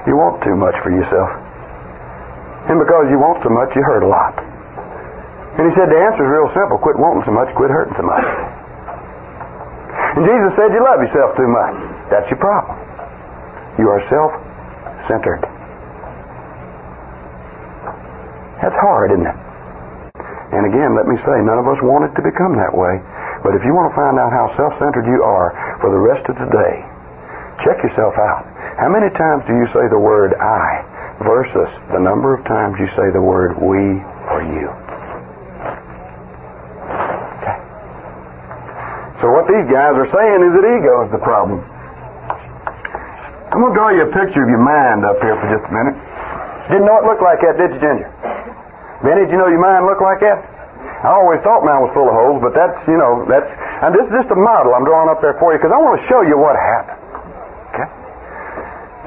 you 0.07 0.15
want 0.15 0.43
too 0.43 0.55
much 0.55 0.75
for 0.83 0.91
yourself. 0.91 1.29
And 2.71 2.79
because 2.79 3.11
you 3.11 3.19
want 3.19 3.43
so 3.43 3.51
much, 3.51 3.75
you 3.75 3.83
hurt 3.83 4.03
a 4.03 4.11
lot. 4.11 4.39
And 5.59 5.67
he 5.67 5.73
said, 5.75 5.91
the 5.91 5.99
answer 5.99 6.23
is 6.23 6.31
real 6.31 6.49
simple. 6.55 6.79
Quit 6.79 6.95
wanting 6.95 7.27
so 7.27 7.33
much, 7.35 7.51
quit 7.59 7.69
hurting 7.69 7.93
so 7.99 8.07
much. 8.07 8.23
And 10.15 10.23
Jesus 10.23 10.55
said, 10.55 10.71
you 10.71 10.79
love 10.79 11.03
yourself 11.03 11.35
too 11.35 11.49
much. 11.49 11.75
That's 12.07 12.27
your 12.31 12.39
problem. 12.39 12.77
You 13.77 13.91
are 13.91 14.01
self-centered. 14.07 15.43
That's 18.63 18.79
hard, 18.79 19.11
isn't 19.11 19.27
it? 19.27 19.39
And 20.55 20.69
again, 20.69 20.93
let 20.93 21.09
me 21.09 21.17
say, 21.25 21.41
none 21.41 21.57
of 21.57 21.67
us 21.67 21.81
want 21.81 22.05
it 22.05 22.13
to 22.15 22.23
become 22.23 22.55
that 22.61 22.71
way. 22.71 23.01
But 23.41 23.57
if 23.57 23.65
you 23.65 23.73
want 23.75 23.89
to 23.91 23.95
find 23.97 24.15
out 24.21 24.31
how 24.31 24.53
self-centered 24.55 25.03
you 25.09 25.19
are 25.25 25.51
for 25.81 25.89
the 25.91 25.99
rest 25.99 26.23
of 26.29 26.37
the 26.37 26.47
day, 26.47 26.75
check 27.65 27.81
yourself 27.81 28.13
out. 28.15 28.52
How 28.77 28.89
many 28.89 29.09
times 29.13 29.45
do 29.45 29.53
you 29.53 29.67
say 29.69 29.85
the 29.93 30.01
word 30.01 30.33
I 30.41 30.81
versus 31.21 31.69
the 31.93 32.01
number 32.01 32.33
of 32.33 32.41
times 32.49 32.73
you 32.81 32.89
say 32.97 33.13
the 33.13 33.21
word 33.21 33.53
we 33.61 34.01
or 34.33 34.41
you? 34.41 34.67
Okay. 37.37 37.57
So 39.21 39.29
what 39.29 39.45
these 39.45 39.69
guys 39.69 39.93
are 39.93 40.09
saying 40.09 40.39
is 40.41 40.51
that 40.57 40.65
ego 40.65 41.05
is 41.05 41.11
the 41.13 41.21
problem. 41.21 41.61
I'm 43.53 43.61
going 43.61 43.69
to 43.69 43.77
draw 43.77 43.89
you 43.93 44.09
a 44.09 44.11
picture 44.11 44.41
of 44.41 44.49
your 44.49 44.65
mind 44.65 45.05
up 45.05 45.21
here 45.21 45.37
for 45.37 45.45
just 45.53 45.69
a 45.69 45.73
minute. 45.73 45.93
Didn't 46.73 46.89
know 46.89 46.97
it 46.97 47.05
looked 47.05 47.21
like 47.21 47.37
that, 47.45 47.53
did 47.53 47.77
you, 47.77 47.79
Ginger? 47.79 48.09
Benny, 49.05 49.29
did 49.29 49.37
you 49.37 49.37
know 49.37 49.53
your 49.53 49.61
mind 49.61 49.85
looked 49.85 50.01
like 50.01 50.17
that? 50.25 50.41
I 51.05 51.13
always 51.13 51.43
thought 51.45 51.61
mine 51.61 51.85
was 51.85 51.93
full 51.93 52.09
of 52.09 52.15
holes, 52.17 52.41
but 52.41 52.57
that's, 52.57 52.79
you 52.89 52.97
know, 52.97 53.27
that's, 53.29 53.45
and 53.85 53.93
this 53.93 54.07
is 54.09 54.25
just 54.25 54.33
a 54.33 54.39
model 54.39 54.73
I'm 54.73 54.87
drawing 54.87 55.11
up 55.11 55.21
there 55.21 55.37
for 55.37 55.53
you 55.53 55.61
because 55.61 55.69
I 55.69 55.77
want 55.77 56.01
to 56.01 56.03
show 56.09 56.25
you 56.25 56.39
what 56.39 56.57
happened. 56.57 57.02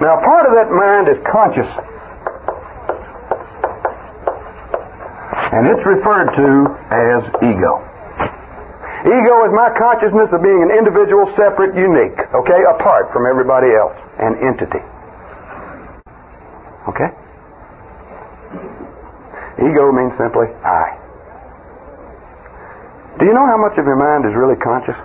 Now, 0.01 0.21
part 0.21 0.45
of 0.45 0.53
that 0.53 0.69
mind 0.69 1.09
is 1.09 1.17
conscious. 1.25 1.71
And 5.57 5.65
it's 5.73 5.85
referred 5.89 6.29
to 6.37 6.49
as 6.93 7.23
ego. 7.41 7.81
Ego 9.09 9.35
is 9.49 9.53
my 9.57 9.73
consciousness 9.79 10.29
of 10.37 10.43
being 10.43 10.61
an 10.61 10.73
individual, 10.77 11.31
separate, 11.39 11.73
unique, 11.79 12.19
okay, 12.35 12.61
apart 12.77 13.09
from 13.15 13.25
everybody 13.25 13.73
else, 13.73 13.97
an 14.21 14.37
entity. 14.43 14.83
Okay? 16.93 17.09
Ego 19.65 19.95
means 19.97 20.13
simply 20.21 20.53
I. 20.61 20.93
Do 23.17 23.25
you 23.25 23.33
know 23.33 23.47
how 23.49 23.57
much 23.57 23.79
of 23.81 23.89
your 23.89 23.97
mind 23.97 24.29
is 24.29 24.37
really 24.37 24.61
conscious? 24.61 24.99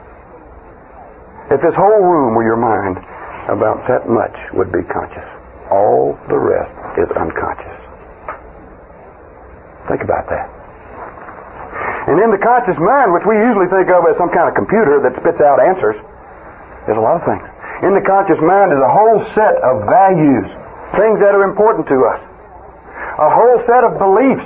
If 1.47 1.63
this 1.63 1.75
whole 1.79 2.03
room 2.03 2.35
were 2.35 2.43
your 2.43 2.59
mind, 2.59 2.99
about 3.49 3.81
that 3.87 4.05
much 4.09 4.35
would 4.53 4.69
be 4.69 4.83
conscious. 4.91 5.29
All 5.71 6.19
the 6.27 6.37
rest 6.37 6.73
is 6.99 7.09
unconscious. 7.15 7.79
Think 9.87 10.03
about 10.03 10.27
that. 10.29 10.47
And 12.09 12.17
in 12.17 12.29
the 12.33 12.41
conscious 12.41 12.77
mind, 12.81 13.13
which 13.13 13.25
we 13.29 13.37
usually 13.37 13.69
think 13.69 13.87
of 13.93 14.05
as 14.09 14.17
some 14.17 14.33
kind 14.33 14.49
of 14.49 14.57
computer 14.57 14.99
that 15.05 15.13
spits 15.21 15.41
out 15.41 15.61
answers, 15.61 15.97
there's 16.85 16.97
a 16.97 17.03
lot 17.03 17.21
of 17.21 17.23
things. 17.29 17.45
In 17.85 17.93
the 17.93 18.01
conscious 18.01 18.41
mind 18.41 18.73
is 18.73 18.81
a 18.81 18.89
whole 18.89 19.21
set 19.37 19.55
of 19.61 19.85
values, 19.85 20.49
things 20.97 21.21
that 21.21 21.37
are 21.37 21.45
important 21.45 21.85
to 21.93 21.97
us, 22.09 22.21
a 23.21 23.29
whole 23.29 23.57
set 23.69 23.85
of 23.85 24.01
beliefs, 24.01 24.45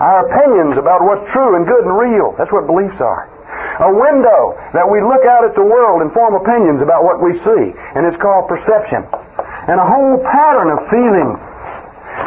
our 0.00 0.28
opinions 0.28 0.76
about 0.76 1.04
what's 1.04 1.24
true 1.32 1.56
and 1.56 1.64
good 1.64 1.84
and 1.88 1.96
real. 1.96 2.36
That's 2.36 2.52
what 2.52 2.68
beliefs 2.68 3.00
are. 3.00 3.29
A 3.80 3.90
window 3.90 4.54
that 4.76 4.84
we 4.84 5.00
look 5.00 5.24
out 5.24 5.48
at 5.48 5.56
the 5.56 5.64
world 5.64 6.04
and 6.04 6.12
form 6.12 6.36
opinions 6.36 6.84
about 6.84 7.00
what 7.00 7.24
we 7.24 7.32
see, 7.40 7.64
and 7.96 8.04
it's 8.04 8.20
called 8.20 8.44
perception. 8.44 9.04
And 9.68 9.80
a 9.80 9.86
whole 9.88 10.20
pattern 10.20 10.68
of 10.68 10.84
feelings 10.92 11.40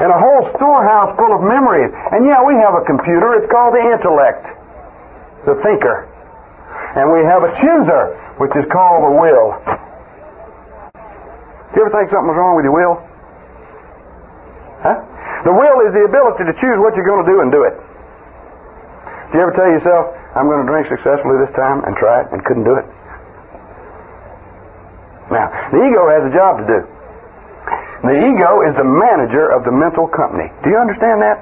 and 0.02 0.10
a 0.10 0.18
whole 0.18 0.50
storehouse 0.58 1.14
full 1.16 1.34
of 1.38 1.46
memories. 1.46 1.94
And 2.12 2.26
yeah, 2.26 2.42
we 2.42 2.58
have 2.58 2.74
a 2.74 2.82
computer. 2.90 3.38
It's 3.38 3.50
called 3.54 3.78
the 3.78 3.84
intellect 3.86 4.44
the 5.46 5.60
thinker. 5.60 6.08
And 6.96 7.12
we 7.12 7.22
have 7.26 7.44
a 7.44 7.52
chooser, 7.60 8.04
which 8.40 8.54
is 8.56 8.66
called 8.72 9.04
the 9.04 9.14
will. 9.18 9.50
Do 11.74 11.82
you 11.82 11.86
ever 11.90 11.94
think 11.94 12.14
something 12.14 12.30
was 12.32 12.38
wrong 12.38 12.56
with 12.56 12.66
your 12.70 12.76
will? 12.76 12.96
Huh? 14.86 14.98
The 15.44 15.54
will 15.54 15.78
is 15.84 15.92
the 15.92 16.06
ability 16.06 16.48
to 16.48 16.54
choose 16.62 16.78
what 16.80 16.96
you're 16.96 17.08
going 17.08 17.26
to 17.26 17.30
do 17.30 17.42
and 17.42 17.50
do 17.52 17.66
it. 17.66 17.76
Do 19.34 19.42
you 19.42 19.44
ever 19.44 19.56
tell 19.58 19.68
yourself, 19.68 20.14
I'm 20.34 20.50
going 20.50 20.66
to 20.66 20.70
drink 20.70 20.90
successfully 20.90 21.38
this 21.46 21.54
time 21.54 21.86
and 21.86 21.94
try 21.98 22.26
it 22.26 22.28
and 22.34 22.42
couldn't 22.46 22.66
do 22.66 22.76
it? 22.78 22.88
Now, 25.30 25.48
the 25.70 25.80
ego 25.82 26.10
has 26.10 26.24
a 26.26 26.34
job 26.34 26.62
to 26.62 26.66
do. 26.66 26.80
The 28.04 28.18
ego 28.20 28.52
is 28.68 28.76
the 28.76 28.84
manager 28.84 29.48
of 29.48 29.64
the 29.64 29.72
mental 29.72 30.12
company. 30.12 30.52
Do 30.66 30.74
you 30.74 30.80
understand 30.82 31.24
that? 31.24 31.40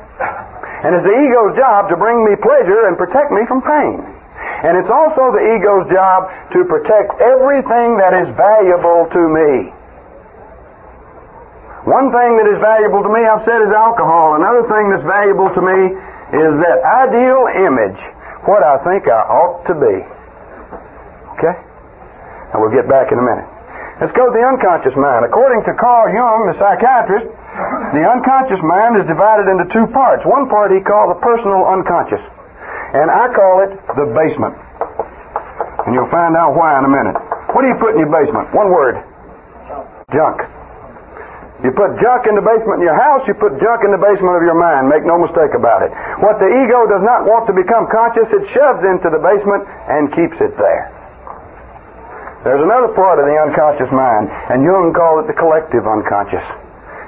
And 0.85 0.93
it's 0.93 1.07
the 1.07 1.17
ego's 1.17 1.57
job 1.57 1.89
to 1.89 1.97
bring 1.97 2.21
me 2.21 2.37
pleasure 2.37 2.85
and 2.85 2.97
protect 2.97 3.33
me 3.33 3.41
from 3.49 3.65
pain. 3.65 3.97
And 4.61 4.77
it's 4.77 4.89
also 4.89 5.33
the 5.33 5.41
ego's 5.57 5.89
job 5.89 6.29
to 6.53 6.61
protect 6.69 7.17
everything 7.17 7.97
that 7.97 8.13
is 8.13 8.29
valuable 8.37 9.09
to 9.09 9.21
me. 9.25 9.73
One 11.89 12.13
thing 12.13 12.37
that 12.37 12.45
is 12.45 12.61
valuable 12.61 13.01
to 13.01 13.09
me, 13.09 13.25
I've 13.25 13.41
said, 13.41 13.57
is 13.65 13.73
alcohol. 13.73 14.37
Another 14.37 14.61
thing 14.69 14.93
that's 14.93 15.01
valuable 15.01 15.49
to 15.49 15.61
me 15.65 15.79
is 16.37 16.51
that 16.61 16.77
ideal 16.85 17.49
image, 17.57 17.97
what 18.45 18.65
I 18.65 18.81
think 18.85 19.05
I 19.07 19.21
ought 19.25 19.65
to 19.69 19.75
be. 19.77 19.95
Okay? 21.37 21.55
And 22.53 22.57
we'll 22.59 22.73
get 22.73 22.89
back 22.89 23.13
in 23.13 23.17
a 23.17 23.25
minute. 23.25 23.47
Let's 24.01 24.13
go 24.17 24.25
to 24.25 24.33
the 24.33 24.41
unconscious 24.41 24.97
mind. 24.97 25.29
According 25.29 25.61
to 25.69 25.77
Carl 25.77 26.09
Jung, 26.09 26.49
the 26.49 26.57
psychiatrist, 26.57 27.29
the 27.93 28.01
unconscious 28.01 28.57
mind 28.65 28.97
is 28.97 29.05
divided 29.05 29.45
into 29.45 29.69
two 29.69 29.85
parts. 29.93 30.25
One 30.25 30.49
part 30.49 30.73
he 30.73 30.81
calls 30.81 31.13
the 31.13 31.21
personal 31.21 31.69
unconscious, 31.69 32.23
and 32.97 33.13
I 33.13 33.29
call 33.29 33.61
it 33.61 33.71
the 33.93 34.09
basement. 34.09 34.57
And 35.85 35.93
you'll 35.93 36.09
find 36.09 36.33
out 36.33 36.57
why 36.57 36.77
in 36.81 36.85
a 36.85 36.91
minute. 36.91 37.17
What 37.53 37.61
do 37.61 37.67
you 37.69 37.77
put 37.77 37.93
in 37.93 38.01
your 38.01 38.13
basement? 38.13 38.49
One 38.57 38.73
word. 38.73 38.97
Junk. 40.09 40.41
You 41.61 41.69
put 41.77 41.93
junk 42.01 42.25
in 42.25 42.33
the 42.33 42.41
basement 42.41 42.81
in 42.81 42.89
your 42.89 42.97
house, 42.97 43.21
you 43.29 43.37
put 43.37 43.53
junk 43.61 43.85
in 43.85 43.93
the 43.93 44.01
basement 44.01 44.33
of 44.33 44.41
your 44.41 44.57
mind. 44.57 44.89
Make 44.89 45.05
no 45.05 45.21
mistake 45.21 45.53
about 45.53 45.85
it. 45.85 45.93
What 46.17 46.41
the 46.41 46.49
ego 46.49 46.89
does 46.89 47.05
not 47.05 47.29
want 47.29 47.45
to 47.45 47.53
become 47.53 47.85
conscious, 47.93 48.25
it 48.33 48.49
shoves 48.49 48.81
into 48.81 49.13
the 49.13 49.21
basement 49.21 49.69
and 49.85 50.09
keeps 50.09 50.41
it 50.41 50.57
there. 50.57 50.89
There's 52.41 52.65
another 52.65 52.89
part 52.97 53.21
of 53.21 53.29
the 53.29 53.37
unconscious 53.37 53.93
mind, 53.93 54.25
and 54.49 54.65
Jung 54.65 54.89
called 54.89 55.21
it 55.21 55.27
the 55.29 55.37
collective 55.37 55.85
unconscious, 55.85 56.41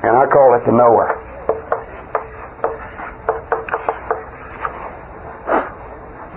and 0.05 0.13
I 0.13 0.29
call 0.29 0.53
it 0.53 0.61
the 0.69 0.75
knower. 0.77 1.17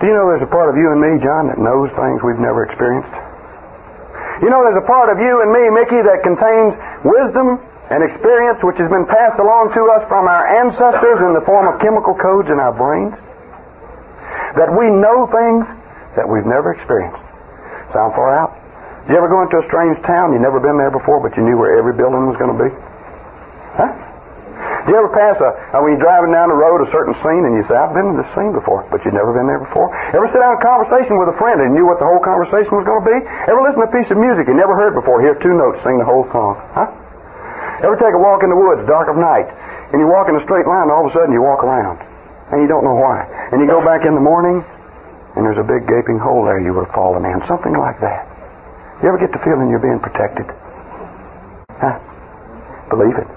Do 0.01 0.09
you 0.09 0.13
know 0.17 0.25
there's 0.33 0.41
a 0.41 0.49
part 0.49 0.73
of 0.73 0.75
you 0.77 0.89
and 0.89 0.97
me, 0.97 1.21
John, 1.21 1.53
that 1.53 1.61
knows 1.61 1.93
things 1.93 2.25
we've 2.25 2.41
never 2.41 2.65
experienced? 2.65 3.13
You 4.41 4.49
know 4.49 4.65
there's 4.65 4.81
a 4.81 4.89
part 4.89 5.13
of 5.13 5.21
you 5.21 5.45
and 5.45 5.49
me, 5.53 5.69
Mickey, 5.69 6.01
that 6.01 6.25
contains 6.25 6.73
wisdom 7.05 7.61
and 7.89 8.03
experience 8.03 8.59
which 8.63 8.75
has 8.77 8.91
been 8.91 9.07
passed 9.07 9.39
along 9.39 9.71
to 9.71 9.81
us 9.95 10.03
from 10.11 10.27
our 10.27 10.43
ancestors 10.65 11.19
in 11.23 11.31
the 11.31 11.43
form 11.47 11.71
of 11.71 11.79
chemical 11.79 12.13
codes 12.19 12.51
in 12.51 12.59
our 12.59 12.75
brains? 12.75 13.15
That 14.59 14.71
we 14.73 14.91
know 14.91 15.27
things 15.31 15.63
that 16.19 16.27
we've 16.27 16.47
never 16.47 16.75
experienced. 16.75 17.21
Sound 17.95 18.11
far 18.17 18.35
out? 18.35 18.51
You 19.07 19.15
ever 19.15 19.31
go 19.31 19.39
into 19.39 19.55
a 19.55 19.65
strange 19.71 19.95
town? 20.03 20.35
You'd 20.35 20.43
never 20.43 20.59
been 20.59 20.75
there 20.75 20.91
before, 20.91 21.23
but 21.23 21.31
you 21.39 21.43
knew 21.47 21.55
where 21.55 21.79
every 21.79 21.95
building 21.95 22.27
was 22.27 22.35
going 22.35 22.51
to 22.51 22.59
be? 22.59 22.71
Huh? 23.79 23.91
Did 24.83 24.95
you 24.95 24.99
ever 24.99 25.11
pass 25.15 25.37
a, 25.39 25.49
uh, 25.71 25.79
when 25.79 25.95
you're 25.95 26.03
driving 26.03 26.35
down 26.35 26.51
the 26.51 26.59
road, 26.59 26.83
a 26.83 26.89
certain 26.91 27.15
scene, 27.23 27.43
and 27.47 27.55
you 27.55 27.63
say, 27.71 27.75
I've 27.75 27.95
been 27.95 28.11
in 28.11 28.17
this 28.19 28.27
scene 28.35 28.51
before, 28.51 28.83
but 28.91 28.99
you've 29.03 29.15
never 29.15 29.31
been 29.31 29.47
there 29.47 29.63
before? 29.63 29.87
Ever 30.11 30.27
sit 30.31 30.39
down 30.43 30.55
in 30.55 30.59
a 30.59 30.65
conversation 30.65 31.15
with 31.19 31.31
a 31.31 31.37
friend 31.39 31.63
and 31.63 31.71
knew 31.71 31.87
what 31.87 32.03
the 32.03 32.07
whole 32.07 32.19
conversation 32.19 32.71
was 32.75 32.83
going 32.83 32.99
to 32.99 33.07
be? 33.07 33.17
Ever 33.47 33.59
listen 33.63 33.79
to 33.79 33.87
a 33.87 33.95
piece 33.95 34.09
of 34.11 34.19
music 34.19 34.47
you 34.49 34.57
never 34.59 34.75
heard 34.75 34.95
before, 34.95 35.23
hear 35.23 35.39
two 35.39 35.55
notes, 35.55 35.79
sing 35.87 35.99
the 35.99 36.07
whole 36.07 36.27
song? 36.35 36.59
Huh? 36.75 37.06
Ever 37.83 37.97
take 38.01 38.13
a 38.13 38.21
walk 38.21 38.41
in 38.41 38.49
the 38.49 38.57
woods, 38.57 38.81
dark 38.89 39.09
of 39.09 39.17
night, 39.17 39.45
and 39.93 40.01
you 40.01 40.09
walk 40.09 40.27
in 40.27 40.35
a 40.35 40.43
straight 40.43 40.65
line, 40.65 40.89
and 40.89 40.93
all 40.93 41.05
of 41.05 41.11
a 41.11 41.13
sudden 41.13 41.29
you 41.29 41.41
walk 41.45 41.61
around, 41.61 42.01
and 42.49 42.57
you 42.61 42.67
don't 42.67 42.81
know 42.81 42.97
why. 42.97 43.21
And 43.53 43.61
you 43.61 43.69
go 43.69 43.85
back 43.85 44.01
in 44.03 44.17
the 44.17 44.23
morning, 44.23 44.65
and 45.37 45.45
there's 45.45 45.61
a 45.61 45.67
big 45.67 45.85
gaping 45.85 46.17
hole 46.17 46.41
there 46.41 46.57
you 46.57 46.73
would 46.73 46.89
have 46.89 46.95
fallen 46.97 47.21
in. 47.21 47.37
Something 47.45 47.77
like 47.77 48.01
that. 48.01 48.25
You 49.05 49.13
ever 49.13 49.21
get 49.21 49.29
the 49.29 49.37
feeling 49.45 49.69
you're 49.69 49.83
being 49.83 50.01
protected? 50.01 50.49
Huh? 51.77 52.01
Believe 52.89 53.13
it. 53.13 53.29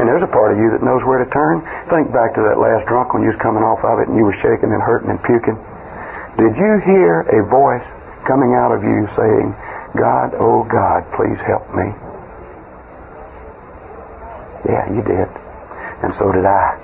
And 0.00 0.08
there's 0.08 0.24
a 0.24 0.32
part 0.32 0.56
of 0.56 0.58
you 0.58 0.72
that 0.72 0.80
knows 0.80 1.04
where 1.04 1.20
to 1.20 1.28
turn. 1.28 1.60
Think 1.92 2.08
back 2.08 2.32
to 2.32 2.42
that 2.48 2.56
last 2.56 2.88
drunk 2.88 3.12
when 3.12 3.20
you 3.20 3.28
was 3.28 3.40
coming 3.44 3.60
off 3.60 3.84
of 3.84 4.00
it 4.00 4.08
and 4.08 4.16
you 4.16 4.24
were 4.24 4.38
shaking 4.40 4.72
and 4.72 4.80
hurting 4.80 5.12
and 5.12 5.20
puking. 5.20 5.60
Did 6.40 6.56
you 6.56 6.72
hear 6.88 7.28
a 7.28 7.44
voice 7.52 7.84
coming 8.24 8.56
out 8.56 8.72
of 8.72 8.80
you 8.80 9.04
saying, 9.12 9.52
God, 10.00 10.32
oh 10.40 10.64
God, 10.64 11.04
please 11.20 11.36
help 11.44 11.68
me? 11.76 12.09
Yeah, 14.70 14.86
you 14.94 15.02
did. 15.02 15.26
And 16.06 16.14
so 16.14 16.30
did 16.30 16.46
I. 16.46 16.78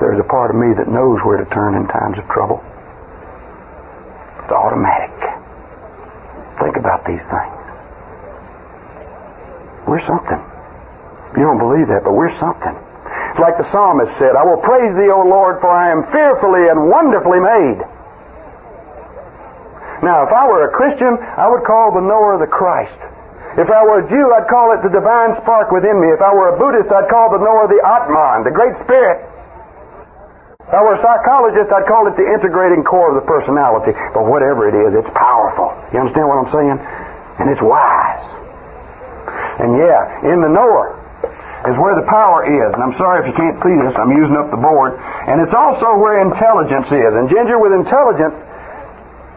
There's 0.00 0.16
a 0.16 0.24
part 0.24 0.48
of 0.48 0.56
me 0.56 0.72
that 0.80 0.88
knows 0.88 1.20
where 1.28 1.36
to 1.36 1.44
turn 1.52 1.76
in 1.76 1.84
times 1.92 2.16
of 2.16 2.24
trouble. 2.32 2.64
It's 4.40 4.54
automatic. 4.54 5.12
Think 6.64 6.80
about 6.80 7.04
these 7.04 7.20
things. 7.20 7.58
We're 9.84 10.04
something. 10.08 10.40
You 11.36 11.44
don't 11.44 11.60
believe 11.60 11.92
that, 11.92 12.00
but 12.00 12.16
we're 12.16 12.32
something. 12.40 12.72
It's 12.72 13.42
like 13.44 13.60
the 13.60 13.68
psalmist 13.68 14.08
said, 14.16 14.32
I 14.32 14.42
will 14.48 14.64
praise 14.64 14.96
thee, 14.96 15.12
O 15.12 15.20
Lord, 15.28 15.60
for 15.60 15.68
I 15.68 15.92
am 15.92 16.08
fearfully 16.08 16.72
and 16.72 16.88
wonderfully 16.88 17.44
made. 17.44 17.84
Now, 20.00 20.24
if 20.24 20.32
I 20.32 20.48
were 20.48 20.64
a 20.64 20.72
Christian, 20.72 21.12
I 21.20 21.44
would 21.50 21.66
call 21.68 21.92
the 21.92 22.00
knower 22.00 22.40
the 22.40 22.48
Christ. 22.48 22.96
If 23.58 23.66
I 23.66 23.82
were 23.82 24.06
a 24.06 24.06
Jew, 24.06 24.26
I'd 24.38 24.46
call 24.46 24.70
it 24.70 24.86
the 24.86 24.92
divine 24.94 25.34
spark 25.42 25.74
within 25.74 25.98
me. 25.98 26.14
If 26.14 26.22
I 26.22 26.30
were 26.30 26.54
a 26.54 26.56
Buddhist, 26.62 26.86
I'd 26.94 27.10
call 27.10 27.34
the 27.34 27.42
knower 27.42 27.66
the 27.66 27.82
Atman, 27.82 28.46
the 28.46 28.54
Great 28.54 28.78
Spirit. 28.86 29.18
If 30.62 30.70
I 30.70 30.78
were 30.86 30.94
a 30.94 31.02
psychologist, 31.02 31.66
I'd 31.74 31.90
call 31.90 32.06
it 32.06 32.14
the 32.14 32.22
integrating 32.22 32.86
core 32.86 33.10
of 33.10 33.18
the 33.18 33.26
personality. 33.26 33.98
But 34.14 34.30
whatever 34.30 34.70
it 34.70 34.78
is, 34.78 35.02
it's 35.02 35.10
powerful. 35.10 35.74
You 35.90 36.06
understand 36.06 36.30
what 36.30 36.38
I'm 36.38 36.52
saying? 36.54 36.76
And 37.42 37.46
it's 37.50 37.64
wise. 37.64 38.26
And 39.58 39.74
yeah, 39.74 40.30
in 40.30 40.38
the 40.38 40.52
knower 40.54 40.94
is 41.66 41.74
where 41.82 41.98
the 41.98 42.06
power 42.06 42.46
is. 42.46 42.70
And 42.70 42.78
I'm 42.78 42.94
sorry 42.94 43.26
if 43.26 43.32
you 43.32 43.34
can't 43.34 43.58
see 43.58 43.74
this. 43.74 43.90
I'm 43.98 44.14
using 44.14 44.38
up 44.38 44.54
the 44.54 44.62
board. 44.62 44.94
And 45.26 45.42
it's 45.42 45.56
also 45.56 45.98
where 45.98 46.22
intelligence 46.22 46.86
is. 46.94 47.10
And 47.10 47.26
Ginger, 47.26 47.58
with 47.58 47.74
intelligence, 47.74 48.38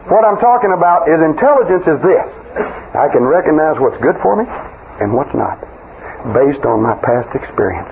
what 0.06 0.22
I'm 0.22 0.38
talking 0.38 0.70
about 0.70 1.10
is 1.10 1.18
intelligence 1.18 1.90
is 1.90 1.98
this. 2.06 2.41
I 2.52 3.08
can 3.08 3.24
recognize 3.24 3.80
what's 3.80 3.96
good 4.04 4.16
for 4.20 4.36
me 4.36 4.44
and 5.00 5.12
what's 5.16 5.32
not 5.32 5.56
based 6.36 6.62
on 6.68 6.84
my 6.84 6.94
past 7.02 7.32
experience. 7.34 7.90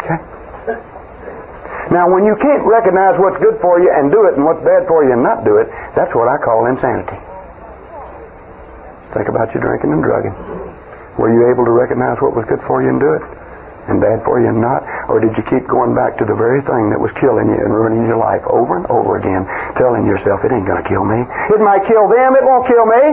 Okay? 0.00 0.18
Now, 1.90 2.06
when 2.06 2.22
you 2.22 2.38
can't 2.38 2.62
recognize 2.62 3.18
what's 3.18 3.36
good 3.42 3.58
for 3.60 3.82
you 3.82 3.90
and 3.90 4.14
do 4.14 4.30
it 4.30 4.38
and 4.38 4.46
what's 4.46 4.62
bad 4.62 4.86
for 4.86 5.02
you 5.02 5.12
and 5.12 5.22
not 5.26 5.42
do 5.42 5.58
it, 5.58 5.66
that's 5.98 6.14
what 6.14 6.30
I 6.30 6.38
call 6.38 6.70
insanity. 6.70 7.18
Think 9.10 9.26
about 9.26 9.50
your 9.50 9.66
drinking 9.66 9.90
and 9.90 10.02
drugging. 10.06 10.32
Were 11.18 11.34
you 11.34 11.50
able 11.50 11.66
to 11.66 11.74
recognize 11.74 12.22
what 12.22 12.38
was 12.38 12.46
good 12.46 12.62
for 12.70 12.78
you 12.80 12.94
and 12.94 13.00
do 13.02 13.10
it? 13.18 13.39
And 13.88 14.00
bad 14.00 14.20
for 14.28 14.38
you 14.38 14.52
and 14.52 14.60
not? 14.60 14.84
Or 15.08 15.18
did 15.18 15.32
you 15.34 15.42
keep 15.48 15.66
going 15.66 15.96
back 15.96 16.20
to 16.20 16.24
the 16.28 16.36
very 16.36 16.60
thing 16.62 16.92
that 16.92 17.00
was 17.00 17.10
killing 17.16 17.48
you 17.48 17.58
and 17.58 17.72
ruining 17.72 18.04
your 18.04 18.20
life 18.20 18.44
over 18.52 18.76
and 18.76 18.86
over 18.92 19.16
again, 19.16 19.48
telling 19.80 20.04
yourself, 20.04 20.44
it 20.44 20.52
ain't 20.52 20.68
going 20.68 20.82
to 20.82 20.88
kill 20.88 21.02
me. 21.02 21.24
It 21.50 21.60
might 21.64 21.82
kill 21.88 22.06
them, 22.06 22.36
it 22.36 22.44
won't 22.44 22.68
kill 22.68 22.84
me. 22.86 23.04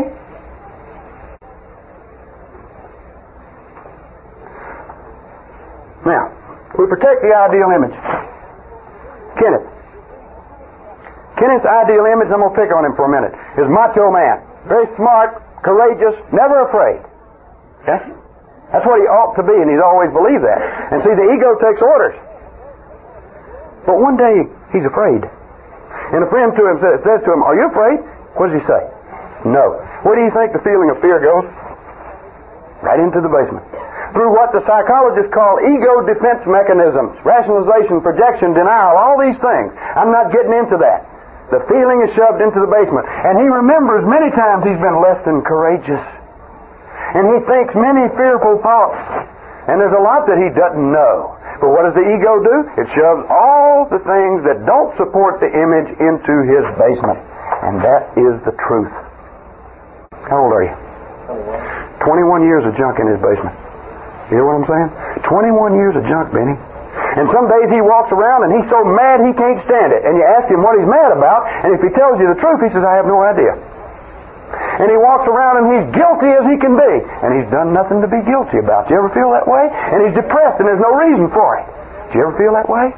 Now, 6.04 6.32
we 6.78 6.86
protect 6.88 7.24
the 7.24 7.32
ideal 7.32 7.72
image. 7.72 7.96
Kenneth. 9.40 9.68
Kenneth's 11.40 11.66
ideal 11.66 12.06
image, 12.12 12.30
I'm 12.34 12.42
going 12.44 12.54
to 12.54 12.60
pick 12.60 12.72
on 12.76 12.84
him 12.86 12.94
for 12.98 13.06
a 13.06 13.12
minute, 13.14 13.34
is 13.56 13.70
macho 13.70 14.10
man. 14.12 14.42
Very 14.68 14.90
smart, 14.98 15.38
courageous, 15.64 16.18
never 16.34 16.66
afraid. 16.68 17.02
Okay? 17.84 18.27
That's 18.72 18.84
what 18.84 19.00
he 19.00 19.08
ought 19.08 19.32
to 19.40 19.44
be, 19.48 19.56
and 19.56 19.72
he's 19.72 19.80
always 19.80 20.12
believed 20.12 20.44
that. 20.44 20.60
And 20.92 21.00
see, 21.00 21.16
the 21.16 21.28
ego 21.32 21.56
takes 21.64 21.80
orders. 21.80 22.20
But 23.88 24.04
one 24.04 24.20
day, 24.20 24.44
he's 24.76 24.84
afraid. 24.84 25.24
And 26.12 26.20
a 26.20 26.28
friend 26.28 26.52
to 26.52 26.64
him 26.68 26.78
says, 26.84 27.00
says 27.08 27.24
to 27.24 27.30
him, 27.32 27.44
Are 27.48 27.56
you 27.56 27.72
afraid? 27.72 28.04
What 28.36 28.52
does 28.52 28.60
he 28.60 28.66
say? 28.68 28.82
No. 29.48 29.80
Where 30.04 30.20
do 30.20 30.24
you 30.28 30.34
think 30.36 30.52
the 30.52 30.64
feeling 30.68 30.92
of 30.92 31.00
fear 31.00 31.24
goes? 31.24 31.48
Right 32.84 33.00
into 33.00 33.24
the 33.24 33.32
basement. 33.32 33.64
Through 34.12 34.36
what 34.36 34.52
the 34.52 34.64
psychologists 34.68 35.32
call 35.32 35.64
ego 35.64 36.04
defense 36.04 36.44
mechanisms, 36.44 37.16
rationalization, 37.24 38.04
projection, 38.04 38.52
denial, 38.52 39.00
all 39.00 39.20
these 39.20 39.40
things. 39.40 39.72
I'm 39.96 40.12
not 40.12 40.32
getting 40.36 40.52
into 40.52 40.80
that. 40.84 41.08
The 41.52 41.64
feeling 41.72 42.04
is 42.04 42.12
shoved 42.16 42.44
into 42.44 42.60
the 42.60 42.68
basement. 42.68 43.08
And 43.08 43.40
he 43.40 43.48
remembers 43.48 44.04
many 44.04 44.28
times 44.36 44.68
he's 44.68 44.80
been 44.80 45.00
less 45.00 45.20
than 45.24 45.44
courageous 45.48 46.04
and 47.18 47.34
he 47.34 47.38
thinks 47.50 47.74
many 47.74 48.06
fearful 48.14 48.62
thoughts. 48.62 49.02
And 49.66 49.82
there's 49.82 49.98
a 49.98 50.06
lot 50.06 50.30
that 50.30 50.38
he 50.38 50.54
doesn't 50.54 50.86
know. 50.94 51.34
But 51.58 51.74
what 51.74 51.90
does 51.90 51.98
the 51.98 52.06
ego 52.06 52.38
do? 52.46 52.58
It 52.78 52.88
shoves 52.94 53.26
all 53.26 53.90
the 53.90 53.98
things 54.06 54.46
that 54.46 54.70
don't 54.70 54.94
support 55.02 55.42
the 55.42 55.50
image 55.50 55.90
into 55.98 56.34
his 56.46 56.62
basement. 56.78 57.18
And 57.66 57.82
that 57.82 58.14
is 58.14 58.38
the 58.46 58.54
truth. 58.70 58.94
How 60.30 60.46
old 60.46 60.54
are 60.54 60.64
you? 60.70 60.76
21 62.06 62.46
years 62.46 62.64
of 62.70 62.78
junk 62.78 63.02
in 63.02 63.10
his 63.10 63.18
basement. 63.18 63.58
You 64.30 64.38
hear 64.40 64.46
what 64.46 64.62
I'm 64.62 64.70
saying? 64.70 64.90
21 65.26 65.74
years 65.74 65.98
of 65.98 66.06
junk, 66.06 66.30
Benny. 66.30 66.54
And 67.18 67.26
some 67.34 67.50
days 67.50 67.74
he 67.74 67.82
walks 67.82 68.14
around 68.14 68.46
and 68.46 68.62
he's 68.62 68.70
so 68.70 68.86
mad 68.86 69.26
he 69.26 69.34
can't 69.34 69.58
stand 69.66 69.90
it. 69.90 70.06
And 70.06 70.14
you 70.14 70.24
ask 70.38 70.46
him 70.54 70.62
what 70.62 70.78
he's 70.78 70.88
mad 70.88 71.18
about, 71.18 71.50
and 71.66 71.74
if 71.74 71.82
he 71.82 71.90
tells 71.98 72.22
you 72.22 72.30
the 72.30 72.38
truth, 72.38 72.62
he 72.62 72.70
says, 72.70 72.86
I 72.86 72.94
have 72.94 73.10
no 73.10 73.26
idea 73.26 73.58
and 74.54 74.88
he 74.88 74.98
walks 74.98 75.28
around 75.28 75.60
and 75.60 75.66
he's 75.74 75.88
guilty 75.92 76.30
as 76.32 76.46
he 76.48 76.56
can 76.62 76.78
be. 76.78 76.94
And 77.26 77.36
he's 77.36 77.50
done 77.52 77.74
nothing 77.74 78.00
to 78.00 78.10
be 78.10 78.22
guilty 78.24 78.62
about. 78.62 78.88
Do 78.88 78.96
you 78.96 79.00
ever 79.02 79.12
feel 79.12 79.34
that 79.34 79.50
way? 79.50 79.66
And 79.68 80.08
he's 80.08 80.16
depressed 80.16 80.62
and 80.62 80.70
there's 80.70 80.80
no 80.80 80.94
reason 80.96 81.28
for 81.34 81.60
it. 81.60 81.66
Do 82.14 82.22
you 82.22 82.24
ever 82.24 82.36
feel 82.40 82.54
that 82.56 82.70
way? 82.70 82.94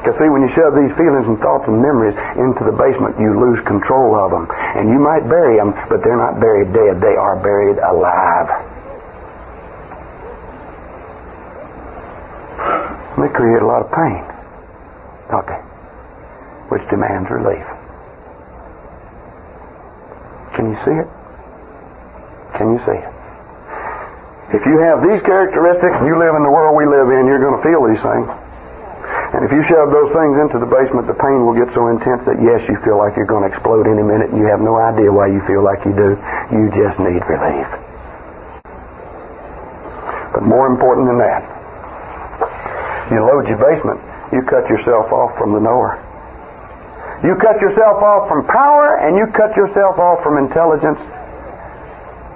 Because 0.00 0.16
see, 0.22 0.30
when 0.30 0.46
you 0.46 0.50
shove 0.54 0.72
these 0.78 0.94
feelings 0.94 1.26
and 1.26 1.36
thoughts 1.42 1.66
and 1.66 1.82
memories 1.82 2.14
into 2.38 2.62
the 2.64 2.72
basement, 2.72 3.18
you 3.18 3.34
lose 3.36 3.60
control 3.66 4.16
of 4.16 4.30
them. 4.30 4.46
And 4.48 4.88
you 4.88 5.02
might 5.02 5.26
bury 5.28 5.58
them, 5.58 5.74
but 5.90 6.00
they're 6.00 6.16
not 6.16 6.38
buried 6.38 6.72
dead. 6.72 7.02
They 7.02 7.18
are 7.18 7.36
buried 7.42 7.82
alive. 7.82 8.48
They 13.18 13.32
create 13.32 13.60
a 13.60 13.66
lot 13.66 13.82
of 13.82 13.90
pain, 13.92 14.22
don't 15.32 15.48
they? 15.48 15.60
Which 16.68 16.84
demands 16.88 17.28
relief. 17.28 17.64
You 20.76 20.78
see 20.84 20.96
it? 21.00 21.08
Can 22.60 22.76
you 22.76 22.80
see 22.84 23.00
it? 23.00 23.08
If 24.52 24.62
you 24.68 24.76
have 24.84 25.00
these 25.00 25.24
characteristics 25.24 25.96
and 25.98 26.06
you 26.06 26.20
live 26.20 26.36
in 26.36 26.44
the 26.44 26.52
world 26.52 26.76
we 26.76 26.84
live 26.84 27.08
in, 27.08 27.24
you're 27.24 27.40
going 27.40 27.56
to 27.56 27.64
feel 27.64 27.80
these 27.88 27.98
things. 28.04 28.28
And 29.34 29.42
if 29.42 29.50
you 29.50 29.64
shove 29.66 29.90
those 29.90 30.12
things 30.12 30.36
into 30.38 30.60
the 30.60 30.68
basement, 30.68 31.08
the 31.08 31.18
pain 31.18 31.42
will 31.42 31.56
get 31.56 31.72
so 31.74 31.88
intense 31.88 32.22
that 32.28 32.38
yes, 32.38 32.62
you 32.68 32.78
feel 32.86 33.00
like 33.00 33.18
you're 33.18 33.26
going 33.26 33.42
to 33.42 33.50
explode 33.50 33.88
any 33.88 34.04
minute 34.04 34.30
and 34.30 34.38
you 34.38 34.46
have 34.46 34.62
no 34.62 34.78
idea 34.78 35.10
why 35.10 35.26
you 35.26 35.42
feel 35.48 35.64
like 35.64 35.82
you 35.82 35.96
do. 35.96 36.14
You 36.52 36.70
just 36.70 36.94
need 37.02 37.24
relief. 37.26 37.68
But 40.30 40.46
more 40.46 40.68
important 40.70 41.08
than 41.10 41.18
that, 41.18 41.42
you 43.10 43.18
load 43.24 43.48
your 43.48 43.58
basement, 43.58 43.98
you 44.30 44.44
cut 44.46 44.68
yourself 44.68 45.10
off 45.10 45.34
from 45.40 45.56
the 45.56 45.60
knower. 45.60 46.05
You 47.24 47.32
cut 47.40 47.56
yourself 47.64 48.04
off 48.04 48.28
from 48.28 48.44
power 48.44 49.00
and 49.00 49.16
you 49.16 49.24
cut 49.32 49.56
yourself 49.56 49.96
off 49.96 50.20
from 50.20 50.36
intelligence. 50.36 51.00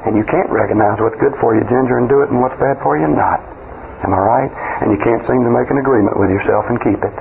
And 0.09 0.16
you 0.16 0.24
can't 0.24 0.49
recognize 0.49 0.97
what's 0.97 1.20
good 1.20 1.37
for 1.37 1.53
you, 1.53 1.61
Ginger, 1.68 2.01
and 2.01 2.09
do 2.09 2.24
it, 2.24 2.33
and 2.33 2.41
what's 2.41 2.57
bad 2.57 2.81
for 2.81 2.97
you, 2.97 3.05
not. 3.05 3.45
Am 4.01 4.16
I 4.16 4.20
right? 4.20 4.53
And 4.81 4.89
you 4.89 4.97
can't 4.97 5.20
seem 5.28 5.45
to 5.45 5.53
make 5.53 5.68
an 5.68 5.76
agreement 5.76 6.16
with 6.16 6.33
yourself 6.33 6.64
and 6.72 6.81
keep 6.81 6.97
it. 6.97 7.12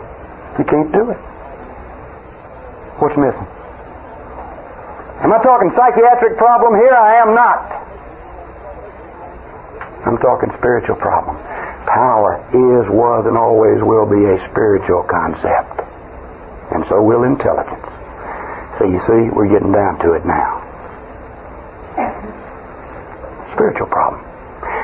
You 0.55 0.64
can't 0.64 0.88
do 0.95 1.12
it. 1.12 1.20
What's 3.03 3.20
missing? 3.20 3.47
Am 5.20 5.36
I 5.36 5.43
talking 5.43 5.76
psychiatric 5.76 6.39
problem 6.39 6.80
here? 6.80 6.95
I 6.95 7.20
am 7.20 7.36
not. 7.36 7.60
I'm 10.07 10.18
talking 10.24 10.47
spiritual 10.55 10.95
problem. 10.95 11.36
Power 11.84 12.39
is, 12.55 12.88
was, 12.88 13.28
and 13.28 13.36
always 13.36 13.84
will 13.84 14.07
be 14.07 14.24
a 14.24 14.39
spiritual 14.47 15.03
concept 15.12 15.89
and 16.72 16.86
so 16.89 17.01
will 17.01 17.24
intelligence. 17.24 17.86
So 18.78 18.86
you 18.86 18.99
see, 19.03 19.22
we're 19.36 19.51
getting 19.51 19.72
down 19.72 19.99
to 19.99 20.13
it 20.13 20.24
now. 20.26 20.63
Spiritual 23.53 23.88
problem. 23.88 24.24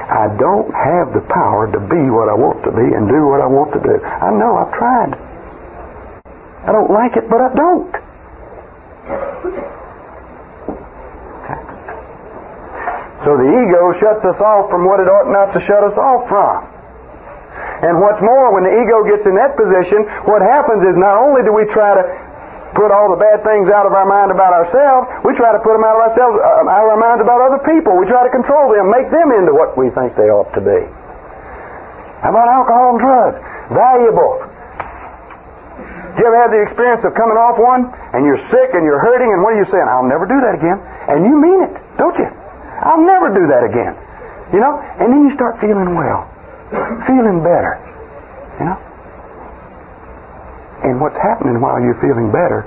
I 0.06 0.30
don't 0.38 0.70
have 0.70 1.14
the 1.14 1.26
power 1.32 1.72
to 1.72 1.80
be 1.80 2.04
what 2.14 2.30
I 2.30 2.36
want 2.38 2.62
to 2.66 2.72
be 2.72 2.88
and 2.94 3.10
do 3.10 3.26
what 3.26 3.42
I 3.42 3.48
want 3.50 3.74
to 3.74 3.82
do. 3.82 3.96
I 4.04 4.30
know, 4.36 4.58
I've 4.58 4.74
tried. 4.78 5.14
I 6.66 6.72
don't 6.74 6.92
like 6.92 7.18
it, 7.18 7.30
but 7.30 7.42
I 7.42 7.50
don't. 7.54 7.94
So 13.26 13.34
the 13.34 13.50
ego 13.50 13.82
shuts 13.98 14.22
us 14.22 14.38
off 14.38 14.70
from 14.70 14.86
what 14.86 15.02
it 15.02 15.10
ought 15.10 15.34
not 15.34 15.50
to 15.58 15.60
shut 15.66 15.82
us 15.82 15.98
off 15.98 16.30
from. 16.30 16.75
And 17.84 18.00
what's 18.00 18.22
more, 18.24 18.56
when 18.56 18.64
the 18.64 18.72
ego 18.72 19.04
gets 19.04 19.28
in 19.28 19.36
that 19.36 19.60
position, 19.60 20.08
what 20.32 20.40
happens 20.40 20.88
is 20.88 20.96
not 20.96 21.20
only 21.20 21.44
do 21.44 21.52
we 21.52 21.68
try 21.76 21.92
to 21.92 22.04
put 22.76 22.92
all 22.92 23.12
the 23.12 23.20
bad 23.20 23.44
things 23.44 23.72
out 23.72 23.88
of 23.88 23.96
our 23.96 24.08
mind 24.08 24.32
about 24.32 24.52
ourselves, 24.52 25.08
we 25.24 25.36
try 25.36 25.56
to 25.56 25.60
put 25.64 25.76
them 25.76 25.84
out 25.84 25.96
of 25.96 26.12
ourselves, 26.12 26.36
uh, 26.40 26.68
out 26.72 26.84
of 26.88 26.92
our 26.96 27.02
minds 27.02 27.24
about 27.24 27.40
other 27.40 27.60
people. 27.64 27.96
We 27.96 28.08
try 28.08 28.24
to 28.28 28.32
control 28.32 28.72
them, 28.72 28.92
make 28.92 29.08
them 29.12 29.32
into 29.32 29.56
what 29.56 29.80
we 29.80 29.92
think 29.92 30.16
they 30.20 30.28
ought 30.28 30.52
to 30.56 30.64
be. 30.64 30.82
How 32.24 32.32
about 32.32 32.48
alcohol 32.48 32.96
and 32.96 33.00
drugs? 33.00 33.40
Valuable. 33.72 34.44
Do 36.16 36.24
you 36.24 36.28
ever 36.32 36.40
have 36.48 36.52
the 36.52 36.64
experience 36.64 37.04
of 37.04 37.12
coming 37.16 37.36
off 37.36 37.60
one 37.60 37.92
and 38.16 38.24
you're 38.24 38.40
sick 38.48 38.72
and 38.72 38.88
you're 38.88 39.04
hurting 39.04 39.28
and 39.36 39.44
what 39.44 39.56
are 39.56 39.60
you 39.60 39.68
saying? 39.68 39.88
I'll 39.88 40.08
never 40.08 40.24
do 40.24 40.40
that 40.40 40.56
again. 40.56 40.80
And 41.12 41.28
you 41.28 41.36
mean 41.36 41.60
it, 41.68 41.76
don't 42.00 42.16
you? 42.16 42.28
I'll 42.28 43.04
never 43.04 43.36
do 43.36 43.44
that 43.52 43.68
again. 43.68 44.00
You 44.56 44.64
know? 44.64 44.80
And 44.80 45.12
then 45.12 45.28
you 45.28 45.36
start 45.36 45.60
feeling 45.60 45.96
well 45.96 46.35
feeling 47.06 47.46
better. 47.46 47.78
You 48.60 48.66
know? 48.66 48.80
And 50.86 51.02
what's 51.02 51.18
happening 51.18 51.62
while 51.62 51.82
you're 51.82 52.00
feeling 52.02 52.30
better 52.30 52.66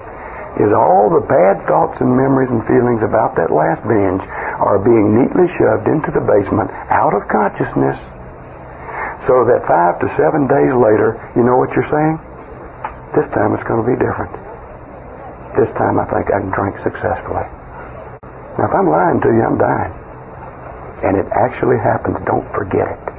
is 0.59 0.74
all 0.74 1.07
the 1.07 1.22
bad 1.30 1.62
thoughts 1.70 1.94
and 2.03 2.11
memories 2.11 2.51
and 2.51 2.64
feelings 2.66 2.99
about 3.07 3.38
that 3.38 3.55
last 3.55 3.78
binge 3.86 4.22
are 4.59 4.82
being 4.82 5.14
neatly 5.14 5.46
shoved 5.55 5.86
into 5.86 6.11
the 6.11 6.24
basement 6.24 6.66
out 6.90 7.14
of 7.14 7.22
consciousness 7.30 7.94
so 9.30 9.46
that 9.46 9.62
five 9.70 10.01
to 10.03 10.09
seven 10.18 10.51
days 10.51 10.72
later, 10.74 11.14
you 11.36 11.46
know 11.46 11.61
what 11.61 11.70
you're 11.76 11.86
saying? 11.86 12.16
This 13.14 13.28
time 13.34 13.55
it's 13.55 13.66
going 13.70 13.82
to 13.82 13.88
be 13.88 13.99
different. 13.99 14.34
This 15.55 15.70
time 15.78 16.01
I 16.01 16.07
think 16.11 16.26
I 16.32 16.42
can 16.42 16.51
drink 16.51 16.74
successfully. 16.82 17.46
Now, 18.59 18.66
if 18.66 18.74
I'm 18.74 18.90
lying 18.90 19.20
to 19.22 19.30
you, 19.30 19.42
I'm 19.46 19.59
dying. 19.59 19.94
And 21.07 21.14
it 21.14 21.28
actually 21.30 21.78
happens. 21.78 22.18
Don't 22.26 22.46
forget 22.51 22.90
it. 22.90 23.17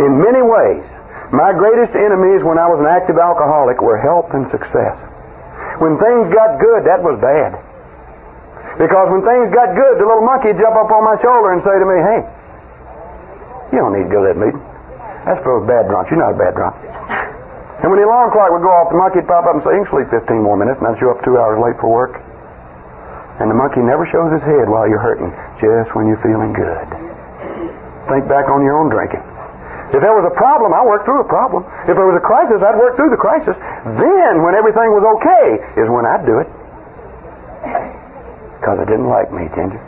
In 0.00 0.16
many 0.16 0.40
ways, 0.40 0.84
my 1.32 1.52
greatest 1.52 1.92
enemies 1.92 2.40
when 2.44 2.56
I 2.56 2.68
was 2.68 2.80
an 2.80 2.88
active 2.88 3.16
alcoholic 3.20 3.80
were 3.80 4.00
health 4.00 4.32
and 4.32 4.48
success. 4.48 4.96
When 5.80 6.00
things 6.00 6.32
got 6.32 6.60
good, 6.60 6.84
that 6.88 7.00
was 7.00 7.16
bad. 7.20 7.56
Because 8.80 9.12
when 9.12 9.20
things 9.20 9.52
got 9.52 9.76
good, 9.76 10.00
the 10.00 10.06
little 10.08 10.24
monkey 10.24 10.56
jump 10.56 10.76
up 10.80 10.88
on 10.88 11.04
my 11.04 11.16
shoulder 11.20 11.52
and 11.52 11.60
say 11.60 11.76
to 11.76 11.86
me, 11.88 11.98
hey, 12.00 12.20
you 13.72 13.78
don't 13.84 13.92
need 13.92 14.08
to 14.08 14.12
go 14.12 14.24
to 14.24 14.32
that 14.32 14.40
meeting. 14.40 14.60
That's 15.28 15.40
for 15.44 15.60
those 15.60 15.68
bad 15.68 15.88
drunks. 15.92 16.08
You're 16.08 16.20
not 16.24 16.36
a 16.36 16.40
bad 16.40 16.56
drunk. 16.56 16.76
And 17.84 17.90
when 17.92 18.00
the 18.00 18.06
alarm 18.08 18.32
clock 18.32 18.48
would 18.52 18.64
go 18.64 18.72
off, 18.72 18.88
the 18.92 19.00
monkey 19.00 19.20
would 19.20 19.28
pop 19.28 19.44
up 19.44 19.56
and 19.56 19.62
say, 19.64 19.76
you 19.76 19.84
can 19.84 19.92
sleep 19.92 20.08
15 20.08 20.40
more 20.40 20.56
minutes, 20.56 20.80
and 20.80 20.88
I'd 20.88 21.00
show 21.00 21.12
up 21.12 21.20
two 21.24 21.36
hours 21.36 21.60
late 21.60 21.76
for 21.80 21.90
work. 21.90 22.16
And 23.40 23.48
the 23.50 23.56
monkey 23.56 23.80
never 23.80 24.06
shows 24.08 24.30
his 24.30 24.44
head 24.44 24.68
while 24.68 24.86
you're 24.86 25.02
hurting, 25.02 25.32
just 25.58 25.92
when 25.96 26.06
you're 26.06 26.20
feeling 26.20 26.52
good. 26.52 26.86
Think 28.12 28.28
back 28.28 28.46
on 28.52 28.62
your 28.62 28.76
own 28.76 28.92
drinking. 28.92 29.24
If 29.92 30.00
there 30.00 30.16
was 30.16 30.24
a 30.24 30.32
problem, 30.32 30.72
I 30.72 30.80
worked 30.80 31.04
through 31.04 31.20
a 31.20 31.28
problem. 31.28 31.68
If 31.84 31.92
there 31.92 32.08
was 32.08 32.16
a 32.16 32.24
crisis, 32.24 32.64
I'd 32.64 32.80
work 32.80 32.96
through 32.96 33.12
the 33.12 33.20
crisis. 33.20 33.52
Then, 34.00 34.40
when 34.40 34.56
everything 34.56 34.88
was 34.88 35.04
okay, 35.20 35.60
is 35.76 35.86
when 35.92 36.08
I'd 36.08 36.24
do 36.24 36.40
it. 36.40 36.48
Because 38.56 38.80
it 38.80 38.88
didn't 38.88 39.12
like 39.12 39.28
me, 39.28 39.52
Ginger. 39.52 39.82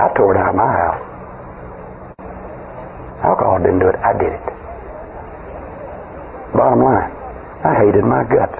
I 0.00 0.08
tore 0.16 0.32
down 0.32 0.56
my 0.56 0.72
house. 0.72 1.02
Alcohol 3.20 3.60
didn't 3.60 3.84
do 3.84 3.88
it. 3.92 4.00
I 4.00 4.12
did 4.16 4.32
it. 4.32 4.44
Bottom 6.56 6.80
line, 6.88 7.12
I 7.68 7.72
hated 7.84 8.04
my 8.08 8.24
guts. 8.24 8.56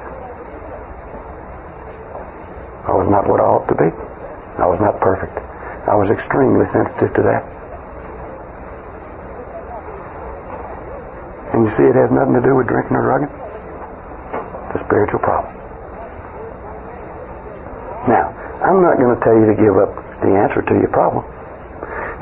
I 2.84 2.92
was 2.92 3.09
not 3.09 3.24
what 3.24 3.40
I 3.40 3.49
ought 3.49 3.64
to 3.72 3.76
be. 3.80 3.88
I 4.61 4.66
was 4.68 4.76
not 4.84 5.01
perfect. 5.01 5.32
I 5.88 5.97
was 5.97 6.12
extremely 6.12 6.68
sensitive 6.76 7.14
to 7.16 7.22
that. 7.24 7.42
And 11.55 11.62
you 11.62 11.70
see, 11.78 11.86
it 11.86 11.94
has 11.94 12.11
nothing 12.11 12.34
to 12.34 12.42
do 12.42 12.59
with 12.59 12.66
drinking 12.66 12.98
or 12.98 13.07
drugging. 13.07 13.30
It's 13.30 14.82
a 14.82 14.82
spiritual 14.90 15.22
problem. 15.22 15.55
Now, 18.11 18.34
I'm 18.59 18.82
not 18.82 18.98
going 18.98 19.14
to 19.14 19.22
tell 19.22 19.38
you 19.38 19.46
to 19.46 19.55
give 19.55 19.76
up 19.78 19.94
the 20.18 20.34
answer 20.34 20.66
to 20.66 20.74
your 20.74 20.90
problem 20.90 21.22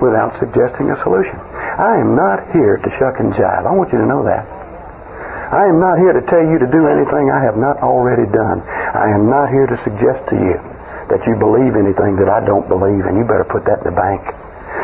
without 0.04 0.36
suggesting 0.36 0.92
a 0.92 1.00
solution. 1.00 1.32
I 1.32 1.96
am 1.96 2.12
not 2.12 2.44
here 2.52 2.76
to 2.76 2.88
shuck 3.00 3.24
and 3.24 3.32
jive. 3.32 3.64
I 3.64 3.72
want 3.72 3.88
you 3.88 4.04
to 4.04 4.08
know 4.08 4.20
that. 4.20 4.44
I 4.44 5.64
am 5.64 5.80
not 5.80 5.96
here 5.96 6.12
to 6.12 6.24
tell 6.28 6.44
you 6.44 6.60
to 6.60 6.68
do 6.68 6.84
anything 6.92 7.32
I 7.32 7.40
have 7.40 7.56
not 7.56 7.80
already 7.80 8.28
done. 8.28 8.60
I 8.68 9.16
am 9.16 9.32
not 9.32 9.48
here 9.48 9.64
to 9.64 9.80
suggest 9.80 10.28
to 10.28 10.36
you 10.36 10.60
that 11.08 11.24
you 11.24 11.40
believe 11.40 11.72
anything 11.72 12.20
that 12.20 12.28
I 12.28 12.44
don't 12.44 12.68
believe, 12.68 13.08
and 13.08 13.16
you 13.16 13.24
better 13.24 13.48
put 13.48 13.64
that 13.64 13.80
in 13.80 13.88
the 13.88 13.96
bank. 13.96 14.20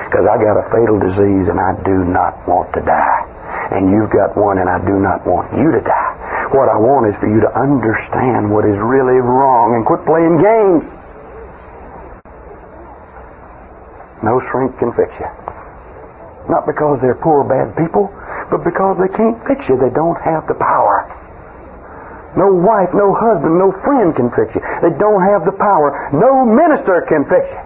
Because 0.09 0.25
I 0.25 0.41
got 0.41 0.57
a 0.57 0.65
fatal 0.73 0.97
disease 0.97 1.53
and 1.53 1.61
I 1.61 1.77
do 1.85 2.09
not 2.09 2.49
want 2.49 2.73
to 2.73 2.81
die 2.81 3.28
and 3.71 3.93
you've 3.93 4.11
got 4.11 4.37
one, 4.37 4.59
and 4.59 4.69
I 4.69 4.81
do 4.81 4.97
not 4.97 5.27
want 5.29 5.53
you 5.53 5.69
to 5.69 5.83
die. 5.85 6.13
What 6.57 6.73
I 6.73 6.81
want 6.81 7.13
is 7.13 7.17
for 7.21 7.29
you 7.29 7.41
to 7.45 7.53
understand 7.53 8.49
what 8.49 8.65
is 8.65 8.77
really 8.81 9.21
wrong 9.21 9.77
and 9.77 9.85
quit 9.85 10.01
playing 10.09 10.41
games. 10.41 10.85
No 14.25 14.41
shrink 14.51 14.73
can 14.81 14.91
fix 14.97 15.13
you. 15.21 15.29
Not 16.49 16.65
because 16.65 16.99
they're 17.05 17.21
poor, 17.21 17.45
bad 17.45 17.77
people, 17.77 18.09
but 18.49 18.65
because 18.65 18.97
they 18.97 19.13
can't 19.13 19.37
fix 19.45 19.61
you. 19.69 19.77
They 19.77 19.93
don't 19.93 20.17
have 20.25 20.49
the 20.49 20.57
power. 20.57 21.05
No 22.37 22.49
wife, 22.49 22.89
no 22.97 23.13
husband, 23.13 23.61
no 23.61 23.73
friend 23.85 24.17
can 24.17 24.33
fix 24.33 24.57
you. 24.57 24.63
They 24.81 24.97
don't 24.97 25.21
have 25.29 25.45
the 25.45 25.53
power. 25.61 26.09
No 26.17 26.49
minister 26.49 27.05
can 27.05 27.29
fix 27.29 27.45
you. 27.45 27.63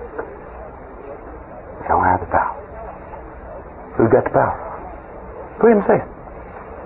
They 1.83 1.89
don't 1.89 2.05
have 2.05 2.21
the 2.21 2.31
power. 2.31 2.59
Who's 3.97 4.11
got 4.11 4.25
the 4.25 4.35
power? 4.35 4.72
Go 5.63 5.71
ahead 5.71 5.79
and 5.79 5.87
say 5.87 5.99
it. 6.03 6.09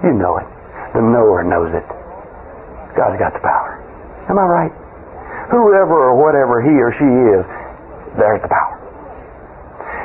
You 0.04 0.12
know 0.12 0.36
it. 0.36 0.44
The 0.92 1.00
knower 1.00 1.40
knows 1.40 1.72
it. 1.72 1.86
God's 2.92 3.16
got 3.16 3.32
the 3.32 3.40
power. 3.40 3.80
Am 4.28 4.36
I 4.36 4.44
right? 4.44 4.74
Whoever 5.48 5.96
or 5.96 6.14
whatever 6.20 6.60
he 6.60 6.76
or 6.76 6.92
she 6.92 7.08
is, 7.08 7.42
there's 8.20 8.44
the 8.44 8.52
power. 8.52 8.76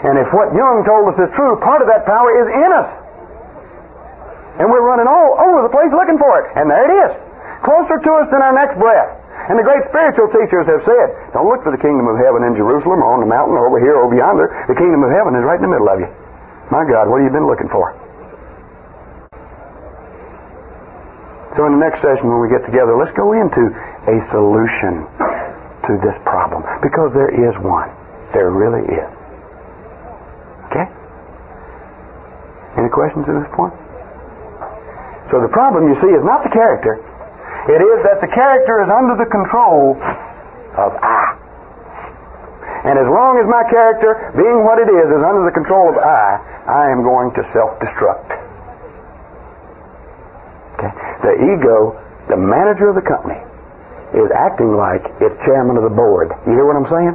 And 0.07 0.15
if 0.15 0.31
what 0.31 0.55
Jung 0.55 0.87
told 0.87 1.11
us 1.11 1.17
is 1.19 1.29
true, 1.35 1.59
part 1.59 1.83
of 1.83 1.91
that 1.91 2.07
power 2.07 2.31
is 2.31 2.47
in 2.47 2.71
us. 2.71 2.89
And 4.63 4.71
we're 4.71 4.87
running 4.87 5.07
all 5.07 5.35
over 5.35 5.67
the 5.67 5.73
place 5.73 5.91
looking 5.91 6.15
for 6.15 6.31
it. 6.39 6.55
And 6.55 6.71
there 6.71 6.87
it 6.87 6.93
is. 7.07 7.11
Closer 7.67 7.99
to 7.99 8.11
us 8.23 8.27
than 8.31 8.39
our 8.39 8.55
next 8.55 8.79
breath. 8.79 9.19
And 9.51 9.59
the 9.59 9.67
great 9.67 9.83
spiritual 9.91 10.31
teachers 10.31 10.63
have 10.71 10.83
said, 10.87 11.07
don't 11.35 11.47
look 11.47 11.59
for 11.63 11.75
the 11.75 11.81
kingdom 11.81 12.07
of 12.07 12.15
heaven 12.17 12.47
in 12.47 12.55
Jerusalem 12.55 13.03
or 13.03 13.13
on 13.13 13.21
the 13.21 13.29
mountain 13.29 13.59
or 13.59 13.67
over 13.67 13.83
here 13.83 13.99
or 13.99 14.07
over 14.07 14.15
yonder. 14.15 14.47
The 14.71 14.79
kingdom 14.79 15.03
of 15.03 15.11
heaven 15.11 15.35
is 15.35 15.43
right 15.43 15.59
in 15.59 15.65
the 15.67 15.73
middle 15.75 15.91
of 15.91 15.99
you. 15.99 16.09
My 16.73 16.87
God, 16.87 17.11
what 17.11 17.19
have 17.19 17.27
you 17.27 17.35
been 17.35 17.45
looking 17.45 17.69
for? 17.69 18.00
So 21.55 21.67
in 21.67 21.75
the 21.75 21.83
next 21.83 21.99
session 21.99 22.31
when 22.31 22.39
we 22.39 22.47
get 22.47 22.63
together, 22.63 22.95
let's 22.95 23.11
go 23.11 23.35
into 23.35 23.71
a 24.07 24.17
solution 24.31 25.03
to 25.83 25.91
this 25.99 26.15
problem. 26.23 26.63
Because 26.79 27.11
there 27.11 27.31
is 27.31 27.53
one. 27.59 27.91
There 28.31 28.51
really 28.51 28.87
is. 28.87 29.11
Okay? 30.71 30.87
Any 32.79 32.87
questions 32.87 33.27
at 33.27 33.35
this 33.35 33.51
point? 33.51 33.75
So 35.27 35.43
the 35.43 35.51
problem, 35.51 35.91
you 35.91 35.95
see, 35.99 36.11
is 36.11 36.23
not 36.23 36.43
the 36.47 36.53
character. 36.55 36.99
It 37.67 37.81
is 37.83 37.99
that 38.07 38.23
the 38.23 38.31
character 38.31 38.83
is 38.83 38.89
under 38.89 39.19
the 39.19 39.27
control 39.27 39.99
of 40.79 40.91
I. 41.03 41.35
And 42.87 42.97
as 42.97 43.05
long 43.05 43.37
as 43.37 43.45
my 43.45 43.61
character, 43.69 44.33
being 44.33 44.63
what 44.63 44.79
it 44.79 44.89
is, 44.89 45.07
is 45.11 45.21
under 45.21 45.45
the 45.45 45.53
control 45.53 45.91
of 45.91 45.99
I, 45.99 46.41
I 46.65 46.89
am 46.89 47.03
going 47.03 47.29
to 47.35 47.43
self-destruct. 47.53 48.50
Okay? 50.81 50.91
The 51.21 51.33
ego, 51.53 51.93
the 52.33 52.39
manager 52.41 52.89
of 52.89 52.97
the 52.97 53.05
company, 53.05 53.37
is 54.17 54.27
acting 54.33 54.73
like 54.73 55.05
it's 55.21 55.37
chairman 55.45 55.77
of 55.77 55.85
the 55.85 55.93
board. 55.93 56.33
You 56.49 56.57
hear 56.57 56.65
what 56.65 56.75
I'm 56.75 56.89
saying? 56.89 57.13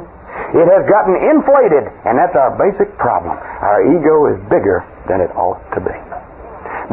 It 0.55 0.67
has 0.71 0.87
gotten 0.87 1.19
inflated, 1.19 1.91
and 2.07 2.15
that's 2.15 2.33
our 2.39 2.55
basic 2.55 2.87
problem. 2.95 3.35
Our 3.35 3.83
ego 3.91 4.31
is 4.31 4.37
bigger 4.47 4.87
than 5.11 5.19
it 5.19 5.29
ought 5.35 5.59
to 5.75 5.79
be. 5.83 5.91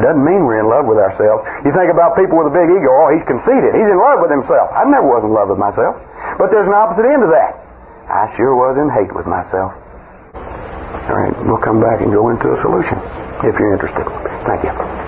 Doesn't 0.03 0.27
mean 0.27 0.43
we're 0.43 0.59
in 0.59 0.67
love 0.67 0.91
with 0.91 0.99
ourselves. 0.99 1.47
You 1.63 1.71
think 1.71 1.87
about 1.87 2.19
people 2.19 2.35
with 2.43 2.51
a 2.51 2.55
big 2.55 2.67
ego, 2.67 2.91
oh, 2.91 3.15
he's 3.15 3.23
conceited. 3.31 3.79
He's 3.79 3.87
in 3.87 3.95
love 3.95 4.19
with 4.19 4.35
himself. 4.35 4.75
I 4.75 4.83
never 4.91 5.07
was 5.07 5.23
in 5.23 5.31
love 5.31 5.55
with 5.55 5.61
myself. 5.63 5.95
But 6.35 6.51
there's 6.51 6.67
an 6.67 6.75
opposite 6.75 7.07
end 7.07 7.23
to 7.23 7.31
that. 7.31 7.55
I 8.11 8.27
sure 8.35 8.59
was 8.59 8.75
in 8.75 8.91
hate 8.91 9.15
with 9.15 9.31
myself. 9.31 9.71
All 11.07 11.15
right, 11.15 11.35
we'll 11.47 11.63
come 11.63 11.79
back 11.79 12.03
and 12.03 12.11
go 12.11 12.31
into 12.31 12.51
a 12.51 12.59
solution 12.63 12.99
if 13.47 13.55
you're 13.55 13.73
interested. 13.73 14.03
Thank 14.51 14.67
you. 14.67 15.04